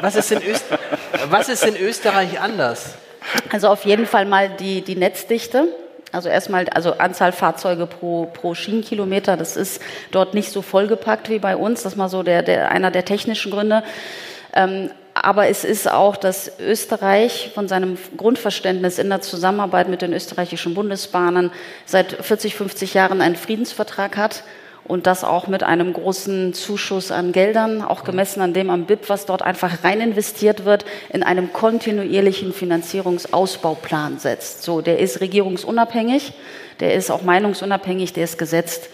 Was 0.00 0.16
ist 0.16 0.32
in, 0.32 0.42
Öst 0.42 0.64
was 1.30 1.48
ist 1.48 1.64
in 1.64 1.76
Österreich 1.76 2.40
anders? 2.40 2.94
Also 3.52 3.68
auf 3.68 3.84
jeden 3.84 4.06
Fall 4.06 4.24
mal 4.24 4.48
die, 4.48 4.82
die 4.82 4.96
Netzdichte. 4.96 5.68
Also 6.18 6.30
erstmal, 6.30 6.68
also 6.70 6.94
Anzahl 6.94 7.30
Fahrzeuge 7.30 7.86
pro, 7.86 8.26
pro 8.26 8.52
Schienenkilometer, 8.56 9.36
das 9.36 9.56
ist 9.56 9.80
dort 10.10 10.34
nicht 10.34 10.50
so 10.50 10.62
vollgepackt 10.62 11.30
wie 11.30 11.38
bei 11.38 11.56
uns. 11.56 11.84
Das 11.84 11.92
ist 11.92 11.96
mal 11.96 12.08
so 12.08 12.24
der, 12.24 12.42
der, 12.42 12.72
einer 12.72 12.90
der 12.90 13.04
technischen 13.04 13.52
Gründe. 13.52 13.84
Ähm, 14.52 14.90
aber 15.14 15.46
es 15.46 15.62
ist 15.62 15.88
auch, 15.88 16.16
dass 16.16 16.58
Österreich 16.58 17.52
von 17.54 17.68
seinem 17.68 17.96
Grundverständnis 18.16 18.98
in 18.98 19.10
der 19.10 19.20
Zusammenarbeit 19.20 19.88
mit 19.88 20.02
den 20.02 20.12
österreichischen 20.12 20.74
Bundesbahnen 20.74 21.52
seit 21.86 22.10
40, 22.12 22.56
50 22.56 22.94
Jahren 22.94 23.20
einen 23.20 23.36
Friedensvertrag 23.36 24.16
hat 24.16 24.42
und 24.88 25.06
das 25.06 25.22
auch 25.22 25.46
mit 25.46 25.62
einem 25.62 25.92
großen 25.92 26.54
Zuschuss 26.54 27.12
an 27.12 27.32
Geldern, 27.32 27.82
auch 27.82 28.04
gemessen 28.04 28.40
an 28.40 28.54
dem 28.54 28.70
am 28.70 28.86
BIP, 28.86 29.08
was 29.08 29.26
dort 29.26 29.42
einfach 29.42 29.84
rein 29.84 30.00
investiert 30.00 30.64
wird, 30.64 30.84
in 31.10 31.22
einem 31.22 31.52
kontinuierlichen 31.52 32.52
Finanzierungsausbauplan 32.52 34.18
setzt. 34.18 34.62
So, 34.62 34.80
der 34.80 34.98
ist 34.98 35.20
regierungsunabhängig, 35.20 36.32
der 36.80 36.94
ist 36.94 37.10
auch 37.10 37.22
meinungsunabhängig, 37.22 38.14
der 38.14 38.24
ist 38.24 38.38
gesetzt. 38.38 38.88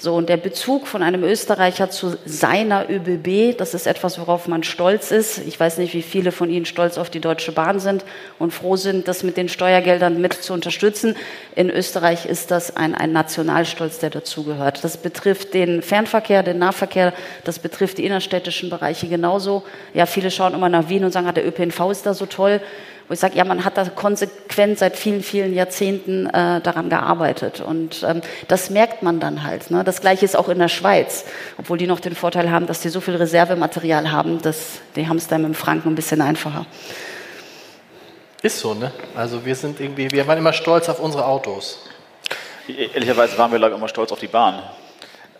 So, 0.00 0.14
und 0.14 0.28
der 0.28 0.36
Bezug 0.36 0.86
von 0.86 1.02
einem 1.02 1.24
Österreicher 1.24 1.90
zu 1.90 2.16
seiner 2.24 2.88
ÖBB, 2.88 3.58
das 3.58 3.74
ist 3.74 3.88
etwas, 3.88 4.20
worauf 4.20 4.46
man 4.46 4.62
stolz 4.62 5.10
ist. 5.10 5.38
Ich 5.38 5.58
weiß 5.58 5.78
nicht, 5.78 5.92
wie 5.92 6.02
viele 6.02 6.30
von 6.30 6.50
Ihnen 6.50 6.66
stolz 6.66 6.98
auf 6.98 7.10
die 7.10 7.18
Deutsche 7.18 7.50
Bahn 7.50 7.80
sind 7.80 8.04
und 8.38 8.52
froh 8.52 8.76
sind, 8.76 9.08
das 9.08 9.24
mit 9.24 9.36
den 9.36 9.48
Steuergeldern 9.48 10.20
mit 10.20 10.34
zu 10.34 10.52
unterstützen. 10.52 11.16
In 11.56 11.68
Österreich 11.68 12.26
ist 12.26 12.52
das 12.52 12.76
ein, 12.76 12.94
ein 12.94 13.10
Nationalstolz, 13.10 13.98
der 13.98 14.10
dazugehört. 14.10 14.84
Das 14.84 14.98
betrifft 14.98 15.52
den 15.52 15.82
Fernverkehr, 15.82 16.44
den 16.44 16.58
Nahverkehr, 16.58 17.12
das 17.42 17.58
betrifft 17.58 17.98
die 17.98 18.06
innerstädtischen 18.06 18.70
Bereiche 18.70 19.08
genauso. 19.08 19.64
Ja, 19.94 20.06
viele 20.06 20.30
schauen 20.30 20.54
immer 20.54 20.68
nach 20.68 20.88
Wien 20.88 21.04
und 21.04 21.10
sagen, 21.10 21.26
ah, 21.26 21.32
der 21.32 21.44
ÖPNV 21.44 21.90
ist 21.90 22.06
da 22.06 22.14
so 22.14 22.26
toll 22.26 22.60
wo 23.08 23.14
ich 23.14 23.20
sage, 23.20 23.36
ja, 23.36 23.44
man 23.44 23.64
hat 23.64 23.78
da 23.78 23.84
konsequent 23.86 24.78
seit 24.78 24.96
vielen, 24.96 25.22
vielen 25.22 25.54
Jahrzehnten 25.54 26.26
äh, 26.26 26.60
daran 26.60 26.90
gearbeitet. 26.90 27.60
Und 27.60 28.04
ähm, 28.06 28.20
das 28.48 28.68
merkt 28.68 29.02
man 29.02 29.18
dann 29.18 29.44
halt. 29.44 29.70
Ne? 29.70 29.82
Das 29.82 30.02
Gleiche 30.02 30.26
ist 30.26 30.36
auch 30.36 30.50
in 30.50 30.58
der 30.58 30.68
Schweiz, 30.68 31.24
obwohl 31.56 31.78
die 31.78 31.86
noch 31.86 32.00
den 32.00 32.14
Vorteil 32.14 32.50
haben, 32.50 32.66
dass 32.66 32.80
die 32.80 32.90
so 32.90 33.00
viel 33.00 33.16
Reservematerial 33.16 34.12
haben, 34.12 34.42
dass 34.42 34.80
die 34.94 35.08
haben 35.08 35.16
es 35.16 35.26
dann 35.26 35.42
mit 35.42 35.52
dem 35.52 35.54
Franken 35.54 35.88
ein 35.88 35.94
bisschen 35.94 36.20
einfacher. 36.20 36.66
Ist 38.42 38.60
so, 38.60 38.74
ne? 38.74 38.92
Also 39.16 39.44
wir 39.44 39.54
sind 39.54 39.80
irgendwie, 39.80 40.10
wir 40.10 40.26
waren 40.26 40.38
immer 40.38 40.52
stolz 40.52 40.88
auf 40.88 41.00
unsere 41.00 41.24
Autos. 41.24 41.78
Ehrlicherweise 42.68 43.38
waren 43.38 43.50
wir, 43.50 43.58
glaube 43.58 43.72
ich, 43.72 43.78
immer 43.78 43.88
stolz 43.88 44.12
auf 44.12 44.20
die 44.20 44.28
Bahn. 44.28 44.62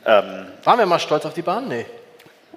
Ähm, 0.06 0.46
waren 0.64 0.78
wir 0.78 0.84
immer 0.84 0.98
stolz 0.98 1.26
auf 1.26 1.34
die 1.34 1.42
Bahn? 1.42 1.68
Nee. 1.68 1.84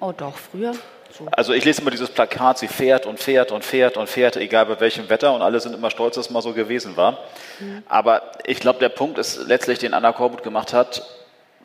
Oh 0.00 0.12
doch, 0.16 0.36
früher. 0.36 0.72
So. 1.18 1.26
Also 1.32 1.52
ich 1.52 1.64
lese 1.64 1.82
immer 1.82 1.90
dieses 1.90 2.10
Plakat, 2.10 2.58
sie 2.58 2.68
fährt 2.68 3.06
und 3.06 3.20
fährt 3.20 3.52
und 3.52 3.64
fährt 3.64 3.96
und 3.96 4.08
fährt, 4.08 4.36
egal 4.36 4.66
bei 4.66 4.80
welchem 4.80 5.08
Wetter 5.10 5.34
und 5.34 5.42
alle 5.42 5.60
sind 5.60 5.74
immer 5.74 5.90
stolz, 5.90 6.14
dass 6.14 6.26
es 6.26 6.32
mal 6.32 6.42
so 6.42 6.52
gewesen 6.52 6.96
war. 6.96 7.18
Mhm. 7.60 7.82
Aber 7.88 8.22
ich 8.46 8.60
glaube, 8.60 8.78
der 8.78 8.88
Punkt 8.88 9.18
ist 9.18 9.46
letztlich, 9.46 9.78
den 9.78 9.94
Anna 9.94 10.12
Korbut 10.12 10.42
gemacht 10.42 10.72
hat, 10.72 11.02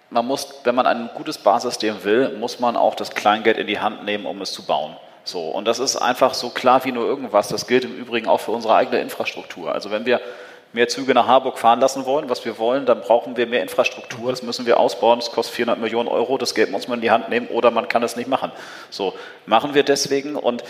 man 0.10 0.26
muss, 0.26 0.62
wenn 0.64 0.76
man 0.76 0.88
ein 0.88 1.10
gutes 1.16 1.38
Basissystem 1.38 2.04
will, 2.04 2.30
muss 2.38 2.60
man 2.60 2.78
auch 2.78 2.96
das 2.96 3.12
Kleingeld 3.12 3.58
in 3.58 3.68
die 3.68 3.80
Hand 3.80 4.06
nehmen, 4.06 4.26
um 4.26 4.42
es 4.42 4.52
zu 4.52 4.66
bauen. 4.66 4.96
So, 5.24 5.50
und 5.50 5.66
das 5.66 5.80
ist 5.80 5.98
einfach 5.98 6.34
so 6.34 6.50
klar 6.50 6.86
wie 6.86 6.94
nur 6.94 7.06
irgendwas. 7.06 7.50
Das 7.50 7.68
gilt 7.68 7.84
im 7.84 7.94
Übrigen 7.96 8.28
auch 8.28 8.40
für 8.40 8.52
unsere 8.52 8.76
eigene 8.76 9.00
Infrastruktur. 9.02 9.74
Also 9.74 9.92
wenn 9.92 10.06
wir 10.06 10.22
mehr 10.74 10.88
Züge 10.88 11.14
nach 11.14 11.28
Harburg 11.28 11.58
fahren 11.58 11.80
lassen 11.80 12.06
wollen, 12.06 12.30
was 12.30 12.46
wir 12.46 12.58
wollen, 12.58 12.86
dann 12.86 13.02
brauchen 13.02 13.38
wir 13.38 13.48
mehr 13.48 13.62
Infrastruktur. 13.62 14.32
Das 14.32 14.44
müssen 14.44 14.66
wir 14.66 14.80
ausbauen. 14.80 15.20
Das 15.20 15.32
kostet 15.32 15.56
400 15.56 15.80
Millionen 15.80 16.10
Euro. 16.10 16.38
Das 16.38 16.54
Geld 16.54 16.72
muss 16.72 16.88
man 16.88 17.00
in 17.00 17.02
die 17.02 17.12
Hand 17.12 17.30
nehmen 17.30 17.48
oder 17.48 17.72
man 17.72 17.88
kann 17.88 18.04
es 18.04 18.16
nicht 18.16 18.28
machen. 18.28 18.52
So 18.90 19.14
machen 19.46 19.74
wir 19.74 19.84
deswegen 19.84 20.36
und 20.36 20.64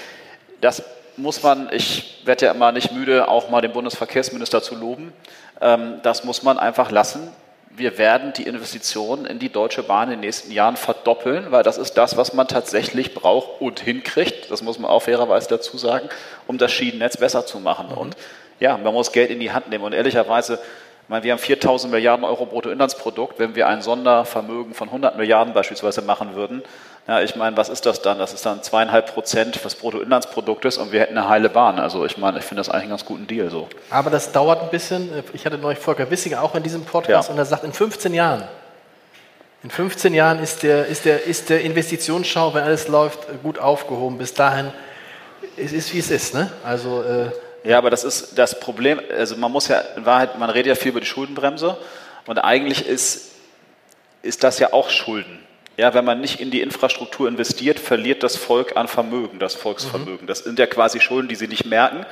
das 0.61 0.83
muss 1.17 1.41
man, 1.43 1.69
ich 1.71 2.21
werde 2.25 2.45
ja 2.45 2.51
immer 2.51 2.71
nicht 2.71 2.91
müde, 2.91 3.27
auch 3.27 3.49
mal 3.49 3.61
den 3.61 3.73
Bundesverkehrsminister 3.73 4.61
zu 4.61 4.75
loben. 4.75 5.13
Ähm, 5.59 5.99
das 6.03 6.23
muss 6.23 6.43
man 6.43 6.59
einfach 6.59 6.91
lassen. 6.91 7.29
Wir 7.69 7.97
werden 7.97 8.33
die 8.33 8.43
Investitionen 8.43 9.25
in 9.25 9.39
die 9.39 9.49
Deutsche 9.49 9.83
Bahn 9.83 10.07
in 10.07 10.15
den 10.15 10.19
nächsten 10.21 10.51
Jahren 10.51 10.77
verdoppeln, 10.77 11.51
weil 11.51 11.63
das 11.63 11.77
ist 11.77 11.93
das, 11.93 12.17
was 12.17 12.33
man 12.33 12.47
tatsächlich 12.47 13.13
braucht 13.13 13.61
und 13.61 13.79
hinkriegt. 13.79 14.49
Das 14.49 14.61
muss 14.61 14.79
man 14.79 14.89
auch 14.89 15.03
fairerweise 15.03 15.49
dazu 15.49 15.77
sagen, 15.77 16.09
um 16.47 16.57
das 16.57 16.71
Schienennetz 16.71 17.17
besser 17.17 17.45
zu 17.45 17.59
machen. 17.59 17.87
Mhm. 17.89 17.97
Und 17.97 18.17
ja, 18.59 18.77
man 18.77 18.93
muss 18.93 19.11
Geld 19.11 19.29
in 19.29 19.39
die 19.39 19.51
Hand 19.51 19.69
nehmen. 19.69 19.83
Und 19.83 19.93
ehrlicherweise, 19.93 20.55
ich 20.55 21.09
meine, 21.09 21.23
wir 21.23 21.31
haben 21.31 21.39
4000 21.39 21.91
Milliarden 21.91 22.25
Euro 22.25 22.45
Bruttoinlandsprodukt. 22.45 23.39
Wenn 23.39 23.55
wir 23.55 23.67
ein 23.67 23.81
Sondervermögen 23.81 24.73
von 24.73 24.89
100 24.89 25.17
Milliarden 25.17 25.53
beispielsweise 25.53 26.01
machen 26.01 26.35
würden, 26.35 26.63
ja, 27.07 27.21
ich 27.21 27.37
meine, 27.37 27.55
was 27.55 27.69
ist 27.69 27.85
das 27.85 28.01
dann? 28.01 28.19
Das 28.19 28.33
ist 28.33 28.45
dann 28.45 28.61
zweieinhalb 28.61 29.13
Prozent 29.13 29.63
des 29.63 29.75
Bruttoinlandsproduktes 29.75 30.77
und 30.77 30.91
wir 30.91 30.99
hätten 30.99 31.17
eine 31.17 31.29
heile 31.29 31.47
Bahn. 31.47 31.79
Also 31.79 32.05
ich 32.05 32.17
meine, 32.17 32.39
ich 32.39 32.43
finde 32.43 32.59
das 32.59 32.67
eigentlich 32.67 32.83
einen 32.83 32.89
ganz 32.89 33.05
guten 33.05 33.25
Deal 33.27 33.49
so. 33.49 33.69
Aber 33.89 34.09
das 34.09 34.33
dauert 34.33 34.61
ein 34.61 34.69
bisschen. 34.69 35.09
Ich 35.31 35.45
hatte 35.45 35.57
neulich 35.57 35.79
Volker 35.79 36.11
Wissinger 36.11 36.41
auch 36.43 36.53
in 36.55 36.63
diesem 36.63 36.83
Podcast 36.83 37.29
ja. 37.29 37.33
und 37.33 37.39
er 37.39 37.45
sagt, 37.45 37.63
in 37.63 37.71
15 37.71 38.13
Jahren, 38.13 38.43
in 39.63 39.69
15 39.69 40.13
Jahren 40.13 40.39
ist 40.39 40.63
der, 40.63 40.85
ist 40.87 41.05
der, 41.05 41.23
ist 41.25 41.49
der 41.49 41.61
Investitionsschau, 41.61 42.53
wenn 42.53 42.63
alles 42.63 42.89
läuft, 42.89 43.19
gut 43.41 43.57
aufgehoben. 43.57 44.17
Bis 44.17 44.33
dahin, 44.33 44.73
es 45.55 45.71
ist 45.71 45.93
wie 45.93 45.99
es 45.99 46.11
ist. 46.11 46.33
Ne? 46.33 46.51
Also 46.65 47.03
äh, 47.03 47.31
ja, 47.67 47.77
aber 47.77 47.89
das 47.89 48.03
ist 48.03 48.37
das 48.37 48.59
Problem. 48.59 49.01
Also 49.15 49.35
man 49.35 49.51
muss 49.51 49.67
ja, 49.67 49.79
in 49.95 50.05
Wahrheit, 50.05 50.39
man 50.39 50.49
redet 50.49 50.67
ja 50.67 50.75
viel 50.75 50.91
über 50.91 50.99
die 50.99 51.05
Schuldenbremse 51.05 51.77
und 52.25 52.39
eigentlich 52.39 52.87
ist, 52.87 53.31
ist 54.21 54.43
das 54.43 54.59
ja 54.59 54.73
auch 54.73 54.89
Schulden. 54.89 55.39
Ja, 55.75 55.93
wenn 55.93 56.05
man 56.05 56.21
nicht 56.21 56.39
in 56.39 56.49
die 56.49 56.61
Infrastruktur 56.61 57.27
investiert, 57.27 57.79
verliert 57.79 58.23
das 58.23 58.35
Volk 58.35 58.75
an 58.77 58.87
Vermögen, 58.87 59.37
das 59.37 59.53
Volksvermögen. 59.53 60.23
Mhm. 60.23 60.27
Das 60.27 60.39
sind 60.39 60.57
ja 60.57 60.65
quasi 60.65 60.99
Schulden, 60.99 61.27
die 61.27 61.35
sie 61.35 61.47
nicht 61.47 61.65
merken, 61.65 62.05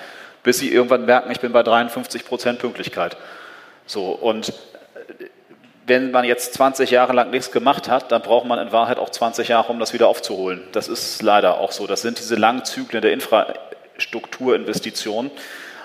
bis 0.43 0.59
sie 0.59 0.71
irgendwann 0.71 1.05
merken, 1.05 1.31
ich 1.31 1.39
bin 1.39 1.51
bei 1.51 1.63
53 1.63 2.25
Prozent 2.25 2.59
Pünktlichkeit. 2.59 3.17
So, 3.87 4.11
und 4.11 4.53
wenn 5.87 6.11
man 6.11 6.25
jetzt 6.25 6.53
20 6.53 6.91
Jahre 6.91 7.13
lang 7.13 7.29
nichts 7.29 7.51
gemacht 7.51 7.89
hat, 7.89 8.11
dann 8.11 8.21
braucht 8.21 8.45
man 8.45 8.59
in 8.59 8.71
Wahrheit 8.71 8.97
auch 8.97 9.09
20 9.09 9.47
Jahre, 9.47 9.71
um 9.71 9.79
das 9.79 9.93
wieder 9.93 10.07
aufzuholen. 10.07 10.61
Das 10.71 10.87
ist 10.87 11.21
leider 11.21 11.59
auch 11.59 11.71
so. 11.71 11.87
Das 11.87 12.01
sind 12.01 12.19
diese 12.19 12.35
langen 12.35 12.65
Zyklen 12.65 13.01
der 13.01 13.13
Infra 13.13 13.53
Strukturinvestition. 13.97 15.31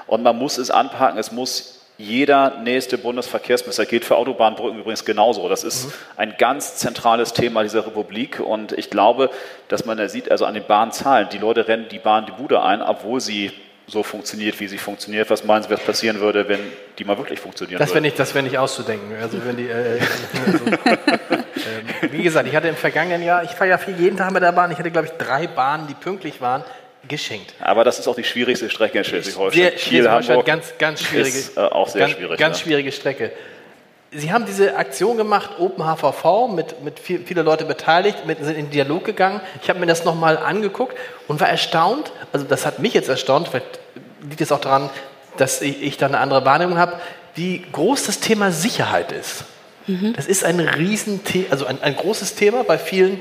Und 0.07 0.23
man 0.23 0.37
muss 0.37 0.59
es 0.59 0.71
anpacken, 0.71 1.19
es 1.19 1.33
muss 1.33 1.81
jeder 2.01 2.61
nächste 2.63 2.97
Bundesverkehrsminister, 2.97 3.85
gilt 3.85 4.07
für 4.07 4.17
Autobahnbrücken 4.17 4.81
übrigens 4.81 5.05
genauso. 5.05 5.49
Das 5.51 5.65
ist 5.65 5.87
mhm. 5.87 5.93
ein 6.17 6.35
ganz 6.39 6.77
zentrales 6.77 7.35
Thema 7.35 7.63
dieser 7.63 7.87
Republik. 7.87 8.41
Und 8.41 8.73
ich 8.73 8.89
glaube, 8.89 9.31
dass 9.69 9.85
man 9.85 9.99
da 9.99 10.09
sieht, 10.09 10.31
also 10.31 10.47
an 10.47 10.55
den 10.55 10.65
Bahnzahlen, 10.65 11.29
die 11.31 11.39
Leute 11.39 11.69
rennen 11.69 11.87
die 11.91 11.99
Bahn 11.99 12.25
die 12.25 12.33
Bude 12.33 12.63
ein, 12.63 12.81
obwohl 12.81 13.21
sie 13.21 13.53
so 13.87 14.03
funktioniert, 14.03 14.59
wie 14.61 14.69
sie 14.69 14.79
funktioniert. 14.79 15.29
Was 15.29 15.45
meinen 15.45 15.63
Sie, 15.65 15.71
was 15.71 15.81
passieren 15.81 16.21
würde, 16.21 16.49
wenn 16.49 16.61
die 16.99 17.05
mal 17.05 17.19
wirklich 17.19 17.41
funktionieren 17.41 17.79
das 17.79 17.91
würde? 17.91 18.03
Nicht, 18.03 18.19
das 18.19 18.35
wäre 18.35 18.45
nicht 18.45 18.57
auszudenken. 18.57 19.15
Also 19.21 19.45
wenn 19.45 19.57
die, 19.57 19.69
äh, 19.69 19.99
äh 19.99 20.01
also, 20.47 20.65
äh, 20.85 22.13
wie 22.13 22.23
gesagt, 22.23 22.49
ich 22.49 22.57
hatte 22.57 22.69
im 22.69 22.77
vergangenen 22.77 23.23
Jahr, 23.23 23.43
ich 23.43 23.51
fahre 23.51 23.69
ja 23.69 23.79
viel 23.79 23.99
jeden 23.99 24.17
Tag 24.17 24.31
mit 24.31 24.43
der 24.43 24.53
Bahn, 24.53 24.71
ich 24.71 24.79
hatte, 24.79 24.91
glaube 24.91 25.09
ich, 25.09 25.13
drei 25.15 25.47
Bahnen, 25.49 25.87
die 25.89 25.95
pünktlich 25.95 26.41
waren 26.41 26.65
geschenkt. 27.11 27.53
Aber 27.61 27.85
das 27.85 27.99
ist 27.99 28.09
auch 28.09 28.15
die 28.15 28.25
schwierigste 28.25 28.71
Strecke 28.71 28.99
in 28.99 29.05
Schleswig-Holstein. 29.05 29.73
Schleswig-Holstein, 29.77 30.45
ganz, 30.45 30.73
ganz 30.79 31.03
schwierige, 31.03 31.39
ist, 31.39 31.57
äh, 31.59 31.61
auch 31.61 31.89
sehr 31.89 32.07
ganz, 32.07 32.13
schwierig. 32.15 32.39
Ganz 32.39 32.59
ja. 32.59 32.65
schwierige 32.65 32.93
Strecke. 32.93 33.33
Sie 34.13 34.33
haben 34.33 34.47
diese 34.47 34.77
Aktion 34.77 35.17
gemacht, 35.17 35.51
Open 35.59 35.85
HVV, 35.85 36.49
mit, 36.49 36.83
mit 36.83 36.99
viel, 36.99 37.21
viele 37.25 37.43
Leute 37.43 37.65
beteiligt, 37.65 38.27
mit, 38.27 38.43
sind 38.43 38.57
in 38.57 38.67
den 38.67 38.71
Dialog 38.71 39.05
gegangen. 39.05 39.41
Ich 39.63 39.69
habe 39.69 39.79
mir 39.79 39.87
das 39.87 40.05
nochmal 40.05 40.39
angeguckt 40.39 40.97
und 41.29 41.41
war 41.41 41.49
erstaunt, 41.49 42.11
also 42.33 42.47
das 42.47 42.67
hat 42.67 42.81
mich 42.81 42.95
jetzt 42.95 43.09
erstaunt, 43.09 43.49
vielleicht 43.49 43.79
liegt 44.29 44.41
es 44.41 44.51
auch 44.51 44.61
daran, 44.61 44.91
dass 45.37 45.63
ich, 45.63 45.83
ich 45.83 45.97
da 45.97 46.07
eine 46.07 46.19
andere 46.19 46.45
Wahrnehmung 46.45 46.79
habe, 46.79 46.95
wie 47.35 47.65
groß 47.71 48.07
das 48.07 48.19
Thema 48.19 48.51
Sicherheit 48.51 49.13
ist. 49.13 49.45
Mhm. 49.87 50.15
Das 50.15 50.27
ist 50.27 50.45
ein 50.45 50.59
Riesenthema, 50.59 51.47
also 51.51 51.67
ein, 51.67 51.81
ein 51.83 51.95
großes 51.95 52.35
Thema 52.35 52.65
bei 52.65 52.79
vielen 52.79 53.21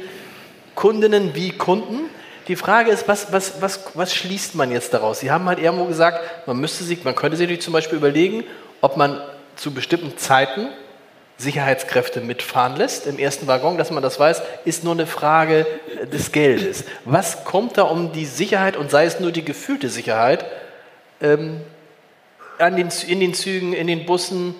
Kundinnen 0.76 1.36
wie 1.36 1.52
Kunden. 1.52 2.10
Die 2.50 2.56
Frage 2.56 2.89
ist, 2.89 3.08
was, 3.08 3.32
was, 3.32 3.62
was, 3.62 3.82
was 3.93 4.14
schließt 4.14 4.56
man 4.56 4.72
jetzt 4.72 4.91
daraus? 4.95 5.20
Sie 5.20 5.30
haben 5.30 5.45
halt 5.45 5.60
irgendwo 5.60 5.86
gesagt, 5.86 6.47
man 6.47 6.58
müsste 6.58 6.84
sich, 6.84 7.04
man 7.04 7.14
könnte 7.14 7.38
sich 7.38 7.62
zum 7.62 7.74
Beispiel 7.74 8.00
überlegen, 8.00 8.43
ob 8.82 8.97
man 8.97 9.22
zu 9.56 9.72
bestimmten 9.72 10.18
Zeiten 10.18 10.68
Sicherheitskräfte 11.38 12.22
mitfahren 12.22 12.76
lässt 12.76 13.06
im 13.06 13.20
ersten 13.20 13.45
Waggon, 13.45 13.78
dass 13.78 13.91
man 13.91 14.02
das 14.02 14.20
weiß, 14.20 14.41
ist 14.66 14.84
nur 14.84 14.93
eine 14.93 15.06
Frage 15.06 15.68
des 16.12 16.32
Geldes. 16.32 16.86
Was 17.06 17.45
kommt 17.45 17.78
da 17.78 17.84
um 17.84 18.14
die 18.14 18.26
Sicherheit 18.26 18.76
und 18.76 18.89
sei 18.89 19.06
es 19.06 19.20
nur 19.20 19.32
die 19.32 19.45
gefühlte 19.45 19.89
Sicherheit 19.89 20.43
ähm, 21.22 21.62
den, 22.60 22.89
in 23.08 23.20
den 23.20 23.36
Zügen, 23.36 23.74
in 23.74 23.86
den 23.86 24.08
Bussen, 24.08 24.56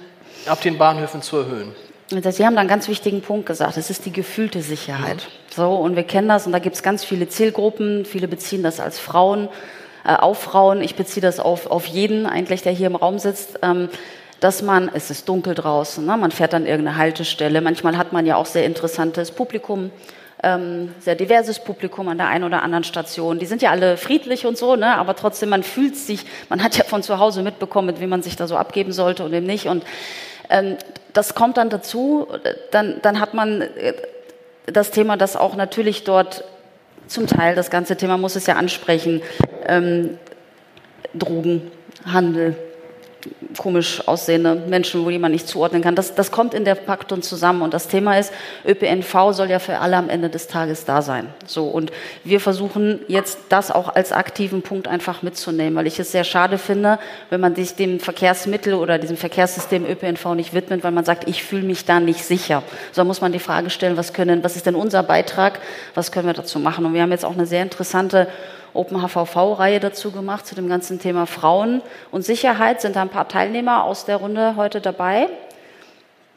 auf 0.48 0.60
den 0.60 0.78
Bahnhöfen 0.78 1.24
zu 1.24 1.38
erhöhen? 1.38 1.76
Sie 2.10 2.45
haben 2.45 2.55
da 2.55 2.62
einen 2.62 2.70
ganz 2.70 2.88
wichtigen 2.88 3.22
Punkt 3.22 3.45
gesagt. 3.45 3.78
Es 3.78 3.89
ist 3.89 4.05
die 4.05 4.12
gefühlte 4.12 4.62
Sicherheit. 4.62 5.18
Mhm. 5.18 5.53
So, 5.53 5.76
und 5.76 5.95
wir 5.95 6.03
kennen 6.03 6.28
das, 6.28 6.47
und 6.47 6.53
da 6.53 6.60
gibt 6.60 6.76
es 6.76 6.84
ganz 6.84 7.03
viele 7.03 7.30
Zielgruppen. 7.30 8.05
Viele 8.05 8.28
beziehen 8.28 8.64
das 8.64 8.80
als 8.80 8.99
Frauen, 8.99 9.47
äh, 10.05 10.16
auf 10.16 10.39
Frauen. 10.39 10.82
Ich 10.82 10.95
beziehe 10.95 11.22
das 11.22 11.39
auf, 11.39 11.68
auf 11.68 11.86
jeden 11.86 12.26
eigentlich, 12.26 12.64
der 12.64 12.72
hier 12.72 12.88
im 12.88 12.95
Raum 12.95 13.20
sitzt. 13.20 13.60
Ähm, 13.62 13.89
dass 14.39 14.62
man, 14.62 14.89
es 14.93 15.10
ist 15.12 15.28
dunkel 15.28 15.53
draußen, 15.53 16.05
ne? 16.05 16.16
man 16.16 16.32
fährt 16.32 16.53
an 16.53 16.66
irgendeine 16.66 16.97
Haltestelle. 16.97 17.62
Manchmal 17.62 17.97
hat 17.97 18.14
man 18.14 18.26
ja 18.26 18.36
auch 18.38 18.45
sehr 18.45 18.66
interessantes 18.66 19.32
Publikum, 19.32 19.91
ähm, 20.41 20.93
sehr 20.99 21.16
diverses 21.16 21.60
Publikum 21.60 22.07
an 22.07 22.18
der 22.18 22.28
einen 22.28 22.45
oder 22.45 22.64
anderen 22.64 22.86
Station. 22.86 23.39
Die 23.39 23.45
sind 23.45 23.62
ja 23.62 23.72
alle 23.72 23.97
friedlich 23.97 24.45
und 24.45 24.57
so, 24.57 24.76
ne? 24.78 24.95
aber 24.95 25.16
trotzdem, 25.16 25.49
man 25.49 25.64
fühlt 25.64 25.97
sich, 25.97 26.26
man 26.47 26.64
hat 26.64 26.78
ja 26.78 26.86
von 26.86 27.03
zu 27.03 27.20
Hause 27.20 27.43
mitbekommen, 27.43 27.88
mit 27.88 27.99
wem 27.99 28.10
man 28.10 28.22
sich 28.22 28.38
da 28.38 28.47
so 28.47 28.55
abgeben 28.55 28.93
sollte 28.93 29.26
und 29.26 29.32
wem 29.32 29.45
nicht. 29.45 29.66
Und 29.66 29.84
ähm, 30.49 30.78
das 31.14 31.36
kommt 31.36 31.57
dann 31.57 31.70
dazu, 31.70 32.28
dann, 32.72 33.01
dann 33.01 33.20
hat 33.20 33.34
man 33.34 33.62
äh, 33.62 33.93
das 34.66 34.91
Thema, 34.91 35.18
das 35.18 35.36
auch 35.36 35.55
natürlich 35.55 36.03
dort 36.03 36.43
zum 37.07 37.28
Teil, 37.28 37.55
das 37.55 37.70
ganze 37.72 37.97
Thema 37.97 38.18
muss 38.18 38.36
es 38.36 38.45
ja 38.45 38.55
ansprechen, 38.55 39.22
ähm, 39.66 40.18
Drogenhandel, 41.16 42.55
komisch 43.57 44.07
aussehende 44.07 44.55
Menschen, 44.55 45.03
wo 45.03 45.09
jemand 45.09 45.34
nicht 45.34 45.47
zuordnen 45.47 45.82
kann. 45.82 45.95
Das, 45.95 46.15
das 46.15 46.32
kommt 46.32 46.53
in 46.53 46.65
der 46.65 46.76
Paktung 46.76 47.22
zusammen. 47.22 47.61
Und 47.61 47.74
das 47.74 47.88
Thema 47.88 48.17
ist, 48.17 48.32
ÖPNV 48.65 49.34
soll 49.34 49.49
ja 49.49 49.59
für 49.59 49.80
alle 49.80 49.97
am 49.97 50.09
Ende 50.09 50.30
des 50.30 50.47
Tages 50.47 50.86
da 50.86 51.01
sein. 51.01 51.28
So, 51.45 51.67
und 51.67 51.91
wir 52.24 52.39
versuchen 52.39 53.01
jetzt 53.07 53.39
das 53.49 53.72
auch 53.72 53.95
als 53.95 54.11
aktiven 54.11 54.61
Punkt 54.61 54.88
einfach 54.88 55.22
mitzunehmen, 55.22 55.76
weil 55.76 55.88
ich 55.88 55.99
es 55.99 56.11
sehr 56.11 56.24
schade 56.24 56.57
finde, 56.57 56.99
wenn 57.30 57.41
man 57.41 57.55
sich 57.55 57.76
dem 57.76 57.99
Verkehrsmittel 57.99 58.74
oder 58.74 58.97
diesem 58.97 59.17
Verkehrssystem 59.17 59.86
ÖPNV 59.86 60.36
nicht 60.36 60.53
widmet, 60.53 60.84
weil 60.84 60.91
man 60.91 61.05
sagt, 61.05 61.28
ich 61.28 61.43
fühle 61.43 61.63
mich 61.63 61.86
da 61.86 61.99
nicht 61.99 62.24
sicher. 62.24 62.63
So 62.91 63.03
muss 63.03 63.22
man 63.22 63.32
die 63.32 63.39
Frage 63.39 63.70
stellen, 63.70 63.97
was 63.97 64.13
können, 64.13 64.43
was 64.43 64.55
ist 64.55 64.65
denn 64.65 64.76
unser 64.76 65.03
Beitrag, 65.03 65.59
was 65.95 66.11
können 66.11 66.28
wir 66.28 66.34
dazu 66.34 66.59
machen? 66.59 66.86
Und 66.86 66.93
wir 66.93 67.01
haben 67.01 67.11
jetzt 67.11 67.26
auch 67.26 67.34
eine 67.34 67.45
sehr 67.45 67.63
interessante 67.63 68.28
Open 68.74 69.01
HVV-Reihe 69.01 69.80
dazu 69.80 70.11
gemacht, 70.11 70.45
zu 70.45 70.55
dem 70.55 70.70
ganzen 70.70 70.99
Thema 70.99 71.26
Frauen 71.26 71.82
und 72.11 72.24
Sicherheit. 72.24 72.82
Sind 72.82 72.95
da 72.95 73.01
ein 73.01 73.09
paar 73.09 73.28
Teilnehmer 73.28 73.84
aus 73.84 74.05
der 74.05 74.17
Runde 74.17 74.55
heute 74.55 74.82
dabei. 74.82 75.30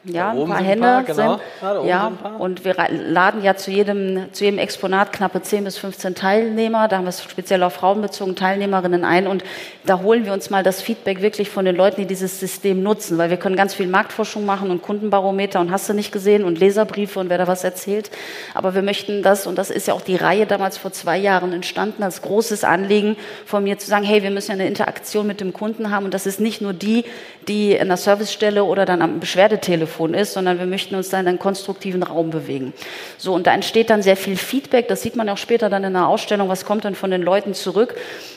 Ja, 0.05 0.31
ein 0.31 0.47
paar 0.47 0.61
Hände. 0.61 0.85
Ein 0.85 1.05
paar, 1.05 1.15
genau. 1.15 1.39
sind, 1.61 1.87
ja, 1.87 2.11
und 2.37 2.65
wir 2.65 2.75
laden 2.89 3.41
ja 3.41 3.55
zu 3.55 3.71
jedem, 3.71 4.33
zu 4.33 4.43
jedem 4.43 4.59
Exponat 4.59 5.13
knappe 5.13 5.41
10 5.41 5.63
bis 5.63 5.77
15 5.77 6.13
Teilnehmer. 6.13 6.89
Da 6.89 6.97
haben 6.97 7.05
wir 7.05 7.09
es 7.09 7.23
speziell 7.23 7.63
auf 7.63 7.73
Frauen 7.73 8.01
bezogen, 8.01 8.35
Teilnehmerinnen 8.35 9.05
ein. 9.05 9.27
Und 9.27 9.45
da 9.85 10.01
holen 10.01 10.25
wir 10.25 10.33
uns 10.33 10.49
mal 10.49 10.61
das 10.61 10.81
Feedback 10.81 11.21
wirklich 11.21 11.49
von 11.49 11.63
den 11.63 11.77
Leuten, 11.77 12.01
die 12.01 12.05
dieses 12.05 12.37
System 12.37 12.83
nutzen. 12.83 13.17
Weil 13.17 13.29
wir 13.29 13.37
können 13.37 13.55
ganz 13.55 13.75
viel 13.75 13.87
Marktforschung 13.87 14.45
machen 14.45 14.71
und 14.71 14.81
Kundenbarometer 14.81 15.61
und 15.61 15.71
hast 15.71 15.87
du 15.87 15.93
nicht 15.93 16.11
gesehen 16.11 16.43
und 16.43 16.59
Leserbriefe 16.59 17.21
und 17.21 17.29
wer 17.29 17.37
da 17.37 17.47
was 17.47 17.63
erzählt. 17.63 18.11
Aber 18.53 18.75
wir 18.75 18.81
möchten 18.81 19.23
das, 19.23 19.47
und 19.47 19.57
das 19.57 19.69
ist 19.69 19.87
ja 19.87 19.93
auch 19.93 20.01
die 20.01 20.17
Reihe 20.17 20.45
damals 20.45 20.77
vor 20.77 20.91
zwei 20.91 21.17
Jahren 21.17 21.53
entstanden, 21.53 22.03
als 22.03 22.21
großes 22.21 22.65
Anliegen 22.65 23.15
von 23.45 23.63
mir 23.63 23.77
zu 23.77 23.87
sagen, 23.87 24.03
hey, 24.03 24.21
wir 24.21 24.31
müssen 24.31 24.51
ja 24.51 24.55
eine 24.55 24.67
Interaktion 24.67 25.25
mit 25.25 25.39
dem 25.39 25.53
Kunden 25.53 25.91
haben. 25.91 26.03
Und 26.03 26.13
das 26.13 26.25
ist 26.25 26.41
nicht 26.41 26.59
nur 26.59 26.73
die, 26.73 27.05
die 27.47 27.71
in 27.71 27.87
der 27.87 27.97
Servicestelle 27.97 28.65
oder 28.65 28.85
dann 28.85 29.01
am 29.01 29.21
Beschwerdetelefon 29.21 29.92
Telefon 29.93 30.13
ist, 30.13 30.33
sondern 30.33 30.59
wir 30.59 30.65
möchten 30.65 30.95
uns 30.95 31.09
da 31.09 31.19
in 31.19 31.27
einen 31.27 31.39
konstruktiven 31.39 32.03
Raum 32.03 32.31
bewegen. 32.31 32.73
So, 33.17 33.33
und 33.33 33.47
da 33.47 33.53
entsteht 33.53 33.89
dann 33.89 34.01
sehr 34.01 34.17
viel 34.17 34.37
Feedback. 34.37 34.87
Das 34.87 35.01
sieht 35.01 35.15
man 35.15 35.29
auch 35.29 35.37
später 35.37 35.69
dann 35.69 35.83
in 35.83 35.93
der 35.93 36.07
Ausstellung. 36.07 36.49
Was 36.49 36.65
kommt 36.65 36.85
dann 36.85 36.95
von 36.95 37.11
den 37.11 37.21
Leuten 37.21 37.53
zurück? 37.53 37.95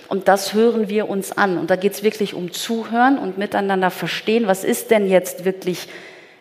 Und 0.08 0.28
das 0.28 0.52
hören 0.52 0.88
wir 0.88 1.08
uns 1.08 1.32
an. 1.32 1.58
Und 1.58 1.70
da 1.70 1.76
geht 1.76 1.92
es 1.92 2.02
wirklich 2.02 2.34
um 2.34 2.52
Zuhören 2.52 3.18
und 3.18 3.38
miteinander 3.38 3.90
verstehen. 3.90 4.46
Was 4.46 4.64
ist 4.64 4.90
denn 4.90 5.08
jetzt 5.08 5.44
wirklich 5.44 5.88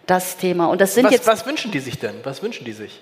das 0.06 0.38
Thema? 0.38 0.68
Und 0.68 0.82
das 0.82 0.94
sind 0.94 1.06
was, 1.06 1.14
jetzt. 1.14 1.28
Was 1.28 1.46
wünschen 1.46 1.72
die 1.72 1.80
sich 1.80 1.98
denn? 1.98 2.16
Was 2.24 2.44
wünschen 2.44 2.66
die 2.66 2.74
sich? 2.74 3.00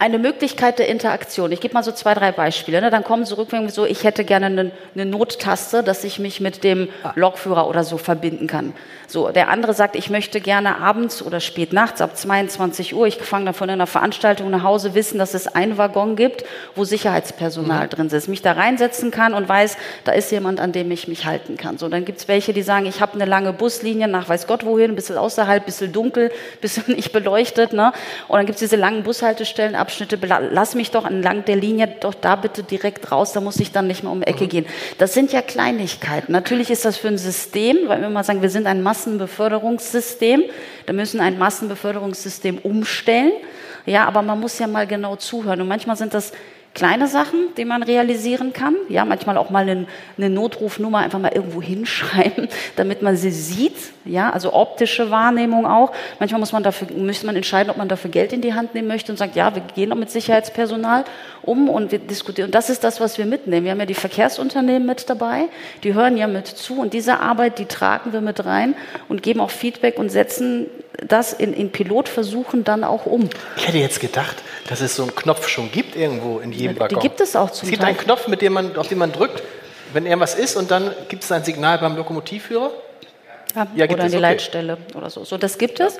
Eine 0.00 0.18
Möglichkeit 0.18 0.78
der 0.78 0.88
Interaktion. 0.88 1.52
Ich 1.52 1.60
gebe 1.60 1.74
mal 1.74 1.84
so 1.84 1.92
zwei, 1.92 2.14
drei 2.14 2.32
Beispiele. 2.32 2.80
Ne? 2.80 2.88
Dann 2.88 3.04
kommen 3.04 3.26
sie 3.26 3.36
rückwärts 3.36 3.74
so, 3.74 3.84
ich 3.84 4.02
hätte 4.02 4.24
gerne 4.24 4.46
eine, 4.46 4.70
eine, 4.94 5.04
Nottaste, 5.04 5.82
dass 5.82 6.04
ich 6.04 6.18
mich 6.18 6.40
mit 6.40 6.64
dem 6.64 6.88
ah. 7.02 7.12
Lokführer 7.16 7.68
oder 7.68 7.84
so 7.84 7.98
verbinden 7.98 8.46
kann. 8.46 8.72
So, 9.06 9.28
der 9.28 9.50
andere 9.50 9.74
sagt, 9.74 9.96
ich 9.96 10.08
möchte 10.08 10.40
gerne 10.40 10.78
abends 10.78 11.20
oder 11.20 11.40
spät 11.40 11.72
nachts 11.72 12.00
ab 12.00 12.16
22 12.16 12.94
Uhr, 12.94 13.08
ich 13.08 13.16
fange 13.16 13.46
dann 13.46 13.54
von 13.54 13.68
einer 13.68 13.88
Veranstaltung 13.88 14.50
nach 14.50 14.62
Hause, 14.62 14.94
wissen, 14.94 15.18
dass 15.18 15.34
es 15.34 15.48
einen 15.48 15.76
Waggon 15.78 16.16
gibt, 16.16 16.44
wo 16.76 16.84
Sicherheitspersonal 16.84 17.86
mhm. 17.86 17.90
drin 17.90 18.08
sitzt, 18.08 18.28
mich 18.28 18.40
da 18.40 18.52
reinsetzen 18.52 19.10
kann 19.10 19.34
und 19.34 19.48
weiß, 19.48 19.76
da 20.04 20.12
ist 20.12 20.30
jemand, 20.30 20.60
an 20.60 20.72
dem 20.72 20.90
ich 20.92 21.08
mich 21.08 21.26
halten 21.26 21.56
kann. 21.56 21.76
So, 21.76 21.88
dann 21.88 22.04
gibt 22.04 22.20
es 22.20 22.28
welche, 22.28 22.52
die 22.52 22.62
sagen, 22.62 22.86
ich 22.86 23.00
habe 23.00 23.14
eine 23.14 23.24
lange 23.24 23.52
Buslinie 23.52 24.08
nach 24.08 24.28
weiß 24.28 24.46
Gott 24.46 24.64
wohin, 24.64 24.92
ein 24.92 24.96
bisschen 24.96 25.18
außerhalb, 25.18 25.64
ein 25.64 25.66
bisschen 25.66 25.92
dunkel, 25.92 26.26
ein 26.54 26.60
bisschen 26.60 26.94
nicht 26.94 27.12
beleuchtet. 27.12 27.72
Ne? 27.72 27.92
Und 28.28 28.36
dann 28.38 28.46
gibt 28.46 28.56
es 28.56 28.60
diese 28.60 28.76
langen 28.76 29.02
Bushaltestellen, 29.02 29.74
Abschnitte, 29.90 30.18
lass 30.52 30.76
mich 30.76 30.92
doch 30.92 31.04
entlang 31.04 31.44
der 31.44 31.56
Linie 31.56 31.88
doch 31.98 32.14
da 32.14 32.36
bitte 32.36 32.62
direkt 32.62 33.10
raus, 33.10 33.32
da 33.32 33.40
muss 33.40 33.58
ich 33.58 33.72
dann 33.72 33.88
nicht 33.88 34.04
mehr 34.04 34.12
um 34.12 34.20
die 34.20 34.26
Ecke 34.28 34.44
mhm. 34.44 34.48
gehen. 34.48 34.66
Das 34.98 35.14
sind 35.14 35.32
ja 35.32 35.42
Kleinigkeiten. 35.42 36.30
Natürlich 36.30 36.70
ist 36.70 36.84
das 36.84 36.96
für 36.96 37.08
ein 37.08 37.18
System, 37.18 37.76
weil 37.86 38.00
wir 38.00 38.08
mal 38.08 38.22
sagen, 38.22 38.40
wir 38.40 38.50
sind 38.50 38.68
ein 38.68 38.84
Massenbeförderungssystem, 38.84 40.44
da 40.86 40.92
müssen 40.92 41.20
ein 41.20 41.38
Massenbeförderungssystem 41.38 42.58
umstellen. 42.58 43.32
Ja, 43.84 44.04
aber 44.06 44.22
man 44.22 44.38
muss 44.38 44.60
ja 44.60 44.68
mal 44.68 44.86
genau 44.86 45.16
zuhören. 45.16 45.60
Und 45.62 45.68
manchmal 45.68 45.96
sind 45.96 46.14
das 46.14 46.32
kleine 46.74 47.08
Sachen, 47.08 47.54
die 47.56 47.64
man 47.64 47.82
realisieren 47.82 48.52
kann. 48.52 48.76
Ja, 48.88 49.04
manchmal 49.04 49.36
auch 49.36 49.50
mal 49.50 49.68
eine, 49.68 50.30
Notrufnummer 50.30 50.98
einfach 50.98 51.18
mal 51.18 51.32
irgendwo 51.34 51.60
hinschreiben, 51.70 52.48
damit 52.76 53.02
man 53.02 53.16
sie 53.16 53.30
sieht. 53.30 53.76
Ja, 54.04 54.30
also 54.30 54.52
optische 54.52 55.10
Wahrnehmung 55.10 55.66
auch. 55.66 55.92
Manchmal 56.18 56.40
muss 56.40 56.52
man 56.52 56.62
dafür, 56.62 56.88
müsste 56.96 57.26
man 57.26 57.36
entscheiden, 57.36 57.70
ob 57.70 57.76
man 57.76 57.88
dafür 57.88 58.10
Geld 58.10 58.32
in 58.32 58.40
die 58.40 58.54
Hand 58.54 58.74
nehmen 58.74 58.88
möchte 58.88 59.12
und 59.12 59.18
sagt, 59.18 59.36
ja, 59.36 59.54
wir 59.54 59.62
gehen 59.74 59.92
auch 59.92 59.96
mit 59.96 60.10
Sicherheitspersonal 60.10 61.04
um 61.42 61.68
und 61.68 61.92
wir 61.92 61.98
diskutieren. 61.98 62.48
Und 62.48 62.54
das 62.54 62.70
ist 62.70 62.84
das, 62.84 63.00
was 63.00 63.18
wir 63.18 63.26
mitnehmen. 63.26 63.64
Wir 63.64 63.72
haben 63.72 63.80
ja 63.80 63.86
die 63.86 63.94
Verkehrsunternehmen 63.94 64.86
mit 64.86 65.10
dabei. 65.10 65.48
Die 65.82 65.94
hören 65.94 66.16
ja 66.16 66.26
mit 66.26 66.46
zu 66.46 66.80
und 66.80 66.92
diese 66.92 67.20
Arbeit, 67.20 67.58
die 67.58 67.66
tragen 67.66 68.12
wir 68.12 68.20
mit 68.20 68.44
rein 68.44 68.74
und 69.08 69.22
geben 69.22 69.40
auch 69.40 69.50
Feedback 69.50 69.98
und 69.98 70.10
setzen 70.10 70.66
das 71.06 71.32
in, 71.32 71.52
in 71.52 71.70
Pilotversuchen 71.70 72.64
dann 72.64 72.84
auch 72.84 73.06
um. 73.06 73.28
Ich 73.56 73.66
hätte 73.66 73.78
jetzt 73.78 74.00
gedacht, 74.00 74.36
dass 74.68 74.80
es 74.80 74.96
so 74.96 75.02
einen 75.02 75.14
Knopf 75.14 75.48
schon 75.48 75.70
gibt 75.72 75.96
irgendwo 75.96 76.38
in 76.38 76.52
jedem 76.52 76.78
Waggon. 76.78 76.98
Die 77.00 77.08
gibt 77.08 77.20
es 77.20 77.36
auch 77.36 77.50
zum 77.50 77.66
Es 77.66 77.70
gibt 77.70 77.82
Teil. 77.82 77.90
einen 77.90 77.98
Knopf, 77.98 78.28
mit 78.28 78.42
dem 78.42 78.52
man, 78.52 78.76
auf 78.76 78.88
den 78.88 78.98
man 78.98 79.12
drückt, 79.12 79.42
wenn 79.92 80.06
irgendwas 80.06 80.34
ist 80.34 80.56
und 80.56 80.70
dann 80.70 80.94
gibt 81.08 81.24
es 81.24 81.32
ein 81.32 81.44
Signal 81.44 81.78
beim 81.78 81.96
Lokomotivführer. 81.96 82.70
Ja, 83.54 83.66
ja 83.74 83.84
oder 83.86 84.04
an 84.04 84.10
die 84.10 84.16
okay. 84.16 84.22
Leitstelle 84.22 84.78
oder 84.94 85.10
so. 85.10 85.24
So, 85.24 85.36
das 85.36 85.58
gibt 85.58 85.80
es. 85.80 85.98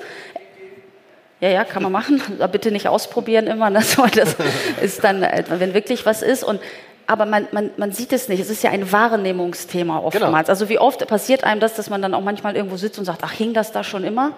Ja, 1.41 1.49
ja, 1.49 1.63
kann 1.63 1.83
man 1.83 1.91
machen. 1.91 2.21
Aber 2.39 2.47
bitte 2.47 2.71
nicht 2.71 2.87
ausprobieren 2.87 3.47
immer. 3.47 3.69
Ne? 3.69 3.81
Das 4.15 4.35
ist 4.81 5.03
dann, 5.03 5.23
äh, 5.23 5.43
wenn 5.49 5.73
wirklich 5.73 6.05
was 6.05 6.21
ist. 6.21 6.43
Und 6.43 6.61
aber 7.07 7.25
man, 7.25 7.47
man, 7.51 7.71
man 7.75 7.91
sieht 7.91 8.13
es 8.13 8.29
nicht. 8.29 8.39
Es 8.39 8.49
ist 8.49 8.63
ja 8.63 8.69
ein 8.69 8.89
Wahrnehmungsthema 8.89 9.99
oftmals. 9.99 10.47
Genau. 10.47 10.49
Also 10.49 10.69
wie 10.69 10.79
oft 10.79 11.05
passiert 11.07 11.43
einem 11.43 11.59
das, 11.59 11.73
dass 11.73 11.89
man 11.89 12.01
dann 12.01 12.13
auch 12.13 12.21
manchmal 12.21 12.55
irgendwo 12.55 12.77
sitzt 12.77 12.99
und 12.99 13.05
sagt, 13.05 13.21
ach, 13.23 13.33
hing 13.33 13.53
das 13.53 13.73
da 13.73 13.83
schon 13.83 14.05
immer? 14.05 14.31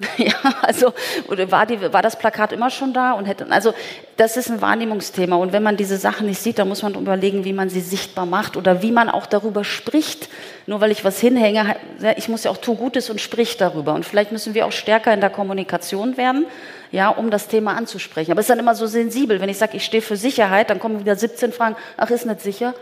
Ja, 0.16 0.34
also 0.62 0.92
oder 1.28 1.50
war, 1.50 1.66
die, 1.66 1.80
war 1.92 2.02
das 2.02 2.18
Plakat 2.18 2.52
immer 2.52 2.70
schon 2.70 2.92
da 2.92 3.12
und 3.12 3.26
hätte 3.26 3.46
also 3.50 3.74
das 4.16 4.36
ist 4.36 4.50
ein 4.50 4.60
Wahrnehmungsthema 4.60 5.36
und 5.36 5.52
wenn 5.52 5.62
man 5.62 5.76
diese 5.76 5.96
Sachen 5.96 6.26
nicht 6.26 6.40
sieht, 6.40 6.58
dann 6.58 6.68
muss 6.68 6.82
man 6.82 6.94
überlegen, 6.94 7.44
wie 7.44 7.52
man 7.52 7.70
sie 7.70 7.80
sichtbar 7.80 8.26
macht 8.26 8.56
oder 8.56 8.82
wie 8.82 8.92
man 8.92 9.08
auch 9.08 9.26
darüber 9.26 9.64
spricht. 9.64 10.28
Nur 10.66 10.80
weil 10.80 10.90
ich 10.90 11.04
was 11.04 11.20
hinhänge, 11.20 11.76
ich 12.16 12.28
muss 12.28 12.44
ja 12.44 12.50
auch 12.50 12.58
tu 12.58 12.74
Gutes 12.74 13.10
und 13.10 13.20
sprich 13.20 13.56
darüber 13.56 13.94
und 13.94 14.04
vielleicht 14.04 14.32
müssen 14.32 14.54
wir 14.54 14.66
auch 14.66 14.72
stärker 14.72 15.12
in 15.12 15.20
der 15.20 15.30
Kommunikation 15.30 16.16
werden, 16.16 16.46
ja, 16.92 17.08
um 17.08 17.30
das 17.30 17.48
Thema 17.48 17.76
anzusprechen. 17.76 18.32
Aber 18.32 18.40
es 18.40 18.44
ist 18.44 18.50
dann 18.50 18.58
immer 18.58 18.74
so 18.74 18.86
sensibel, 18.86 19.40
wenn 19.40 19.48
ich 19.48 19.58
sage, 19.58 19.76
ich 19.76 19.84
stehe 19.84 20.02
für 20.02 20.16
Sicherheit, 20.16 20.70
dann 20.70 20.80
kommen 20.80 21.00
wieder 21.00 21.16
17 21.16 21.52
Fragen, 21.52 21.76
ach 21.96 22.10
ist 22.10 22.26
nicht 22.26 22.40
sicher. 22.40 22.74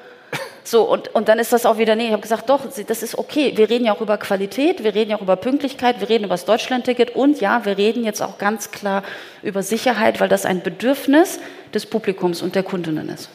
So, 0.65 0.83
und, 0.83 1.15
und 1.15 1.31
dann 1.31 1.39
ist 1.39 1.55
das 1.55 1.65
auch 1.65 1.79
wieder, 1.79 1.97
nee, 1.97 2.09
ich 2.09 2.13
habe 2.13 2.21
gesagt, 2.21 2.51
doch, 2.51 2.61
das 2.87 3.03
ist 3.03 3.17
okay. 3.17 3.53
Wir 3.57 3.71
reden 3.71 3.87
ja 3.87 3.95
auch 3.95 4.03
über 4.03 4.19
Qualität, 4.19 4.85
wir 4.85 4.95
reden 4.95 5.13
ja 5.13 5.17
auch 5.17 5.23
über 5.23 5.37
Pünktlichkeit, 5.37 6.01
wir 6.01 6.11
reden 6.11 6.25
über 6.25 6.35
das 6.35 6.45
Deutschlandticket 6.45 7.17
und 7.17 7.41
ja, 7.41 7.65
wir 7.65 7.79
reden 7.79 8.05
jetzt 8.05 8.21
auch 8.21 8.37
ganz 8.37 8.71
klar 8.71 9.03
über 9.43 9.63
Sicherheit, 9.63 10.21
weil 10.21 10.29
das 10.29 10.45
ein 10.45 10.63
Bedürfnis 10.63 11.41
des 11.73 11.87
Publikums 11.87 12.43
und 12.43 12.55
der 12.55 12.65
Kundinnen 12.65 13.09
ist. 13.09 13.31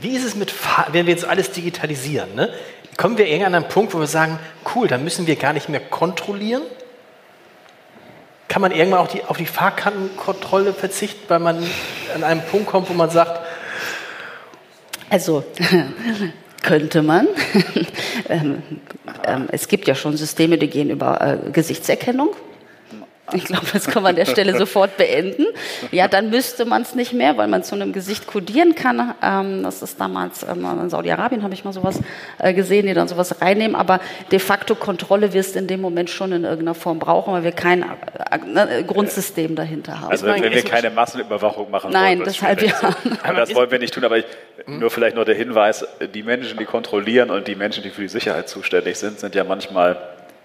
Wie 0.00 0.16
ist 0.16 0.24
es 0.24 0.34
mit, 0.34 0.54
wenn 0.92 1.04
wir 1.04 1.12
jetzt 1.12 1.26
alles 1.26 1.50
digitalisieren, 1.50 2.34
ne? 2.34 2.48
kommen 2.96 3.18
wir 3.18 3.26
irgendwann 3.26 3.54
an 3.54 3.62
einen 3.64 3.70
Punkt, 3.70 3.92
wo 3.92 3.98
wir 3.98 4.06
sagen, 4.06 4.38
cool, 4.74 4.88
dann 4.88 5.04
müssen 5.04 5.26
wir 5.26 5.36
gar 5.36 5.52
nicht 5.52 5.68
mehr 5.68 5.80
kontrollieren? 5.80 6.62
Kann 8.48 8.62
man 8.62 8.72
irgendwann 8.72 9.00
auch 9.00 9.08
die, 9.08 9.22
auf 9.24 9.36
die 9.36 9.46
Fahrkartenkontrolle 9.46 10.72
verzichten, 10.72 11.22
weil 11.28 11.40
man 11.40 11.62
an 12.14 12.24
einen 12.24 12.42
Punkt 12.42 12.68
kommt, 12.68 12.88
wo 12.88 12.94
man 12.94 13.10
sagt, 13.10 13.40
also 15.10 15.44
könnte 16.62 17.02
man. 17.02 17.28
ähm, 18.28 18.62
ähm, 19.26 19.48
es 19.50 19.68
gibt 19.68 19.86
ja 19.88 19.94
schon 19.94 20.16
Systeme, 20.16 20.56
die 20.56 20.68
gehen 20.68 20.90
über 20.90 21.20
äh, 21.20 21.50
Gesichtserkennung. 21.50 22.30
Ich 23.34 23.44
glaube, 23.44 23.66
das 23.72 23.86
kann 23.86 24.02
man 24.02 24.10
an 24.10 24.16
der 24.16 24.26
Stelle 24.26 24.56
sofort 24.56 24.96
beenden. 24.96 25.46
Ja, 25.90 26.08
dann 26.08 26.30
müsste 26.30 26.64
man 26.64 26.82
es 26.82 26.94
nicht 26.94 27.12
mehr, 27.12 27.36
weil 27.36 27.48
man 27.48 27.62
zu 27.62 27.74
einem 27.74 27.92
Gesicht 27.92 28.26
kodieren 28.26 28.74
kann. 28.74 29.14
Ähm, 29.22 29.62
das 29.62 29.82
ist 29.82 30.00
damals 30.00 30.42
ähm, 30.42 30.66
in 30.82 30.90
Saudi-Arabien 30.90 31.42
habe 31.42 31.54
ich 31.54 31.64
mal 31.64 31.72
sowas 31.72 32.00
äh, 32.38 32.52
gesehen, 32.52 32.86
die 32.86 32.94
dann 32.94 33.08
sowas 33.08 33.40
reinnehmen. 33.40 33.76
Aber 33.76 34.00
de 34.30 34.38
facto 34.38 34.74
Kontrolle 34.74 35.32
wirst 35.32 35.54
du 35.54 35.58
in 35.58 35.66
dem 35.66 35.80
Moment 35.80 36.10
schon 36.10 36.32
in 36.32 36.44
irgendeiner 36.44 36.74
Form 36.74 36.98
brauchen, 36.98 37.32
weil 37.32 37.44
wir 37.44 37.52
kein 37.52 37.82
äh, 37.82 38.38
ne, 38.44 38.84
Grundsystem 38.86 39.54
dahinter 39.54 40.00
haben. 40.00 40.10
Also 40.10 40.26
wenn, 40.26 40.42
wenn 40.42 40.52
wir 40.52 40.64
keine 40.64 40.90
Massenüberwachung 40.90 41.70
machen 41.70 41.90
Nein, 41.92 42.18
wollen, 42.18 42.28
deshalb 42.28 42.62
ja. 42.62 42.72
Das 43.34 43.54
wollen 43.54 43.70
wir 43.70 43.78
nicht 43.78 43.94
tun. 43.94 44.04
Aber 44.04 44.18
ich, 44.18 44.24
nur 44.66 44.90
vielleicht 44.90 45.16
noch 45.16 45.24
der 45.24 45.34
Hinweis: 45.34 45.86
Die 46.14 46.22
Menschen, 46.22 46.58
die 46.58 46.64
kontrollieren 46.64 47.30
und 47.30 47.48
die 47.48 47.54
Menschen, 47.54 47.82
die 47.82 47.90
für 47.90 48.02
die 48.02 48.08
Sicherheit 48.08 48.48
zuständig 48.48 48.98
sind, 48.98 49.20
sind 49.20 49.34
ja 49.34 49.44
manchmal 49.44 49.96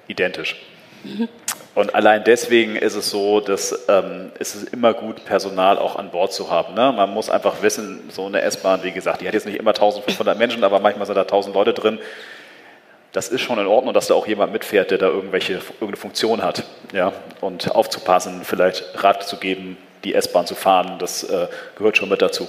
identisch. 0.07 0.55
Mhm. 1.03 1.27
Und 1.75 1.93
allein 1.93 2.23
deswegen 2.23 2.77
ist 2.77 2.95
es 2.95 3.09
so, 3.09 3.41
dass 3.41 3.85
ähm, 3.89 4.31
es 4.39 4.55
ist 4.55 4.73
immer 4.73 4.93
gut, 4.93 5.25
Personal 5.25 5.77
auch 5.77 5.97
an 5.97 6.09
Bord 6.09 6.31
zu 6.31 6.49
haben. 6.49 6.73
Ne? 6.73 6.93
Man 6.95 7.13
muss 7.13 7.29
einfach 7.29 7.61
wissen, 7.61 8.09
so 8.09 8.25
eine 8.25 8.41
S-Bahn, 8.41 8.81
wie 8.83 8.93
gesagt, 8.93 9.19
die 9.19 9.27
hat 9.27 9.33
jetzt 9.33 9.45
nicht 9.45 9.59
immer 9.59 9.71
1500 9.71 10.37
Menschen, 10.37 10.63
aber 10.63 10.79
manchmal 10.79 11.05
sind 11.05 11.15
da 11.15 11.23
1000 11.23 11.53
Leute 11.53 11.73
drin. 11.73 11.99
Das 13.11 13.27
ist 13.27 13.41
schon 13.41 13.59
in 13.59 13.67
Ordnung, 13.67 13.93
dass 13.93 14.07
da 14.07 14.13
auch 14.13 14.25
jemand 14.25 14.53
mitfährt, 14.53 14.89
der 14.91 14.97
da 14.97 15.07
irgendwelche, 15.07 15.53
irgendeine 15.53 15.97
Funktion 15.97 16.43
hat. 16.43 16.63
Ja? 16.93 17.11
Und 17.41 17.69
aufzupassen, 17.75 18.41
vielleicht 18.45 19.03
Rat 19.03 19.23
zu 19.27 19.35
geben, 19.35 19.77
die 20.05 20.13
S-Bahn 20.13 20.47
zu 20.47 20.55
fahren, 20.55 20.97
das 20.99 21.23
äh, 21.25 21.47
gehört 21.77 21.97
schon 21.97 22.07
mit 22.07 22.21
dazu. 22.21 22.47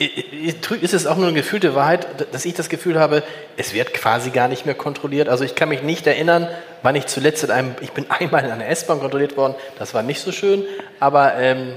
Ist 0.00 0.94
es 0.94 1.06
auch 1.06 1.16
nur 1.16 1.26
eine 1.26 1.36
gefühlte 1.36 1.74
Wahrheit, 1.74 2.06
dass 2.32 2.46
ich 2.46 2.54
das 2.54 2.70
Gefühl 2.70 2.98
habe, 2.98 3.22
es 3.58 3.74
wird 3.74 3.92
quasi 3.92 4.30
gar 4.30 4.48
nicht 4.48 4.64
mehr 4.64 4.74
kontrolliert? 4.74 5.28
Also 5.28 5.44
ich 5.44 5.54
kann 5.54 5.68
mich 5.68 5.82
nicht 5.82 6.06
erinnern, 6.06 6.48
wann 6.82 6.96
ich 6.96 7.04
zuletzt 7.04 7.44
in 7.44 7.50
einem, 7.50 7.74
ich 7.82 7.92
bin 7.92 8.06
einmal 8.08 8.42
in 8.44 8.50
einer 8.50 8.66
S-Bahn 8.66 9.00
kontrolliert 9.00 9.36
worden, 9.36 9.54
das 9.78 9.92
war 9.92 10.02
nicht 10.02 10.20
so 10.20 10.32
schön, 10.32 10.64
aber 11.00 11.34
ähm, 11.34 11.74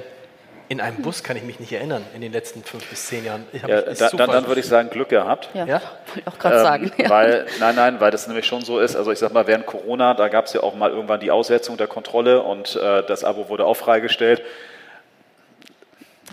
in 0.69 0.79
einem 0.79 1.01
Bus 1.01 1.21
kann 1.21 1.35
ich 1.35 1.43
mich 1.43 1.59
nicht 1.59 1.73
erinnern 1.73 2.05
in 2.15 2.21
den 2.21 2.31
letzten 2.31 2.63
fünf 2.63 2.89
bis 2.89 3.07
zehn 3.07 3.25
Jahren. 3.25 3.45
Ja, 3.51 3.81
da, 3.81 4.09
dann, 4.09 4.31
dann, 4.31 4.47
würde 4.47 4.61
ich 4.61 4.67
sagen, 4.67 4.89
Glück 4.89 5.09
gehabt. 5.09 5.49
Ja, 5.53 5.65
ja? 5.65 5.81
wollte 5.81 6.21
ich 6.21 6.27
auch 6.27 6.39
gerade 6.39 6.55
ähm, 6.55 6.63
sagen. 6.63 6.91
Ja. 6.97 7.09
Weil, 7.09 7.45
nein, 7.59 7.75
nein, 7.75 7.99
weil 7.99 8.11
das 8.11 8.27
nämlich 8.27 8.45
schon 8.45 8.61
so 8.61 8.79
ist. 8.79 8.95
Also 8.95 9.11
ich 9.11 9.19
sag 9.19 9.33
mal, 9.33 9.47
während 9.47 9.65
Corona, 9.65 10.13
da 10.13 10.29
gab 10.29 10.45
es 10.45 10.53
ja 10.53 10.63
auch 10.63 10.75
mal 10.75 10.91
irgendwann 10.91 11.19
die 11.19 11.29
Aussetzung 11.29 11.75
der 11.75 11.87
Kontrolle 11.87 12.41
und 12.41 12.77
äh, 12.77 13.03
das 13.05 13.25
Abo 13.25 13.49
wurde 13.49 13.65
auch 13.65 13.75
freigestellt. 13.75 14.41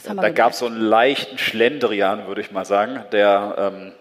Da 0.04 0.30
gab 0.30 0.52
es 0.52 0.58
so 0.58 0.66
einen 0.66 0.80
leichten 0.80 1.38
Schlendrian, 1.38 2.26
würde 2.26 2.40
ich 2.40 2.52
mal 2.52 2.64
sagen, 2.64 3.04
der 3.12 3.54
ähm, 3.58 3.92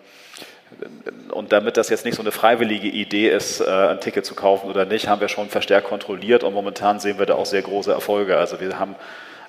und 1.32 1.52
damit 1.52 1.78
das 1.78 1.89
jetzt 1.89 2.06
nicht 2.06 2.16
so 2.16 2.22
eine 2.22 2.32
freiwillige 2.32 2.88
Idee 2.88 3.30
ist, 3.30 3.60
äh, 3.60 3.66
ein 3.66 4.00
Ticket 4.00 4.26
zu 4.26 4.36
kaufen 4.36 4.70
oder 4.70 4.86
nicht, 4.86 5.08
haben 5.08 5.22
wir 5.22 5.28
schon 5.28 5.50
verstärkt 5.50 5.88
kontrolliert 5.88 6.43
und 6.43 6.54
momentan 6.54 7.00
sehen 7.00 7.18
wir 7.18 7.26
da 7.26 7.36
auch 7.36 7.45
sehr 7.45 7.62
große 7.62 7.91
Erfolge. 7.91 8.38
Also 8.38 8.60
wir 8.60 8.78
haben 8.80 8.95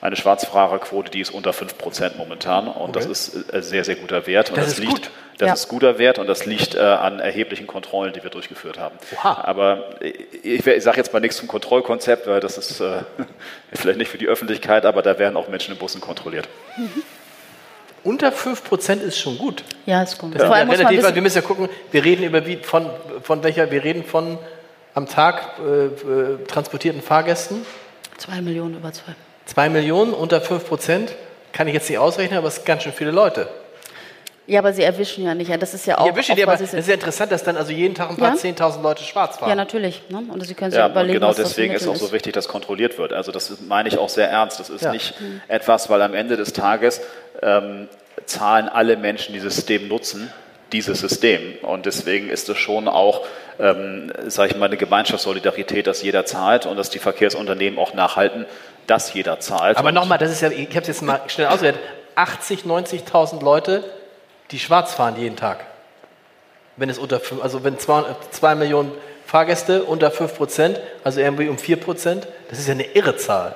eine 0.01 0.17
Schwarzfahrerquote, 0.17 1.11
die 1.11 1.21
ist 1.21 1.31
unter 1.31 1.53
5 1.53 1.77
Prozent 1.77 2.17
momentan 2.17 2.69
und 2.69 2.91
okay. 2.91 2.93
das 2.93 3.07
ist 3.07 3.53
ein 3.53 3.59
äh, 3.59 3.63
sehr, 3.63 3.85
sehr 3.85 3.97
guter 3.97 4.27
Wert. 4.27 4.51
Und 4.51 4.57
das, 4.57 4.67
das 4.67 4.75
ist 4.75 4.81
liegt, 4.81 4.93
gut. 4.93 5.11
Das 5.39 5.47
ja. 5.47 5.53
ist 5.55 5.69
guter 5.69 5.99
Wert 5.99 6.19
und 6.19 6.27
das 6.27 6.47
liegt 6.47 6.75
äh, 6.75 6.81
an 6.81 7.19
erheblichen 7.19 7.67
Kontrollen, 7.67 8.13
die 8.13 8.23
wir 8.23 8.31
durchgeführt 8.31 8.79
haben. 8.79 8.97
Oha. 9.17 9.43
Aber 9.45 9.91
ich, 10.01 10.67
ich 10.67 10.83
sage 10.83 10.99
jetzt 10.99 11.13
mal 11.13 11.21
nichts 11.21 11.37
zum 11.37 11.49
Kontrollkonzept, 11.49 12.27
weil 12.27 12.41
das 12.41 12.59
ist 12.59 12.81
äh, 12.81 13.03
vielleicht 13.73 13.99
nicht 13.99 14.11
für 14.11 14.19
die 14.19 14.27
Öffentlichkeit, 14.27 14.85
aber 14.85 15.03
da 15.03 15.19
werden 15.19 15.37
auch 15.37 15.49
Menschen 15.49 15.73
in 15.73 15.79
Bussen 15.79 16.01
kontrolliert. 16.01 16.49
Mhm. 16.77 17.03
Unter 18.03 18.31
5% 18.31 19.01
ist 19.01 19.19
schon 19.19 19.37
gut. 19.37 19.63
Ja, 19.85 20.03
ist 20.03 20.19
gut. 20.19 20.35
Das 20.35 20.43
ja. 20.43 20.49
Ist 20.49 20.81
ja 20.81 20.89
relativ, 20.89 21.15
wir 21.15 21.23
müssen 21.23 21.37
ja 21.37 21.43
gucken, 21.43 21.69
wir 21.91 22.05
reden 22.05 22.25
über 22.25 22.47
wie, 22.47 22.57
von, 22.57 22.89
von 23.23 23.43
welcher, 23.43 23.71
wir 23.71 23.85
reden 23.85 24.05
von 24.05 24.39
am 24.95 25.07
Tag 25.07 25.59
äh, 25.59 25.87
äh 25.87 26.45
transportierten 26.47 27.03
Fahrgästen. 27.03 27.67
Zwei 28.17 28.41
Millionen 28.41 28.77
über 28.77 28.93
zwei. 28.93 29.15
Zwei 29.53 29.69
Millionen 29.69 30.13
unter 30.13 30.41
5 30.41 30.65
Prozent, 30.65 31.17
kann 31.53 31.67
ich 31.67 31.75
jetzt 31.75 31.91
nicht 31.91 31.99
ausrechnen, 31.99 32.39
aber 32.39 32.47
es 32.47 32.55
sind 32.55 32.67
ganz 32.67 32.85
schön 32.85 32.93
viele 32.93 33.11
Leute. 33.11 33.49
Ja, 34.47 34.61
aber 34.61 34.73
sie 34.73 34.85
erwischen 34.85 35.25
ja 35.25 35.35
nicht. 35.35 35.51
Das 35.61 35.75
ist 35.75 35.87
ja 35.87 35.99
auch. 35.99 36.05
Die 36.05 36.11
erwischen 36.11 36.37
die, 36.37 36.45
aber 36.45 36.55
es 36.55 36.73
ist 36.73 36.87
ja 36.87 36.95
interessant, 36.95 37.33
dass 37.33 37.43
dann 37.43 37.57
also 37.57 37.73
jeden 37.73 37.97
Tag 37.97 38.11
ein 38.11 38.17
paar 38.17 38.37
ja? 38.37 38.41
10.000 38.41 38.81
Leute 38.81 39.03
schwarz 39.03 39.39
fahren. 39.39 39.49
Ja, 39.49 39.57
natürlich. 39.57 40.03
Ne? 40.09 40.23
Und 40.33 40.47
sie 40.47 40.55
können 40.55 40.71
sich 40.71 40.79
ja, 40.79 40.89
überlegen, 40.89 41.15
genau 41.15 41.33
deswegen 41.33 41.75
ist 41.75 41.89
auch 41.89 41.97
so 41.97 42.13
wichtig, 42.13 42.33
dass 42.33 42.47
kontrolliert 42.47 42.97
wird. 42.97 43.13
Also 43.13 43.33
das 43.33 43.61
meine 43.67 43.89
ich 43.89 43.99
auch 43.99 44.09
sehr 44.09 44.31
ernst. 44.31 44.61
Das 44.61 44.71
ist 44.71 44.83
ja. 44.83 44.93
nicht 44.93 45.21
mhm. 45.21 45.41
etwas, 45.49 45.91
weil 45.91 46.01
am 46.03 46.15
Ende 46.15 46.37
des 46.37 46.53
Tages 46.53 47.01
ähm, 47.43 47.89
zahlen 48.27 48.69
alle 48.69 48.97
Menschen, 48.97 49.35
die 49.35 49.41
das 49.41 49.57
System 49.57 49.89
nutzen, 49.89 50.33
dieses 50.73 51.01
System. 51.01 51.59
Und 51.63 51.87
deswegen 51.87 52.31
ist 52.31 52.49
es 52.49 52.57
schon 52.57 52.87
auch, 52.87 53.27
ähm, 53.59 54.13
sage 54.27 54.53
ich 54.53 54.57
mal, 54.57 54.67
eine 54.67 54.77
Gemeinschaftssolidarität, 54.77 55.89
dass 55.89 56.03
jeder 56.03 56.25
zahlt 56.25 56.67
und 56.67 56.77
dass 56.77 56.91
die 56.91 57.01
Verkehrsunternehmen 57.01 57.79
auch 57.81 57.95
nachhalten, 57.95 58.47
dass 58.91 59.15
jeder 59.15 59.39
zahlt. 59.39 59.77
Aber 59.77 59.93
nochmal, 59.93 60.19
das 60.19 60.33
ist 60.33 60.41
ja, 60.41 60.51
ich 60.51 60.69
habe 60.71 60.81
es 60.81 60.89
jetzt 60.89 61.03
mal 61.03 61.21
schnell 61.29 61.47
ausgewertet, 61.47 61.81
80, 62.17 62.65
90.000 62.65 63.43
Leute, 63.43 63.85
die 64.51 64.59
schwarz 64.59 64.93
fahren 64.95 65.15
jeden 65.17 65.37
Tag. 65.37 65.65
Wenn 66.77 66.91
es 66.91 66.99
unter, 66.99 67.21
also 67.41 67.63
wenn 67.63 67.79
zwei, 67.79 68.05
zwei 68.33 68.55
Millionen 68.55 68.91
Fahrgäste 69.27 69.85
unter 69.85 70.11
5 70.11 70.37
Prozent, 70.37 70.81
also 71.05 71.21
irgendwie 71.21 71.49
um 71.49 71.57
4 71.57 71.77
Prozent, 71.77 72.27
das 72.49 72.59
ist 72.59 72.67
ja 72.67 72.75
eine 72.75 72.83
irre 72.83 73.17
Zahl. 73.17 73.55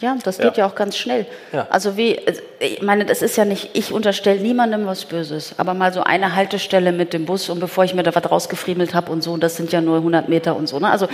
Ja, 0.00 0.16
das 0.24 0.38
geht 0.38 0.56
ja, 0.56 0.64
ja 0.64 0.66
auch 0.66 0.74
ganz 0.74 0.96
schnell. 0.96 1.26
Ja. 1.52 1.66
Also 1.68 1.98
wie, 1.98 2.18
ich 2.58 2.80
meine, 2.80 3.04
das 3.04 3.20
ist 3.20 3.36
ja 3.36 3.44
nicht, 3.44 3.70
ich 3.74 3.92
unterstelle 3.92 4.40
niemandem 4.40 4.86
was 4.86 5.04
Böses, 5.04 5.54
aber 5.58 5.74
mal 5.74 5.92
so 5.92 6.02
eine 6.02 6.34
Haltestelle 6.34 6.92
mit 6.92 7.12
dem 7.12 7.26
Bus 7.26 7.50
und 7.50 7.60
bevor 7.60 7.84
ich 7.84 7.92
mir 7.92 8.02
da 8.02 8.14
was 8.14 8.30
rausgefriemelt 8.30 8.94
habe 8.94 9.12
und 9.12 9.22
so, 9.22 9.36
das 9.36 9.56
sind 9.56 9.72
ja 9.72 9.82
nur 9.82 9.96
100 9.96 10.30
Meter 10.30 10.56
und 10.56 10.68
so. 10.68 10.78
Ne? 10.78 10.90
Also 10.90 11.06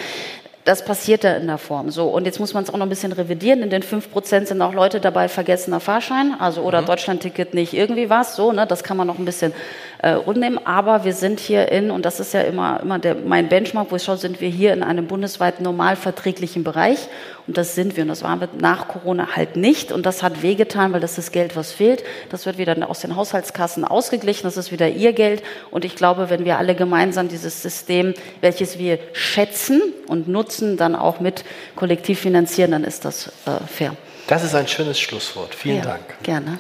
das 0.67 0.85
passiert 0.85 1.23
ja 1.23 1.35
in 1.37 1.47
der 1.47 1.59
Form. 1.59 1.91
So, 1.91 2.09
und 2.09 2.27
jetzt 2.27 2.41
muss 2.41 2.53
man 2.53 2.65
es 2.65 2.71
auch 2.71 2.77
noch 2.77 2.87
ein 2.87 2.89
bisschen 2.89 3.13
revidieren. 3.13 3.63
In 3.63 3.71
den 3.71 3.85
5% 3.85 4.47
sind 4.47 4.61
auch 4.61 4.75
Leute 4.75 5.01
dabei, 5.01 5.29
vergessener 5.29 5.79
Fahrschein, 5.79 6.35
also 6.39 6.63
oder 6.63 6.83
mhm. 6.83 6.87
Deutschlandticket 6.87 7.55
nicht 7.55 7.73
irgendwie 7.73 8.11
was. 8.11 8.35
So, 8.35 8.51
ne, 8.51 8.67
das 8.67 8.83
kann 8.83 8.97
man 8.97 9.07
noch 9.07 9.21
ein 9.21 9.25
bisschen 9.25 9.53
äh, 9.99 10.11
runternehmen. 10.11 10.65
Aber 10.67 11.05
wir 11.05 11.13
sind 11.13 11.41
hier 11.41 11.71
in, 11.71 11.91
und 11.91 12.05
das 12.05 12.21
ist 12.21 12.35
ja 12.35 12.43
immer, 12.43 12.81
immer 12.81 12.99
der, 12.99 13.15
mein 13.15 13.49
Benchmark, 13.49 13.91
wo 13.91 13.97
ich 13.97 14.03
schaue, 14.03 14.17
sind 14.17 14.41
wir 14.41 14.49
hier 14.49 14.73
in 14.73 14.83
einem 14.83 15.07
bundesweit 15.07 15.61
normal 15.61 15.97
verträglichen 15.97 16.65
Bereich. 16.65 16.99
Und 17.47 17.57
das 17.57 17.75
sind 17.75 17.97
wir. 17.97 18.03
Und 18.03 18.09
das 18.09 18.23
waren 18.23 18.41
wir 18.41 18.49
nach 18.59 18.89
Corona 18.89 19.37
halt 19.37 19.57
nicht. 19.57 19.93
Und 19.93 20.05
das 20.05 20.23
hat 20.23 20.43
wehgetan, 20.43 20.93
weil 20.93 21.01
das 21.01 21.19
ist 21.19 21.33
Geld, 21.33 21.57
was 21.57 21.73
fehlt. 21.73 22.03
Das 22.31 22.47
wird 22.47 22.59
wieder 22.59 22.77
aus 22.89 23.01
den 23.01 23.17
Haushaltskassen 23.17 23.85
ausgeglichen. 23.85 24.45
Das 24.45 24.57
ist 24.57 24.73
wieder 24.73 24.89
ihr 24.89 25.13
Geld. 25.13 25.43
Und 25.71 25.85
ich 25.85 25.95
glaube, 25.95 26.29
wenn 26.31 26.45
wir 26.45 26.59
alle 26.59 26.75
gemeinsam 26.75 27.29
dieses 27.29 27.63
System, 27.63 28.15
welches 28.41 28.79
wir 28.79 28.99
schätzen 29.13 29.81
und 30.09 30.29
nutzen, 30.29 30.77
dann 30.77 30.97
auch 30.97 31.21
mit 31.21 31.45
kollektiv 31.77 32.21
finanzieren, 32.21 32.73
dann 32.73 32.85
ist 32.85 33.05
das 33.05 33.29
äh, 33.47 33.65
fair. 33.67 33.97
Das 34.27 34.43
ist 34.43 34.55
ein 34.55 34.67
schönes 34.67 34.99
Schlusswort. 34.99 35.55
Vielen 35.55 35.79
ja, 35.79 35.83
Dank. 35.85 36.23
Gerne. 36.23 36.59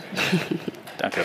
Danke. 0.98 1.24